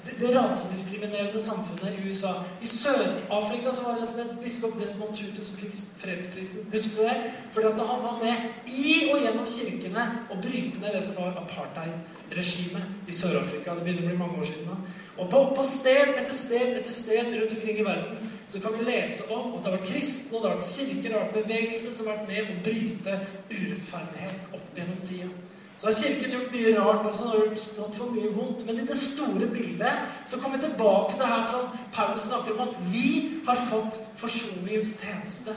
det, 0.05 0.15
det 0.21 0.31
rasediskriminerende 0.37 1.41
samfunnet 1.41 1.95
i 1.99 2.09
USA. 2.09 2.33
I 2.63 2.67
Sør-Afrika 2.69 3.73
så 3.73 3.87
var 3.87 4.01
det 4.01 4.09
som 4.09 4.19
het 4.21 4.35
biskop 4.43 4.77
Desmond 4.81 5.17
Tutu 5.17 5.41
som 5.45 5.57
fikk 5.57 5.79
fredsprisen. 5.97 6.67
Husker 6.73 6.97
du 6.97 7.09
det? 7.09 7.33
Fordi 7.53 7.67
at 7.67 7.81
han 7.91 8.05
var 8.05 8.19
med 8.25 8.37
i 8.69 9.09
og 9.13 9.23
gjennom 9.25 9.49
kirkene 9.57 10.05
og 10.31 10.43
bryte 10.45 10.83
ned 10.83 10.99
det 10.99 11.05
som 11.07 11.19
var 11.21 11.41
apartheid-regimet 11.45 13.09
i 13.09 13.17
Sør-Afrika. 13.17 13.75
Det 13.79 13.87
begynner 13.87 14.07
å 14.07 14.13
bli 14.13 14.21
mange 14.21 14.39
år 14.43 14.51
siden 14.53 14.71
nå. 14.71 14.79
Og 15.17 15.31
på, 15.31 15.43
på, 15.57 15.67
sted 15.67 16.15
etter 16.19 16.35
sted 16.35 16.77
etter 16.79 16.93
sted 16.93 17.33
rundt 17.33 17.57
omkring 17.57 17.81
i 17.81 17.87
verden 17.87 18.31
så 18.49 18.61
kan 18.61 18.77
vi 18.79 18.85
lese 18.85 19.25
om 19.33 19.55
at 19.55 19.65
det 19.65 19.71
har 19.71 19.79
vært 19.79 19.89
kristne, 19.89 20.37
og 20.37 20.43
det 20.43 20.51
har 20.51 20.59
vært 20.59 20.69
kirker, 20.69 21.09
det 21.09 21.17
har 21.17 21.25
vært 21.25 21.39
bevegelser 21.41 21.95
som 21.95 22.07
har 22.07 22.19
vært 22.19 22.29
med 22.29 22.51
å 22.53 22.61
bryte 22.67 23.17
urettferdighet 23.51 24.49
opp 24.53 24.79
gjennom 24.79 25.01
tida. 25.09 25.31
Så 25.79 25.87
har 25.87 25.93
Kirken 25.93 26.31
gjort 26.31 26.53
mye 26.53 26.75
rart 26.79 27.07
også. 27.07 27.25
har 27.25 27.37
gjort 27.37 27.59
stått 27.59 27.97
for 27.97 28.11
mye 28.15 28.31
vondt. 28.33 28.67
Men 28.67 28.79
i 28.79 28.87
det 28.87 28.97
store 28.97 29.47
bildet 29.47 29.93
så 30.27 30.41
kommer 30.41 30.59
vi 30.59 30.67
tilbake 30.67 31.17
til 31.17 31.27
her 31.27 31.47
som 31.51 31.71
Paulus 31.93 32.23
snakker 32.23 32.53
om 32.53 32.69
at 32.69 32.77
vi 32.93 33.09
har 33.47 33.59
fått 33.71 34.01
forsoningens 34.17 34.97
tjeneste. 35.03 35.57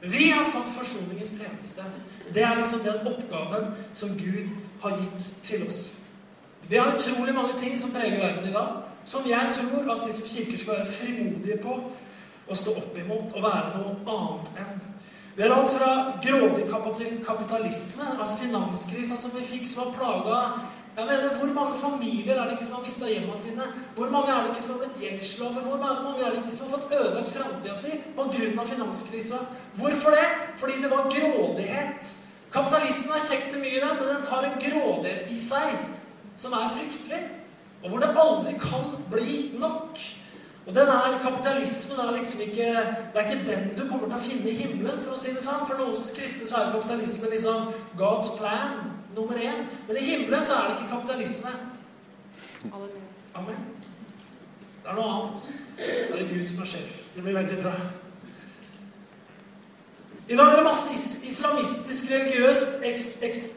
Vi 0.00 0.30
har 0.30 0.44
fått 0.44 0.68
forsoningens 0.68 1.34
tjeneste. 1.40 1.82
Det 2.34 2.42
er 2.42 2.56
liksom 2.56 2.80
den 2.84 3.06
oppgaven 3.06 3.74
som 3.92 4.08
Gud 4.08 4.48
har 4.82 4.96
gitt 5.00 5.32
til 5.42 5.66
oss. 5.66 5.92
Vi 6.68 6.76
har 6.76 6.94
utrolig 6.94 7.34
mange 7.34 7.58
ting 7.58 7.78
som 7.78 7.90
preger 7.90 8.20
verden 8.20 8.48
i 8.48 8.52
dag, 8.52 8.68
som 9.04 9.26
jeg 9.26 9.52
tror 9.52 9.92
at 9.92 10.06
vi 10.06 10.12
som 10.12 10.28
kirker 10.28 10.58
skal 10.58 10.78
være 10.78 10.86
frimodige 10.86 11.58
på 11.62 11.76
å 12.50 12.54
stå 12.54 12.76
opp 12.78 12.98
imot 12.98 13.34
og 13.34 13.42
være 13.42 13.78
noe 13.78 13.96
annet 14.06 14.62
enn. 14.62 14.89
Vi 15.36 15.42
har 15.42 15.54
alt 15.56 15.70
fra 15.70 15.90
grådig 16.22 16.66
kapitalisme, 17.26 18.04
altså 18.18 18.36
finanskrisa 18.42 19.16
som 19.16 19.32
vi 19.34 19.44
fikk, 19.46 19.66
som 19.66 19.86
har 19.86 19.96
plaga 19.96 20.40
jeg 20.96 21.06
mener, 21.06 21.38
Hvor 21.38 21.52
mange 21.54 21.76
familier 21.78 22.34
er 22.34 22.44
det 22.44 22.52
ikke 22.52 22.64
som 22.64 22.74
har 22.74 22.82
mista 22.82 23.06
hjemma 23.06 23.36
sine? 23.36 23.62
Hvor 23.94 24.10
mange 24.10 24.32
er 24.32 24.40
det 24.42 24.50
ikke 24.50 24.62
som 24.62 24.72
har 24.74 24.80
blitt 24.82 25.02
gjeldsslaver? 25.02 25.62
Hvor 25.68 25.78
mange 25.78 26.24
er 26.24 26.30
det 26.30 26.40
ikke 26.42 26.56
som 26.56 26.66
har 26.66 26.78
fått 26.78 26.94
ødelagt 26.98 27.30
framtida 27.36 27.76
si 27.76 27.90
pga. 28.16 28.64
finanskrisa? 28.64 29.38
Hvorfor 29.74 30.10
det? 30.10 30.26
Fordi 30.56 30.82
det 30.82 30.90
var 30.90 31.10
grådighet. 31.14 32.16
Kapitalismen 32.52 33.16
er 33.16 33.28
kjekt 33.28 33.50
til 33.52 33.60
mye, 33.60 33.80
men 34.00 34.08
den 34.08 34.26
har 34.30 34.42
en 34.44 34.58
grådighet 34.64 35.30
i 35.30 35.40
seg 35.40 35.78
som 36.36 36.52
er 36.52 36.68
fryktelig. 36.76 37.22
Og 37.82 37.90
hvor 37.90 37.98
det 37.98 38.10
aldri 38.16 38.58
kan 38.58 39.04
bli 39.10 39.54
nok. 39.58 39.98
Og 40.66 40.74
den 40.74 40.88
er, 40.88 41.18
kapitalismen 41.22 41.98
er 41.98 42.16
liksom 42.16 42.40
ikke 42.40 42.66
Det 43.14 43.20
er 43.20 43.30
ikke 43.30 43.46
den 43.46 43.70
du 43.78 43.88
kommer 43.88 44.06
til 44.08 44.16
å 44.18 44.22
finne 44.22 44.50
i 44.50 44.54
himmelen, 44.54 45.00
for 45.02 45.16
å 45.16 45.18
si 45.18 45.32
det 45.34 45.42
sånn. 45.44 45.64
For 45.66 45.80
noen 45.80 45.96
kristne 46.16 46.48
så 46.48 46.60
er 46.60 46.74
kapitalismen 46.74 47.32
liksom 47.32 47.70
God's 47.98 48.34
plan 48.36 48.76
nummer 49.16 49.40
én. 49.40 49.64
Men 49.88 49.96
i 49.96 50.04
himmelen 50.04 50.46
så 50.46 50.58
er 50.58 50.68
det 50.68 50.76
ikke 50.78 50.92
kapitalisme. 50.94 51.54
Amen. 53.34 53.64
Det 54.82 54.90
er 54.90 55.00
noe 55.00 55.16
annet. 55.16 55.48
Det 55.78 56.20
er 56.20 56.28
Gud 56.28 56.46
som 56.48 56.62
er 56.62 56.70
sjef. 56.74 56.94
Det 57.14 57.24
blir 57.24 57.36
veldig 57.36 57.58
bra. 57.62 57.74
I 60.30 60.36
dag 60.36 60.52
er 60.52 60.60
det 60.60 60.64
masse 60.64 60.94
islamistisk 61.26 62.10
religiøs 62.12 62.60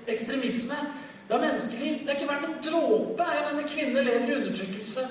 ekstremisme. 0.08 0.80
Det 1.28 1.36
er 1.36 1.42
menneskeliv. 1.42 2.00
Det 2.00 2.10
har 2.10 2.18
ikke 2.20 2.32
vært 2.32 2.48
en 2.50 2.58
dråpe. 2.66 3.28
Jeg 3.36 3.46
mener, 3.52 3.70
kvinner 3.70 4.08
lever 4.08 4.32
i 4.32 4.39
undertrykkelse. 4.39 5.06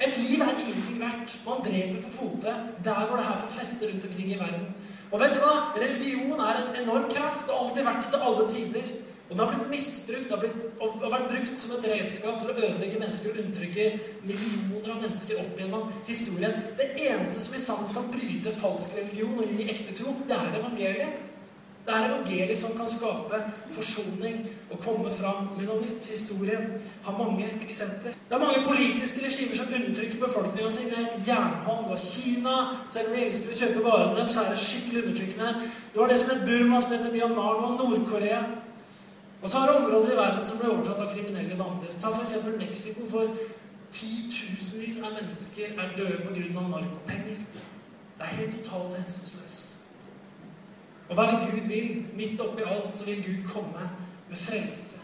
Et 0.00 0.14
liv 0.22 0.40
er 0.40 0.54
ingenting 0.54 1.00
verdt. 1.00 1.34
Man 1.46 1.64
dreper 1.64 2.00
for 2.04 2.16
fote 2.20 2.54
der 2.84 3.06
hvor 3.06 3.16
det 3.16 3.26
her 3.26 3.38
får 3.42 3.54
feste 3.60 3.90
rundt 3.90 4.04
omkring 4.06 4.32
i 4.32 4.38
verden. 4.38 4.74
Og 5.12 5.20
vet 5.20 5.34
du 5.34 5.40
hva? 5.42 5.54
Religion 5.76 6.40
er 6.40 6.58
en 6.62 6.82
enorm 6.82 7.06
kraft 7.10 7.48
og 7.48 7.54
har 7.54 7.62
alltid 7.64 7.86
vært 7.88 8.02
det 8.04 8.10
til 8.14 8.26
alle 8.28 8.48
tider. 8.54 8.90
Og 9.28 9.34
den 9.34 9.40
har 9.42 9.50
blitt 9.52 9.70
misbrukt 9.70 10.30
har 10.32 10.40
blitt, 10.40 10.62
og 10.80 11.02
vært 11.02 11.26
brukt 11.32 11.60
som 11.60 11.72
et 11.76 11.88
redskap 11.90 12.38
til 12.40 12.52
å 12.52 12.54
ødelegge 12.56 13.00
mennesker 13.02 13.34
og 13.34 13.40
undertrykke 13.42 13.88
millioner 14.24 14.92
av 14.94 15.02
mennesker 15.02 15.42
opp 15.42 15.60
gjennom 15.60 15.90
historien. 16.08 16.54
Det 16.78 16.86
eneste 17.10 17.42
som 17.44 17.56
i 17.56 17.60
sannhet 17.60 17.96
kan 17.96 18.08
bryte 18.14 18.54
falsk 18.56 18.96
religion 18.96 19.36
og 19.36 19.50
gi 19.52 19.66
ekte 19.68 19.96
tro, 19.98 20.14
det 20.30 20.38
er 20.38 20.60
evangeliet. 20.62 21.26
Det 21.88 21.96
er 21.96 22.04
evangeliet 22.04 22.58
som 22.58 22.74
kan 22.76 22.88
skape 22.88 23.38
forsoning 23.72 24.42
og 24.70 24.80
komme 24.84 25.12
fram 25.12 25.46
med 25.56 25.64
noe 25.64 25.80
nytt. 25.80 26.04
Historien 26.10 26.66
har 27.04 27.14
mange 27.16 27.46
eksempler. 27.64 28.12
Det 28.28 28.34
er 28.36 28.42
mange 28.42 28.60
politiske 28.66 29.22
regimer 29.24 29.56
som 29.56 29.72
undertrykker 29.78 30.20
befolkninga 30.20 30.70
si 30.70 30.84
med 30.90 31.14
jernhånd. 31.26 31.86
Du 31.86 31.94
har 31.94 32.02
Kina. 32.10 32.56
Selv 32.92 33.08
om 33.08 33.16
de 33.16 33.22
elsker 33.24 33.54
å 33.54 33.60
kjøpe 33.60 33.84
varene 33.86 34.18
deres, 34.18 34.34
så 34.36 34.42
er 34.42 34.50
det 34.52 34.66
skikkelig 34.66 35.04
undertrykkende. 35.04 35.70
Du 35.94 36.00
har 36.02 36.12
det 36.12 36.18
som 36.20 36.34
heter 36.34 36.46
Burma, 36.50 36.82
som 36.84 36.92
heter 36.92 37.16
Myanmar 37.16 37.62
nå, 37.62 37.70
Nord-Korea. 37.78 38.42
Og 39.42 39.48
så 39.48 39.58
har 39.58 39.72
det 39.72 39.80
områder 39.80 40.12
i 40.12 40.20
verden 40.20 40.46
som 40.46 40.60
ble 40.60 40.74
overtatt 40.74 41.00
av 41.06 41.10
kriminelle 41.14 41.56
bander. 41.56 41.96
Ta 42.02 42.12
f.eks. 42.12 42.36
Mexico, 42.58 43.08
for 43.08 43.32
titusenvis 43.96 45.00
av 45.00 45.16
mennesker 45.16 45.72
er 45.72 45.96
døde 45.96 46.20
pga. 46.28 46.68
narkopenger. 46.68 47.42
Det 48.18 48.28
er 48.28 48.38
helt 48.42 48.60
totalt 48.60 49.00
hensynsløst. 49.00 49.67
Og 51.08 51.16
hva 51.16 51.24
er 51.24 51.36
det 51.40 51.50
Gud 51.50 51.68
vil? 51.68 51.92
Midt 52.16 52.40
oppi 52.44 52.64
alt 52.66 52.94
så 52.94 53.04
vil 53.08 53.22
Gud 53.24 53.44
komme 53.48 53.90
med 54.28 54.36
frelse. 54.36 55.00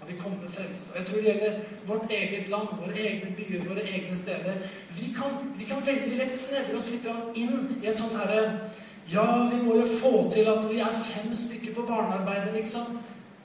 Han 0.00 0.08
vi 0.08 0.18
komme 0.18 0.38
med 0.40 0.50
frelse. 0.50 0.92
Og 0.92 0.98
Jeg 0.98 1.06
tror 1.06 1.16
det 1.16 1.24
gjelder 1.24 1.58
vårt 1.86 2.10
eget 2.10 2.48
land, 2.48 2.68
våre 2.80 2.96
egne 2.98 3.34
byer, 3.36 3.64
våre 3.68 3.82
egne 3.82 4.16
steder. 4.16 4.54
Vi 4.98 5.14
kan, 5.18 5.36
vi 5.58 5.64
kan 5.64 5.86
veldig 5.86 6.16
lett 6.16 6.34
snevre 6.36 6.76
oss 6.76 6.90
litt 6.90 7.06
inn 7.34 7.76
i 7.82 7.86
et 7.86 7.98
sånt 7.98 8.16
herre 8.18 8.46
Ja, 9.12 9.44
vi 9.50 9.58
må 9.62 9.76
jo 9.76 9.86
få 9.86 10.12
til 10.30 10.46
at 10.48 10.66
vi 10.70 10.78
er 10.78 11.00
fem 11.04 11.32
stykker 11.34 11.74
på 11.74 11.86
barnearbeidet, 11.86 12.52
liksom. 12.54 12.98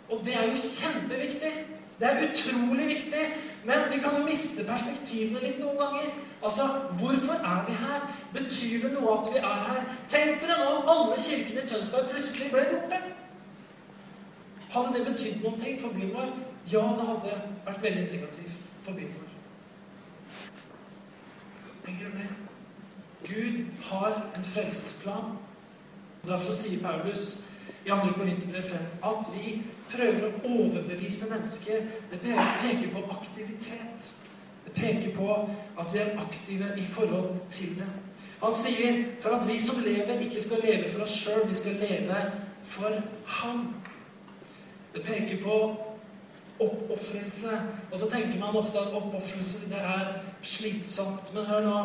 Og 0.09 0.21
det 0.25 0.35
er 0.37 0.45
jo 0.45 0.59
kjempeviktig. 0.61 1.53
Det 1.99 2.07
er 2.07 2.23
utrolig 2.29 2.87
viktig. 2.87 3.23
Men 3.65 3.91
vi 3.91 3.99
kan 3.99 4.17
jo 4.17 4.23
miste 4.23 4.63
perspektivene 4.63 5.41
litt 5.43 5.59
noen 5.59 5.77
ganger. 5.81 6.11
Altså, 6.43 6.67
hvorfor 6.99 7.33
er 7.33 7.63
vi 7.67 7.73
her? 7.73 8.03
Betyr 8.33 8.81
det 8.83 8.91
noe 8.93 9.15
at 9.17 9.31
vi 9.33 9.39
er 9.41 9.63
her? 9.69 9.87
Tenk 10.07 10.41
dere 10.41 10.59
nå 10.61 10.67
om 10.77 10.91
alle 10.93 11.17
kirkene 11.19 11.63
i 11.63 11.69
Tønsberg 11.71 12.11
plutselig 12.11 12.51
ble 12.53 12.65
borte. 12.73 13.01
Hadde 14.71 14.93
det 14.93 15.05
betydd 15.07 15.41
noen 15.43 15.59
ting 15.59 15.79
for 15.81 15.95
byen 15.95 16.13
vår? 16.13 16.35
Ja, 16.71 16.83
det 16.99 17.07
hadde 17.09 17.39
vært 17.65 17.83
veldig 17.83 18.05
negativt 18.11 18.71
for 18.85 18.93
byen 18.99 19.15
vår. 19.15 19.33
Henger 21.87 22.05
du 22.05 22.17
med? 22.17 22.29
Gud 23.27 23.65
har 23.89 24.21
en 24.35 24.43
frelsesplan. 24.43 25.37
Derfor 26.27 26.53
sier 26.53 26.83
Paulus 26.83 27.27
i 27.85 27.89
2. 27.89 28.13
Korinterbrev 28.15 28.63
5 28.63 28.79
at 29.03 29.33
vi 29.33 29.61
prøver 29.91 30.27
å 30.27 30.41
overbevise 30.43 31.29
mennesker. 31.31 31.87
Det 32.11 32.21
peker 32.23 32.93
på 32.93 33.03
aktivitet. 33.17 34.11
Det 34.65 34.73
peker 34.75 35.15
på 35.15 35.31
at 35.79 35.93
vi 35.93 36.03
er 36.03 36.19
aktive 36.21 36.73
i 36.77 36.85
forhold 36.85 37.39
til 37.49 37.77
det. 37.79 37.89
Han 38.41 38.53
sier 38.53 39.03
for 39.21 39.33
at 39.37 39.47
vi 39.47 39.57
som 39.59 39.81
lever, 39.81 40.19
ikke 40.21 40.41
skal 40.41 40.61
leve 40.61 40.89
for 40.91 41.05
oss 41.05 41.15
sjøl, 41.23 41.47
vi 41.49 41.57
skal 41.57 41.79
leve 41.81 42.21
for 42.63 42.99
ham. 43.39 43.63
Det 44.93 45.03
peker 45.03 45.41
på 45.43 45.57
oppofrelse. 46.59 47.53
Og 47.91 47.99
så 47.99 48.09
tenker 48.09 48.39
man 48.39 48.57
ofte 48.57 48.79
at 48.79 48.93
oppofrelse 48.97 49.69
det 49.69 49.81
er 49.81 50.13
slitsomt. 50.41 51.33
Men 51.33 51.45
hør 51.45 51.65
nå 51.65 51.79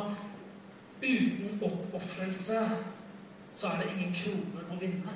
Uten 1.03 1.59
oppofrelse 1.63 2.59
så 3.55 3.67
er 3.67 3.81
det 3.83 3.89
ingen 3.91 4.13
krone 4.15 4.63
å 4.71 4.77
vinne. 4.79 5.15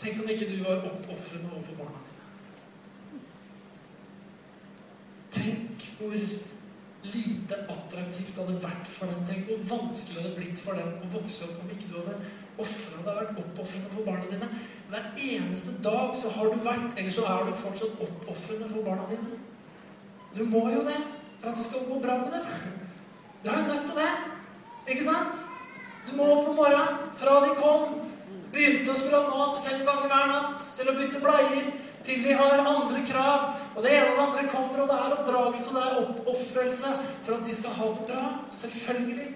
Tenk 0.00 0.22
om 0.22 0.30
ikke 0.32 0.48
du 0.48 0.62
var 0.64 0.86
oppofrende 0.88 1.50
overfor 1.52 1.76
barna 1.82 1.98
dine. 2.06 2.20
Tenk 5.30 5.84
hvor 5.98 6.14
lite 7.02 7.58
attraktivt 7.72 8.32
det 8.36 8.44
hadde 8.44 8.62
vært 8.62 8.88
for 8.88 9.12
dem. 9.12 9.26
Tenk 9.28 9.50
hvor 9.50 9.60
vanskelig 9.74 10.16
det 10.16 10.24
hadde 10.24 10.38
blitt 10.38 10.62
for 10.62 10.80
dem 10.80 10.94
å 11.04 11.10
vokse 11.18 11.46
opp 11.46 11.60
om 11.60 11.74
ikke 11.74 11.90
du 11.90 11.98
hadde 11.98 12.16
ofra 12.60 13.04
deg, 13.04 13.20
vært 13.20 13.38
oppofrende 13.44 13.92
for 13.92 14.08
barna 14.08 14.32
dine. 14.32 14.48
Hver 14.90 15.06
eneste 15.28 15.76
dag 15.84 16.16
så 16.16 16.32
har 16.34 16.50
du 16.50 16.58
vært, 16.64 16.96
eller 16.96 17.14
så 17.14 17.28
er 17.28 17.46
du 17.46 17.54
fortsatt 17.60 18.04
oppofrende 18.08 18.68
for 18.72 18.88
barna 18.88 19.08
dine. 19.12 19.38
Du 20.36 20.44
må 20.48 20.64
jo 20.72 20.84
det 20.88 20.98
for 21.40 21.52
at 21.52 21.56
det 21.60 21.64
skal 21.66 21.88
gå 21.88 22.00
bra 22.00 22.18
med 22.24 22.36
dem. 22.36 22.76
Du 23.44 23.52
er 23.52 23.66
nødt 23.68 23.86
til 23.88 24.00
det. 24.00 24.12
Ikke 24.88 25.04
sant? 25.04 25.44
Du 26.08 26.16
må 26.16 26.26
opp 26.34 26.48
om 26.50 26.56
morgenen 26.56 27.12
fra 27.20 27.36
de 27.44 27.52
kom, 27.60 28.09
begynte 28.52 28.92
å 28.92 28.98
skulle 28.98 29.20
ha 29.20 29.38
mat 29.38 29.60
fem 29.64 29.84
ganger 29.86 30.10
hver 30.10 30.30
natt, 30.32 30.66
til 30.76 30.90
å 30.90 30.96
bytte 30.98 31.22
bleier, 31.22 31.70
til 32.04 32.22
de 32.24 32.36
har 32.36 32.62
andre 32.64 33.02
krav, 33.06 33.50
og 33.74 33.82
det 33.84 33.92
ene 33.92 34.12
og 34.12 34.16
det 34.16 34.26
andre 34.26 34.46
kommer, 34.52 34.82
og 34.82 34.88
det 34.88 34.98
er 34.98 35.16
oppdragelse, 35.16 35.70
og 35.70 35.76
det 35.76 35.84
er 35.86 36.00
oppofrelse 36.04 36.94
for 37.22 37.36
at 37.36 37.44
de 37.46 37.56
skal 37.56 37.76
ha 37.80 37.90
bra. 38.00 38.22
Selvfølgelig. 38.60 39.28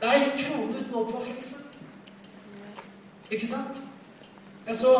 Det 0.00 0.10
er 0.10 0.26
en 0.26 0.36
krone 0.42 0.76
uten 0.76 0.98
oppofrelse. 1.00 1.62
Ikke 3.30 3.46
sant? 3.46 3.80
Jeg 4.66 4.76
så, 4.76 4.92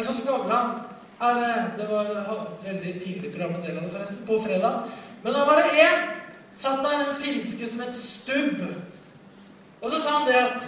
så 0.00 0.14
Skavlan 0.14 0.80
her 1.22 1.42
eh, 1.42 1.78
Det 1.78 1.86
var 1.90 2.48
veldig 2.64 3.00
pinlig 3.04 3.32
program, 3.32 3.54
en 3.54 3.66
del 3.66 3.76
av 3.76 3.84
det, 3.84 3.92
forresten, 3.92 4.26
på 4.26 4.38
fredag. 4.42 4.88
Men 5.22 5.36
da 5.36 5.44
var 5.46 5.60
det 5.60 5.84
én 5.84 6.08
satt 6.50 6.82
der 6.82 7.04
en 7.06 7.14
finske 7.14 7.68
som 7.68 7.84
het 7.84 7.96
Stubb. 7.96 8.62
Og 9.82 9.90
så 9.90 9.98
sa 9.98 10.18
han 10.18 10.28
det 10.28 10.38
at 10.38 10.66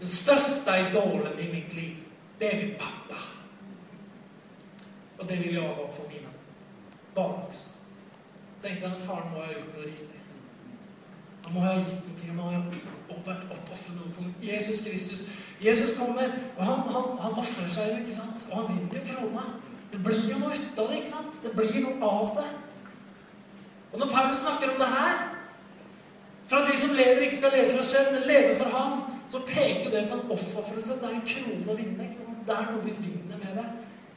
Den 0.00 0.08
største 0.08 0.74
idolen 0.88 1.38
i 1.38 1.50
mitt 1.52 1.74
liv, 1.74 1.96
det 2.40 2.54
er 2.54 2.64
min 2.64 2.74
pappa. 2.78 3.20
Og 5.18 5.28
det 5.28 5.38
vil 5.38 5.54
jeg 5.54 5.62
ha 5.62 5.86
for 5.92 6.10
mine 6.10 6.32
barn 7.14 7.46
også. 7.48 7.70
Tenk 8.64 8.82
den 8.82 8.98
faren 8.98 9.32
må 9.32 9.44
ha 9.44 9.52
gjort 9.52 9.72
noe 9.76 9.86
riktig. 9.86 10.20
Han 11.44 11.54
må 11.54 11.60
ha 11.60 11.74
gitt 11.76 12.24
noe 12.32 12.50
han 12.50 12.64
må 12.66 13.16
ha 13.16 13.18
vært 13.26 13.50
oppofret 13.52 13.96
noe 13.98 14.12
for 14.12 14.44
Jesus 14.44 14.80
Kristus 14.86 15.26
Jesus 15.64 15.94
kommer, 15.98 16.32
og 16.56 16.64
han, 16.64 16.80
han, 16.92 17.10
han 17.20 17.38
ofrer 17.40 17.68
seg 17.70 17.90
jo, 17.90 18.00
ikke 18.02 18.16
sant? 18.16 18.46
Og 18.50 18.58
han 18.58 18.70
vinner 18.72 18.98
jo 18.98 19.04
krona. 19.12 19.44
Det 19.92 20.00
blir 20.04 20.24
jo 20.32 20.40
noe 20.40 20.56
ut 20.56 20.80
av 20.82 20.90
det, 20.90 21.00
ikke 21.00 21.12
sant? 21.12 21.38
Det 21.44 21.52
blir 21.56 21.76
noe 21.84 22.10
av 22.10 22.32
det. 22.38 22.46
Og 23.92 24.00
når 24.02 24.10
Paulus 24.10 24.42
snakker 24.42 24.72
om 24.72 24.80
det 24.82 24.90
her 24.90 25.20
For 26.48 26.56
at 26.56 26.66
vi 26.68 26.78
som 26.78 26.96
lever, 26.96 27.22
ikke 27.24 27.36
skal 27.36 27.54
leve 27.54 27.70
for 27.70 27.80
oss 27.80 27.92
selv, 27.94 28.10
men 28.12 28.26
leve 28.28 28.56
for 28.58 28.68
ham, 28.68 28.98
så 29.28 29.40
peker 29.46 29.90
det 29.90 30.06
på 30.10 30.14
en 30.14 30.30
offerfølelse. 30.30 31.00
Det 31.00 31.10
er 31.10 31.18
en 31.18 31.26
krone 31.26 31.72
å 31.72 31.76
vinne. 31.78 32.08
Det 32.46 32.54
er 32.54 32.70
noe 32.70 32.84
vi 32.84 32.94
vinner 33.00 33.40
med 33.40 33.60
det. 33.60 33.66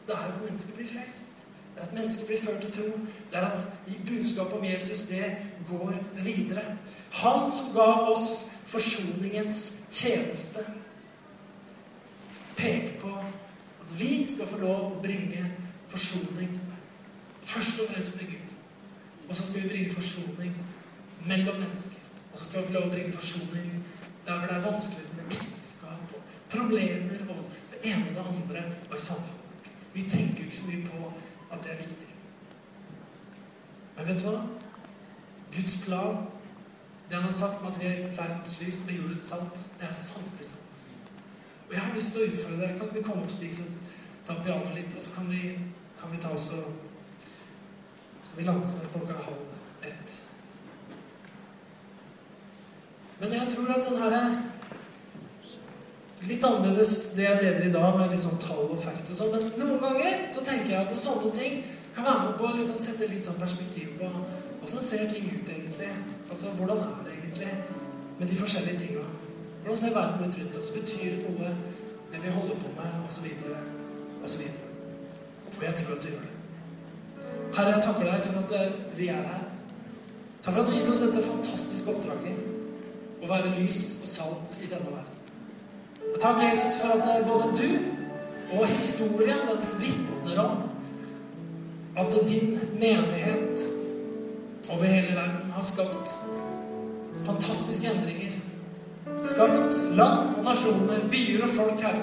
Det 0.08 0.16
er 0.16 0.32
at 0.32 0.42
mennesket 0.44 0.76
blir 0.76 0.90
frelst. 0.92 1.44
Det 1.76 1.84
er 1.84 1.88
at 1.88 1.94
mennesket 1.94 2.28
blir 2.28 2.42
ført 2.42 2.62
til 2.62 2.74
tro. 2.74 3.00
Det 3.32 3.40
er 3.40 3.48
at 3.48 3.68
budskapet 4.08 4.58
om 4.58 4.66
Jesus, 4.66 5.02
det 5.12 5.36
går 5.70 5.94
videre. 6.24 6.78
Han 7.22 7.52
som 7.52 7.74
ga 7.76 7.90
oss 8.12 8.50
forsoningens 8.66 9.74
tjeneste 9.92 10.66
peker 12.58 13.00
på 13.00 13.14
at 13.82 14.00
vi 14.00 14.26
skal 14.28 14.48
få 14.48 14.58
lov 14.60 14.86
å 14.88 15.02
bringe 15.04 15.46
forsoning 15.88 16.58
først 17.48 17.80
og 17.82 17.94
fremst 17.94 18.18
med 18.20 18.34
Gud. 18.34 18.56
Og 19.30 19.36
så 19.36 19.48
skal 19.48 19.64
vi 19.64 19.70
bringe 19.70 19.94
forsoning 19.94 20.58
mellom 21.28 21.62
mennesker. 21.62 22.02
Og 22.32 22.38
så 22.38 22.46
skal 22.46 22.62
vi 22.62 22.68
få 22.68 22.74
lov 22.74 22.90
å 22.90 22.92
bringe 22.92 23.14
forsoning 23.14 23.84
der 24.28 24.38
hvor 24.38 24.48
det 24.48 24.58
er 24.58 24.72
vanskeligheter 24.72 25.16
med 25.16 25.32
ekteskap 25.32 26.14
og 26.16 26.22
problemer 26.50 27.30
og 27.30 27.46
det 27.72 27.80
ene 27.92 28.10
og 28.10 28.16
det 28.16 28.26
andre 28.32 28.64
og 28.90 28.96
i 28.98 29.00
samfunnet. 29.00 29.44
Vi 29.94 30.10
tenker 30.10 30.38
jo 30.38 30.44
ikke 30.44 30.56
så 30.56 30.68
mye 30.68 30.86
på 30.86 31.14
at 31.52 31.64
det 31.64 31.72
er 31.72 31.78
viktig. 31.78 32.08
Men 33.98 34.08
vet 34.08 34.24
du 34.24 34.30
hva? 34.30 34.42
Guds 35.56 35.78
plan, 35.86 36.18
det 37.10 37.16
han 37.16 37.24
har 37.24 37.32
sagt 37.32 37.62
om 37.62 37.68
at 37.68 37.80
vi 37.80 37.86
er 37.86 38.12
verdens 38.18 38.62
lys 38.62 38.84
med 38.86 38.94
jordens 38.94 39.24
salt, 39.24 39.64
det 39.80 39.90
er 39.90 39.94
sannelig 39.94 40.46
sant. 40.46 40.84
Og 41.68 41.74
jeg 41.74 41.82
har 41.82 41.96
lyst 41.96 42.14
til 42.14 42.22
å 42.22 42.28
utfordre 42.28 42.60
dere. 42.62 42.78
Kan 42.78 42.88
ikke 42.88 43.00
du 43.00 43.08
komme 43.08 43.24
opp 43.24 43.32
slik, 43.32 43.56
så 43.56 43.64
ta 44.28 44.38
pianoet 44.44 44.76
litt, 44.76 44.96
og 44.96 45.02
så 45.02 45.16
kan 45.16 45.32
vi, 45.32 45.42
kan 46.00 46.12
vi 46.12 46.22
ta 46.22 46.36
oss 46.36 46.52
og 46.60 46.84
Skal 48.22 48.40
vi 48.40 48.44
lande 48.44 48.70
snart 48.70 48.92
klokka 48.92 49.14
halv 49.24 49.86
ett. 49.88 50.22
Men 53.20 53.34
jeg 53.34 53.50
tror 53.54 53.74
at 53.74 53.90
den 53.90 54.04
er 54.04 54.38
Litt 56.28 56.44
annerledes 56.44 56.94
det 57.16 57.24
jeg 57.24 57.40
deler 57.40 57.68
i 57.68 57.72
dag, 57.72 57.94
med 57.96 58.10
litt 58.12 58.24
sånn 58.24 58.40
tall 58.42 58.66
og 58.66 58.80
facts 58.82 59.14
og 59.14 59.20
sånn. 59.20 59.36
Men 59.36 59.62
noen 59.62 59.84
ganger 59.84 60.24
så 60.34 60.42
tenker 60.44 60.74
jeg 60.74 60.80
at 60.82 60.98
sånne 60.98 61.30
ting 61.36 61.60
kan 61.96 62.08
være 62.08 62.24
med 62.26 62.34
på 62.40 62.48
å 62.50 62.56
liksom 62.58 62.80
sette 62.80 63.08
litt 63.12 63.26
sånn 63.26 63.38
perspektiv 63.40 63.94
på 64.00 64.10
åssen 64.66 64.82
ser 64.84 65.06
ting 65.12 65.30
ut 65.30 65.52
egentlig. 65.54 65.92
Altså, 66.28 66.52
hvordan 66.58 66.82
er 66.84 67.06
det 67.06 67.14
egentlig 67.20 67.54
med 68.18 68.28
de 68.32 68.40
forskjellige 68.42 68.82
tinga? 68.82 69.06
Hvordan 69.62 69.80
ser 69.84 69.94
verden 69.96 70.26
ut 70.26 70.40
rundt 70.40 70.60
oss? 70.60 70.74
Betyr 70.76 71.16
det 71.16 71.30
noe, 71.30 71.54
det 72.12 72.24
vi 72.26 72.34
holder 72.34 72.60
på 72.66 72.74
med, 72.76 73.00
osv., 73.06 73.30
osv.? 74.26 74.44
Og 75.54 75.64
jeg 75.64 75.80
tror 75.80 75.96
at 75.96 76.04
det 76.04 76.14
gjør 76.16 76.28
det. 76.28 76.36
Herre, 77.56 77.72
jeg 77.78 77.86
takker 77.86 78.10
deg 78.10 78.28
for 78.28 78.42
at 78.42 78.58
eh, 78.58 78.78
vi 78.98 79.08
er 79.14 79.32
her. 79.32 79.48
Takk 80.42 80.54
for 80.54 80.62
at 80.62 80.68
du 80.68 80.74
har 80.74 80.82
gitt 80.82 80.92
oss 80.92 81.06
dette 81.06 81.28
fantastiske 81.30 81.94
oppdraget 81.94 82.47
å 83.28 83.34
være 83.36 83.54
lys 83.60 83.82
og 84.02 84.10
salt 84.10 84.58
i 84.64 84.72
denne 84.72 84.96
verden. 84.96 85.14
Og 86.08 86.18
takk, 86.24 86.42
Jesus, 86.48 86.80
for 86.82 86.98
at 86.98 87.10
eh, 87.12 87.28
både 87.28 87.52
du 87.60 88.58
og 88.58 88.68
historien 88.72 89.44
vitner 89.82 90.40
om 90.40 90.64
at 91.98 92.14
din 92.28 92.56
menighet 92.80 93.68
over 94.72 94.86
hele 94.86 95.16
verden 95.16 95.52
har 95.52 95.66
skapt 95.66 96.16
fantastiske 97.28 97.92
endringer 97.92 98.38
skapt 99.28 99.96
land 99.96 100.38
og 100.38 100.44
nasjoner, 100.44 101.00
byer 101.12 101.44
og 101.44 101.50
folk, 101.50 101.82
her. 101.82 102.00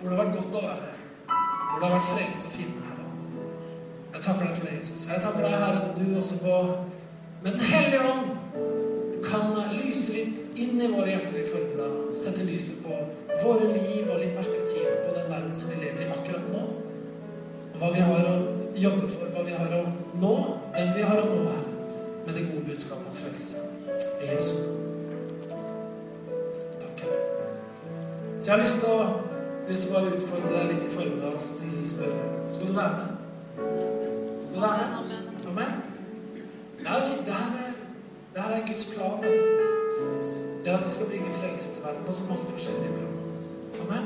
Hvor 0.00 0.08
det 0.10 0.16
har 0.16 0.24
vært 0.24 0.36
godt 0.36 0.58
å 0.58 0.64
være. 0.64 0.90
Hvor 1.28 1.78
det 1.80 1.86
har 1.86 1.94
vært 1.94 2.10
frelse 2.10 2.48
å 2.48 2.54
finne, 2.54 2.88
her. 2.88 3.02
Jeg 4.14 4.24
takker 4.26 4.48
deg 4.48 4.58
for 4.58 4.68
det, 4.68 4.74
Jesus. 4.78 5.06
Jeg 5.10 5.22
takker 5.24 5.46
deg, 5.46 5.56
Herre, 5.58 5.82
at 5.82 5.98
du 5.98 6.18
også 6.18 6.40
på 6.42 6.58
med 7.44 7.52
Den 7.52 7.60
hellige 7.60 8.00
ånd 8.08 8.83
kan 9.34 9.74
lyse 9.74 10.14
litt 10.14 10.58
inn 10.60 10.78
i 10.78 10.90
våre 10.92 11.10
hjerter 11.10 11.40
i 11.42 11.46
formiddag. 11.48 12.14
Sette 12.18 12.46
lyset 12.46 12.84
på 12.84 12.98
våre 13.42 13.70
liv 13.72 14.08
og 14.08 14.22
litt 14.22 14.36
perspektiv 14.38 14.86
på 15.04 15.16
den 15.16 15.28
verden 15.32 15.56
som 15.58 15.74
vi 15.74 15.80
lever 15.82 16.06
i 16.06 16.12
akkurat 16.14 16.48
nå. 16.54 16.62
Og 17.74 17.82
hva 17.82 17.90
vi 17.94 18.06
har 18.06 18.30
å 18.30 18.36
jobbe 18.78 19.10
for, 19.10 19.34
hva 19.34 19.42
vi 19.46 19.58
har 19.58 19.76
å 19.80 19.84
nå, 20.22 20.34
den 20.78 20.94
vi 20.94 21.10
har 21.10 21.20
å 21.20 21.28
nå, 21.32 21.42
her, 21.50 21.68
med 22.24 22.32
det 22.38 22.46
gode 22.48 22.64
budskapet 22.70 23.10
om 23.10 23.20
frelse. 23.24 23.66
I 24.22 24.32
Jesu 24.32 24.56
navn. 24.62 24.84
Så 28.40 28.50
jeg 28.50 28.54
har 28.56 28.62
lyst 28.62 28.80
til 28.80 28.88
å 28.90 29.04
lyst 29.68 29.86
til 29.86 29.90
å 29.90 29.94
bare 29.96 30.12
utfordre 30.12 30.50
deg 30.52 30.72
litt 30.74 30.84
i 30.84 30.92
formiddag 30.92 31.38
og 31.38 31.44
spørre 31.88 32.24
Skal 32.44 32.68
du 32.68 32.74
være 32.76 32.92
med? 32.98 33.12
Skal 34.44 34.56
du 34.56 34.60
være 34.60 34.76
med? 34.80 34.90
Amen? 35.48 35.72
Ja, 36.84 36.98
det, 37.00 37.32
her 37.32 37.48
er, 37.62 37.63
det 38.34 38.42
her 38.42 38.50
er 38.50 38.66
Guds 38.66 38.84
plan. 38.94 39.22
vet 39.22 39.40
du. 39.40 39.46
Det 40.64 40.72
er 40.72 40.78
at 40.78 40.86
vi 40.86 40.90
skal 40.90 41.06
bringe 41.06 41.32
frelse 41.32 41.74
til 41.74 41.82
verden 41.82 42.04
på 42.06 42.12
så 42.12 42.22
mange 42.28 42.46
forskjellige 42.46 42.92
plan. 42.96 43.12
Amen? 43.82 44.04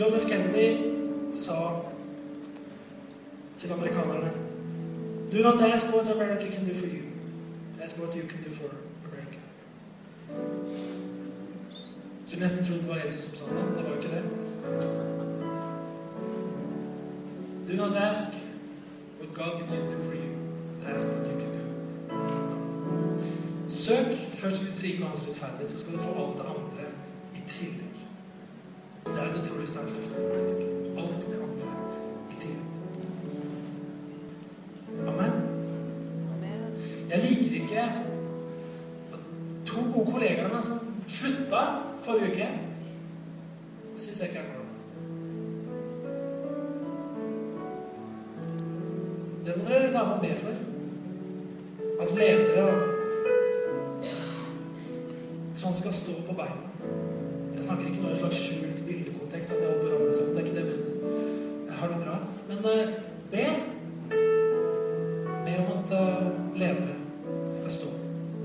John 0.00 0.20
F. 0.20 0.26
Kennedy 0.30 0.94
sa 1.32 1.54
til 3.58 3.72
amerikanerne 3.72 4.30
Do 5.32 5.42
not 5.42 5.60
ask 5.60 5.86
what 5.94 6.08
America 6.08 6.52
can 6.52 6.64
do 6.68 6.74
for 6.74 6.86
you. 6.86 7.04
Ask 7.82 7.98
what 7.98 8.14
you 8.14 8.28
can 8.28 8.42
do 8.44 8.50
for 8.50 8.68
America. 9.08 9.38
Skulle 12.26 12.40
nesten 12.42 12.64
trodde 12.66 12.80
det 12.80 12.88
var 12.88 12.96
Jesus 13.04 13.22
som 13.22 13.36
sa 13.36 13.44
det, 13.44 13.64
men 13.64 13.76
det 13.76 13.84
var 13.84 13.90
jo 13.90 13.96
ikke 13.96 14.08
det. 14.08 14.22
Do 17.68 17.86
not 17.86 17.96
ask 17.96 18.47
what 19.18 19.34
God 19.34 19.58
can 19.58 19.90
do 19.90 19.98
for 20.02 20.14
you. 20.14 20.32
Ask 20.86 21.08
what 21.08 21.26
you 21.26 21.38
can 21.38 21.52
do 21.52 21.64
for 22.08 22.44
God. 22.50 23.70
Søk 23.70 24.14
først 24.14 24.62
Guds 24.62 24.82
rike 24.82 25.02
og 25.02 25.08
hans 25.08 25.24
rettferdighet, 25.26 25.70
så 25.70 25.80
skal 25.80 25.92
du 25.92 25.98
få 25.98 26.08
alt 26.08 26.38
det 26.38 26.44
andre 26.44 26.84
i 27.34 27.40
tillegg. 27.46 27.96
Det 29.06 29.18
er 29.18 29.30
et 29.30 29.36
utrolig 29.42 29.68
sterkt 29.68 29.90
løfte. 29.90 30.16
faktisk. 30.30 30.56
Alt 30.96 31.26
det 31.30 31.40
andre 31.48 31.70
i 32.30 32.40
tillegg. 32.40 32.64
Amen. 35.06 35.32
Jeg 37.10 37.18
liker 37.22 37.62
ikke 37.62 37.80
at 39.12 39.20
to 39.66 39.80
gode 39.94 40.12
kollegaer 40.12 40.44
av 40.44 40.54
meg 40.54 40.64
som 40.64 40.80
slutta 41.08 41.62
forrige 42.04 42.32
uke. 42.32 42.48
Det 43.94 44.02
syns 44.02 44.20
jeg 44.20 44.28
ikke 44.28 44.42
er 44.42 44.50
noe 44.52 44.67
Det 49.48 49.56
må 49.56 49.64
dere 49.64 49.92
være 49.92 50.06
med 50.06 50.14
og 50.14 50.20
be 50.20 50.34
for. 50.36 50.56
At 52.02 52.10
ledere 52.18 52.64
sånn 55.56 55.76
skal 55.78 55.94
stå 55.96 56.16
på 56.26 56.34
beina. 56.36 56.68
Jeg 57.54 57.64
snakker 57.64 57.88
ikke 57.88 58.02
noe 58.02 58.18
slags 58.18 58.42
skjult 58.42 58.82
bildekontekst. 58.84 59.54
at 59.54 59.62
jeg 59.64 59.70
holder 59.70 60.04
på 60.04 60.12
sammen. 60.18 60.36
Det 60.36 60.42
er 60.42 60.46
ikke 60.46 60.56
det 60.58 60.64
jeg 60.66 60.70
mener. 60.74 60.92
Jeg 61.64 61.78
har 61.78 61.88
det 61.94 62.00
bra. 62.02 62.18
Men 62.50 62.58
uh, 62.58 62.92
be. 63.32 63.46
Be 65.48 65.56
om 65.62 65.72
at 65.78 65.96
uh, 65.96 66.28
ledere 66.60 66.98
skal 67.54 67.70
stå 67.70 67.88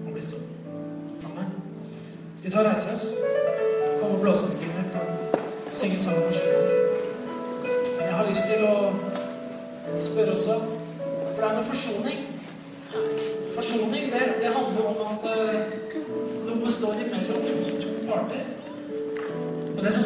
og 0.08 0.12
bli 0.14 0.22
stående. 0.24 1.50
Skal 2.36 2.48
vi 2.48 2.56
ta 2.56 2.60
og 2.64 2.66
reise 2.72 2.96
oss? 2.96 3.13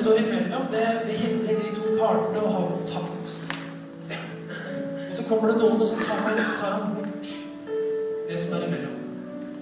Står 0.08 0.20
imellom, 0.20 0.62
det, 0.72 1.02
det 1.08 1.14
hindrer 1.14 1.58
de 1.60 1.72
to 1.76 1.96
partene 2.00 2.44
å 2.44 2.52
ha 2.54 2.62
kontakt. 2.70 3.32
Og 5.10 5.16
så 5.18 5.26
kommer 5.28 5.52
det 5.52 5.58
noen, 5.60 5.82
og 5.82 5.90
så 5.90 5.98
tar 6.00 6.22
han, 6.24 6.40
tar 6.60 6.76
han 6.78 6.94
bort 6.96 7.32
det 8.30 8.38
som 8.40 8.56
er 8.56 8.68
imellom. 8.70 8.94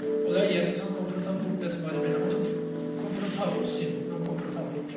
Og 0.04 0.30
det 0.30 0.44
er 0.44 0.54
Jesus 0.58 0.84
som 0.84 0.92
kom 0.94 1.08
for 1.10 1.22
å 1.22 1.26
ta 1.26 1.34
bort 1.40 1.64
det 1.64 1.72
som 1.74 1.88
er 1.90 1.98
imellom. 1.98 2.28
Han 2.30 2.94
kom 3.00 3.18
for 3.18 3.26
å 3.26 3.32
ta 3.40 3.50
bort 3.56 3.72
synden. 3.72 4.14
Å 4.22 4.38
ta 4.54 4.68
bort 4.76 4.96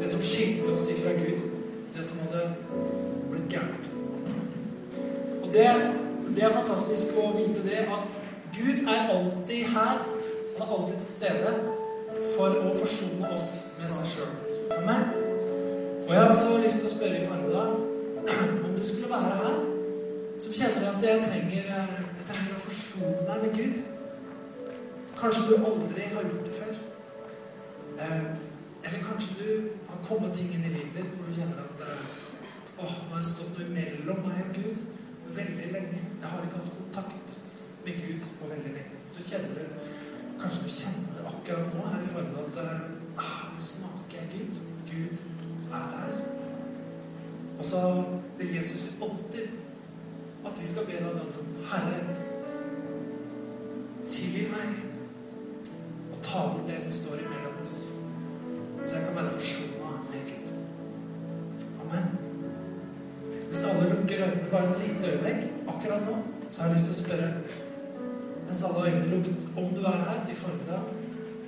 det 0.00 0.10
som 0.14 0.24
skilte 0.30 0.72
oss 0.72 0.88
ifra 0.94 1.12
Gud. 1.20 1.44
Det 1.96 2.08
som 2.08 2.24
hadde 2.24 2.46
blitt 3.28 3.52
gærent. 3.52 3.92
Og 5.42 5.52
det, 5.52 5.68
det 6.32 6.48
er 6.48 6.56
fantastisk 6.56 7.16
å 7.20 7.28
vite 7.36 7.64
det 7.68 7.84
at 7.84 8.20
Gud 8.56 8.84
er 8.88 9.12
alltid 9.12 9.76
her. 9.76 10.04
Han 10.56 10.64
er 10.64 10.76
alltid 10.80 10.98
til 11.02 11.08
stede 11.12 11.56
for 12.32 12.60
å 12.64 12.76
forsone 12.80 13.36
oss 13.36 13.56
med 13.76 13.96
seg 13.98 14.12
sjøl. 14.16 14.45
Amen. 14.70 15.02
Og 16.08 16.14
jeg 16.14 16.20
har 16.20 16.28
også 16.28 16.58
lyst 16.62 16.78
til 16.80 16.88
å 16.88 16.90
spørre 16.90 17.18
i 17.20 17.26
formiddag 17.26 17.68
om 18.66 18.72
du 18.78 18.84
skulle 18.86 19.10
være 19.10 19.36
her 19.40 19.60
som 20.42 20.56
kjenner 20.58 20.88
at 20.90 21.04
jeg 21.06 21.22
trenger, 21.24 21.68
jeg 22.18 22.26
trenger 22.30 22.56
å 22.56 22.64
forsone 22.64 23.26
meg 23.28 23.44
med 23.44 23.54
Gud. 23.60 23.78
Kanskje 25.20 25.46
du 25.48 25.54
aldri 25.56 26.08
har 26.12 26.26
gjort 26.26 26.48
det 26.48 26.56
før. 26.58 26.80
Eh, 28.04 28.26
eller 28.84 29.06
kanskje 29.06 29.38
du 29.38 29.48
har 29.88 30.02
kommet 30.08 30.34
ting 30.36 30.50
inn 30.54 30.66
i 30.66 30.74
livet 30.74 30.98
ditt 30.98 31.14
hvor 31.14 31.30
du 31.30 31.38
kjenner 31.38 31.62
at 31.62 31.86
eh, 31.86 32.02
åh, 32.82 32.98
nå 33.06 33.14
har 33.14 33.22
det 33.22 33.30
stått 33.30 33.54
noe 33.56 33.70
mellom 33.70 34.20
meg 34.26 34.42
og 34.44 34.58
Gud 34.58 34.82
veldig 35.38 35.70
lenge. 35.78 36.02
Jeg 36.20 36.34
har 36.34 36.44
ikke 36.44 36.60
hatt 36.60 36.76
kontakt 36.80 37.38
med 37.86 38.02
Gud 38.02 38.28
på 38.40 38.50
veldig 38.50 38.74
lenge. 38.80 39.00
Så 39.14 39.30
kjenner 39.30 39.62
du 39.62 39.94
Kanskje 40.36 40.66
du 40.66 40.68
kjenner 40.68 41.28
akkurat 41.30 41.72
nå 41.72 41.84
her 41.88 42.02
i 42.04 42.08
formen 42.10 42.42
at 42.42 42.56
jeg 44.16 44.28
Gud. 44.32 44.54
Gud 44.90 45.18
er 45.72 45.76
her. 45.76 46.18
Og 47.58 47.64
så 47.64 48.04
vil 48.38 48.56
Jesus 48.56 48.94
alltid 49.02 49.48
at 50.46 50.62
vi 50.62 50.68
skal 50.68 50.86
be 50.86 50.92
deg 50.92 51.06
om 51.06 51.46
Herre, 51.70 52.00
tilgi 54.08 54.44
meg 54.52 54.76
og 56.12 56.20
ta 56.22 56.44
bort 56.52 56.68
det 56.68 56.82
som 56.82 56.92
står 56.92 57.24
imellom 57.24 57.56
oss, 57.62 57.92
så 58.84 58.96
jeg 58.96 59.06
kan 59.06 59.16
være 59.16 59.30
forsona 59.30 59.90
med 60.10 60.28
Gud. 60.30 60.52
Amen. 61.82 62.06
Hvis 63.48 63.64
alle 63.64 63.88
lukker 63.94 64.24
øynene 64.26 64.50
bare 64.50 64.70
et 64.70 64.82
lite 64.84 65.12
øyeblikk 65.12 65.68
akkurat 65.68 66.06
nå, 66.06 66.16
så 66.50 66.62
har 66.62 66.68
jeg 66.68 66.76
lyst 66.76 66.92
til 66.92 66.94
å 66.94 67.02
spørre 67.02 67.32
mens 68.46 68.62
alle 68.62 68.86
øynene 68.86 69.10
lukket, 69.16 69.48
om 69.56 69.74
du 69.74 69.82
er 69.82 70.04
her 70.06 70.30
i 70.30 70.34
formiddag 70.34 70.95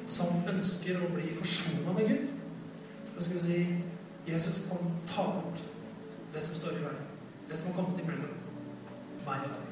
som 0.08 0.42
ønsker 0.48 0.98
å 1.02 1.12
bli 1.12 1.30
forsona 1.36 1.94
med 1.96 2.08
Gud. 2.08 2.26
Så 3.14 3.26
skal 3.26 3.38
vi 3.38 3.44
si 3.44 3.60
Jesus, 4.28 4.66
kom, 4.68 4.90
ta 5.08 5.24
bort 5.36 5.62
det 6.34 6.42
som 6.44 6.56
står 6.56 6.78
i 6.78 6.84
veien. 6.84 7.06
Det 7.48 7.58
som 7.58 7.70
har 7.70 7.78
kommet 7.80 8.00
imellom 8.02 8.34
meg 9.26 9.44
og 9.46 9.54
deg. 9.54 9.68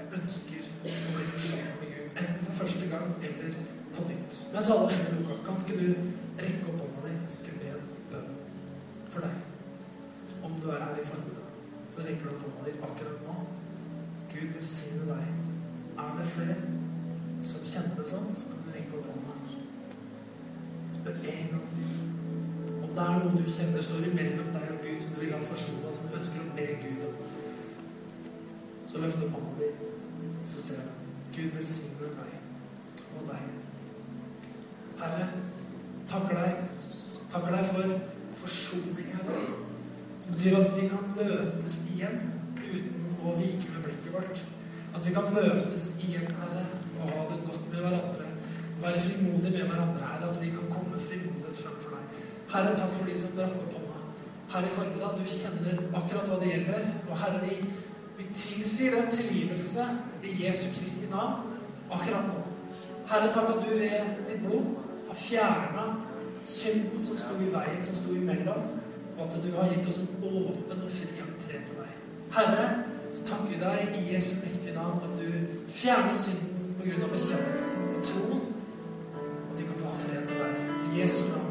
Jeg 0.00 0.08
ønsker 0.20 0.70
å 0.70 0.94
bli 1.16 1.28
forsona 1.34 1.76
med 1.80 1.92
Gud. 1.92 2.16
Enten 2.20 2.46
for 2.46 2.58
første 2.62 2.88
gang 2.90 3.14
eller 3.28 3.60
på 3.94 4.06
nytt. 4.08 4.40
Mens 4.54 4.70
alle 4.74 4.90
hender 4.94 5.18
lukka, 5.18 5.38
kan 5.46 5.62
ikke 5.62 5.78
du 5.78 5.86
rekke 6.40 6.72
opp 6.72 6.82
hånda 6.82 7.06
di, 7.06 7.14
skal 7.30 7.54
jeg 7.54 7.60
be 7.60 7.70
en 7.76 7.94
bønn 8.10 8.34
for 9.10 9.26
deg. 9.26 10.34
Om 10.46 10.58
du 10.62 10.68
er 10.72 10.84
her 10.86 10.98
i 10.98 11.06
formiddag, 11.06 11.54
så 11.94 12.06
rekker 12.06 12.26
du 12.26 12.34
opp 12.34 12.46
hånda 12.48 12.66
di 12.66 12.76
akkurat 12.90 13.26
nå. 13.28 13.38
Gud 14.30 14.54
velsigne 14.56 15.10
deg. 15.10 15.34
Er 16.00 16.14
det 16.18 16.28
flere 16.34 16.58
som 17.46 17.66
kjenner 17.66 17.98
det 17.98 18.10
sånn, 18.10 18.30
så 18.36 18.50
kan 18.50 18.64
du 18.66 18.72
rekke 18.74 18.98
opp 18.98 19.10
hånda. 19.14 19.29
Spør 21.00 21.16
en 21.32 21.52
gang 21.52 21.66
til. 21.74 21.92
Om 22.82 22.90
det 22.96 23.04
er 23.04 23.18
noe 23.20 23.36
du 23.36 23.52
kjenner 23.56 23.84
står 23.84 24.08
imellom 24.10 24.50
deg 24.52 24.66
og 24.74 24.82
Gud, 24.84 24.98
som 25.00 25.14
du 25.14 25.20
vil 25.22 25.32
ha 25.32 25.40
forsona, 25.44 25.92
som 25.96 26.08
du 26.10 26.18
ønsker 26.18 26.42
å 26.44 26.56
be 26.58 26.66
Gud 26.82 27.06
om, 27.08 27.20
så 28.90 29.00
løfter 29.00 29.32
opp 29.38 29.54
din, 29.60 29.80
så 30.44 30.62
ser 30.66 30.84
du. 30.84 30.92
Gud 31.30 31.56
velsigne 31.56 32.10
deg 32.18 33.16
og 33.16 33.28
deg. 33.30 33.48
Herre, 35.00 35.28
takker 36.10 36.40
deg. 36.40 36.64
Takker 37.30 37.54
deg 37.54 37.68
for 37.70 37.94
forsoning, 38.42 39.12
Herre. 39.14 39.42
Som 40.20 40.34
betyr 40.34 40.58
at 40.58 40.72
vi 40.76 40.88
kan 40.90 41.12
møtes 41.16 41.76
igjen 41.94 42.18
uten 42.58 43.06
å 43.22 43.36
vike 43.38 43.70
med 43.70 43.86
blikket 43.86 44.12
vårt. 44.16 44.42
At 44.90 45.06
vi 45.06 45.14
kan 45.14 45.30
møtes 45.32 45.86
igjen, 46.02 46.28
Herre, 46.42 46.66
og 46.98 47.14
ha 47.14 47.28
det 47.30 47.40
godt 47.46 47.70
med 47.70 47.84
hverandre. 47.86 48.26
Være 48.80 49.00
frimodige 49.04 49.52
med 49.54 49.70
hverandre, 49.70 49.99
Herre. 50.20 50.30
At 50.30 50.42
vi 50.42 50.50
kan 50.50 50.70
komme 50.70 50.98
frimodig 50.98 51.56
fremfor 51.56 51.96
deg. 51.96 52.20
Herre, 52.52 52.76
takk 52.76 52.92
for 52.94 53.08
de 53.08 53.18
som 53.20 53.36
brakk 53.36 53.56
opp 53.62 53.72
hånda. 53.78 54.00
Herre, 54.52 54.66
i 54.66 54.70
formiddag, 54.70 55.16
du 55.18 55.24
kjenner 55.24 55.80
akkurat 55.94 56.28
hva 56.28 56.38
det 56.42 56.52
gjelder. 56.52 56.86
Og 57.08 57.18
Herre, 57.22 57.40
vi, 57.46 57.56
vi 58.18 58.28
tilsier 58.34 58.96
den 58.96 59.10
tilgivelse 59.10 59.86
i 60.24 60.36
Jesu 60.44 60.68
Kristi 60.74 61.08
navn 61.10 61.56
akkurat 61.90 62.28
nå. 62.28 62.42
Herre, 63.10 63.32
takk 63.32 63.54
at 63.54 63.64
du 63.64 63.74
ved 63.78 64.14
ditt 64.28 64.44
blod 64.44 64.76
har 65.08 65.18
fjerna 65.18 65.86
synden 66.46 67.04
som 67.04 67.18
sto 67.18 67.34
i 67.40 67.50
veien, 67.52 67.82
som 67.84 67.96
sto 67.96 68.14
imellom, 68.14 68.68
og 69.16 69.24
at 69.26 69.40
du 69.44 69.50
har 69.56 69.72
gitt 69.72 69.88
oss 69.90 70.02
en 70.04 70.14
åpen 70.22 70.84
og 70.84 70.90
fri 70.90 71.10
entré 71.24 71.64
til 71.66 71.80
deg. 71.80 71.96
Herre, 72.36 72.68
så 73.14 73.24
takker 73.26 73.50
vi 73.50 73.58
deg 73.58 73.98
i 73.98 74.14
Jesu 74.14 74.36
mektige 74.44 74.76
navn 74.76 75.02
at 75.06 75.18
du 75.18 75.66
fjerner 75.68 76.14
synden 76.14 76.74
på 76.78 76.86
grunn 76.86 77.06
av 77.08 77.14
bekjennelsen 77.14 77.88
og 77.96 78.04
troen, 78.06 78.49
ha 79.90 79.96
fred 79.96 80.22
med 80.28 80.36
deg. 80.40 80.52
I 80.88 81.00
Jesu 81.02 81.24
navn. 81.28 81.50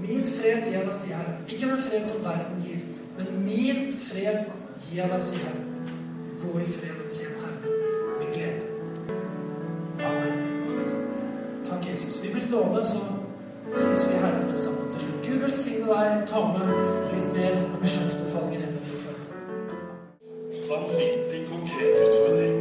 Min 0.00 0.26
fred 0.28 0.66
gir 0.70 0.84
deg, 0.86 0.96
sier 0.96 1.16
Herre. 1.16 1.36
Ikke 1.48 1.68
den 1.68 1.82
fred 1.86 2.06
som 2.08 2.24
verden 2.24 2.62
gir, 2.64 2.84
men 3.18 3.26
min 3.44 3.90
fred 3.92 4.46
gir 4.86 5.10
deg, 5.12 5.22
sier 5.22 5.44
Herre. 5.48 5.64
Gå 6.40 6.52
i 6.58 6.68
fred 6.74 7.02
og 7.04 7.10
tjen 7.12 7.34
Herre 7.42 7.74
med 8.20 8.30
glede. 8.34 8.64
Amen. 10.10 10.38
Takk, 11.66 11.90
Jesus. 11.90 12.22
Vi 12.24 12.32
blir 12.32 12.44
stående, 12.44 12.86
så 12.86 13.02
priser 13.74 14.14
vi 14.14 14.22
Herren 14.24 14.46
med 14.46 14.56
sammen 14.56 14.88
til 14.94 15.04
slutt. 15.04 15.20
Gud 15.26 15.44
velsigne 15.44 15.86
deg. 15.90 16.24
Ta 16.30 16.46
med 16.54 16.72
litt 17.12 17.30
mer 17.36 17.60
av 17.60 17.76
misjonsbefalingen 17.84 18.64
hjemme 18.64 18.80
til 18.86 19.04
formiddag. 19.04 19.76
Vanvittig 20.70 21.44
konkret 21.52 22.02
utfordring. 22.06 22.56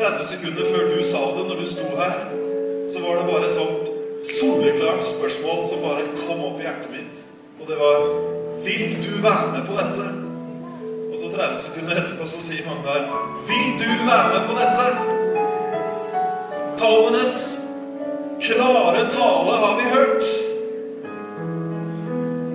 30 0.00 0.26
sekunder 0.32 0.64
før 0.72 0.90
du 0.94 0.98
sa 1.12 1.22
det, 1.36 1.48
når 1.50 1.56
du 1.60 1.66
sto 1.76 1.88
her, 2.00 2.37
var 3.04 3.18
det 3.18 3.26
bare 3.32 3.48
et 3.48 3.54
sånt 3.54 3.90
soleklart 4.24 5.04
spørsmål 5.04 5.64
som 5.64 5.84
bare 5.84 6.08
kom 6.24 6.40
opp 6.48 6.60
i 6.60 6.66
hjertet 6.66 6.90
mitt. 6.94 7.22
Og 7.60 7.68
det 7.70 7.78
var 7.78 7.96
Vil 8.64 8.96
du 9.04 9.22
være 9.22 9.46
med 9.54 9.62
på 9.66 9.74
dette? 9.78 10.06
Og 11.12 11.16
så 11.20 11.30
30 11.36 11.58
sekunder 11.58 12.00
etterpå 12.00 12.26
så 12.26 12.42
sier 12.42 12.66
Magnar 12.66 13.06
Vil 13.48 13.68
du 13.82 13.90
være 14.10 14.26
med 14.34 14.42
på 14.48 14.58
dette? 14.58 14.84
Tallenes 16.78 17.36
klare 18.40 19.10
tale 19.10 19.54
har 19.62 19.76
vi 19.78 19.84
hørt. 19.94 20.24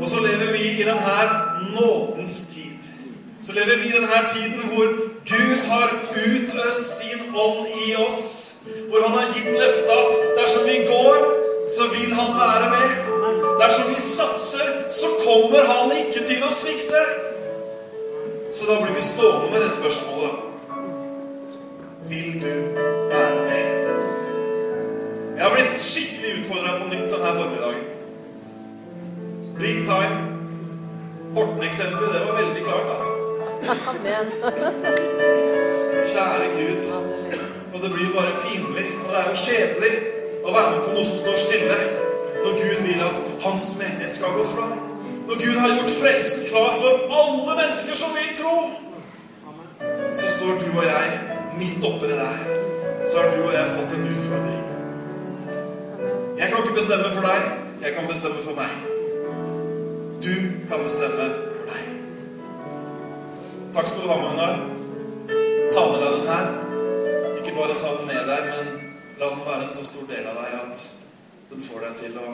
Og 0.02 0.10
så 0.10 0.20
lever 0.28 0.52
vi 0.52 0.64
i 0.82 0.84
denne 0.84 1.18
nådens 1.76 2.48
tid. 2.54 2.80
Så 3.44 3.54
lever 3.54 3.78
vi 3.82 3.88
i 3.88 3.96
denne 3.98 4.20
tiden 4.36 4.60
hvor 4.70 4.88
Gud 5.32 5.56
har 5.70 5.90
utøst 6.26 6.98
sin 6.98 7.36
ånd 7.36 7.68
i 7.88 7.96
oss. 7.96 8.56
Hvor 8.90 9.08
han 9.08 9.18
har 9.20 9.34
gitt 9.36 9.52
løftet 9.62 9.92
at 10.04 10.14
dersom 10.64 10.82
vi 10.82 10.88
går, 10.88 11.18
så 11.70 11.84
vil 11.94 12.14
han 12.14 12.40
være 12.40 12.70
med. 12.70 12.90
Dersom 13.60 13.94
vi 13.96 14.02
satser, 14.02 14.90
så 14.90 15.08
kommer 15.28 15.66
han 15.66 15.92
ikke 15.92 16.28
til 16.28 16.44
å 16.44 16.52
svikte. 16.52 17.04
Så 18.54 18.68
da 18.70 18.80
blir 18.82 18.96
vi 18.96 19.02
stående 19.02 19.52
med 19.52 19.62
det 19.64 19.72
spørsmålet. 19.72 20.32
Vil 22.10 22.42
du 22.42 22.54
være 23.10 23.42
med? 23.50 23.66
Jeg 25.38 25.44
har 25.44 25.56
blitt 25.56 25.80
skikkelig 25.80 26.40
utfordra 26.40 26.78
på 26.78 26.90
nytt 26.92 27.10
denne 27.12 27.34
formiddagen. 27.40 27.84
Big 29.60 29.84
time. 29.86 30.18
Horten-eksempelet, 31.34 32.14
det 32.14 32.26
var 32.28 32.36
veldig 32.42 32.64
klart, 32.64 32.90
altså. 32.94 33.12
Kjære 36.14 36.48
Gud. 36.58 36.82
Og 37.74 37.82
det 37.82 37.94
blir 37.96 38.12
bare 38.16 38.36
pinlig. 38.42 38.86
Og 39.06 39.10
det 39.10 39.20
er 39.22 39.30
jo 39.30 39.36
kjedelig 39.46 40.23
å 40.44 40.54
være 40.54 40.72
med 40.72 40.82
på 40.86 40.96
noe 40.96 41.06
som 41.08 41.20
står 41.22 41.38
stille. 41.40 41.78
Når 42.44 42.58
Gud 42.60 42.82
vil 42.84 43.04
at 43.06 43.20
hans 43.46 43.68
menighet 43.80 44.12
skal 44.12 44.36
gå 44.38 44.44
fram. 44.44 44.74
Når 45.28 45.40
Gud 45.44 45.60
har 45.64 45.76
gjort 45.78 45.94
frelsen 46.02 46.50
klar 46.50 46.74
for 46.80 47.06
alle 47.20 47.56
mennesker 47.62 47.96
som 47.96 48.12
vil 48.18 48.34
tro. 48.40 48.56
Så 50.14 50.32
står 50.36 50.60
du 50.60 50.68
og 50.74 50.84
jeg 50.86 51.14
midt 51.60 51.88
oppi 51.88 52.12
det 52.12 52.20
der. 52.20 52.44
Så 53.08 53.22
har 53.22 53.32
du 53.32 53.44
og 53.46 53.54
jeg 53.54 53.72
fått 53.78 53.96
en 53.96 54.10
utfordring. 54.12 54.64
Jeg 56.40 56.50
kan 56.50 56.60
ikke 56.64 56.76
bestemme 56.76 57.10
for 57.16 57.30
deg. 57.30 57.50
Jeg 57.84 57.96
kan 57.96 58.08
bestemme 58.08 58.44
for 58.44 58.60
meg. 58.60 58.72
Du 60.24 60.36
kan 60.70 60.84
bestemme 60.84 61.26
for 61.56 61.72
deg. 61.72 61.90
Takk 63.74 63.88
skal 63.88 64.04
du 64.04 64.12
ha, 64.12 64.22
Magnar. 64.22 64.56
Ta 65.74 65.88
med 65.92 66.00
deg 66.04 66.16
den 66.18 66.28
her. 66.28 66.48
Ikke 67.40 67.56
bare 67.58 67.78
ta 67.80 67.96
den 68.00 68.08
med 68.12 68.28
deg, 68.28 68.50
men 68.52 68.83
la 69.24 69.30
den 69.30 69.46
være 69.46 69.64
en 69.64 69.74
så 69.74 69.86
stor 69.86 70.08
del 70.08 70.26
av 70.28 70.36
deg 70.36 70.56
at 70.60 70.82
den 71.52 71.62
får 71.64 71.86
deg 71.86 72.00
til 72.02 72.18
å 72.20 72.32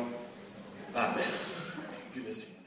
være 0.96 1.12
med. 1.18 1.36
Gud 2.16 2.24
velsigne. 2.26 2.59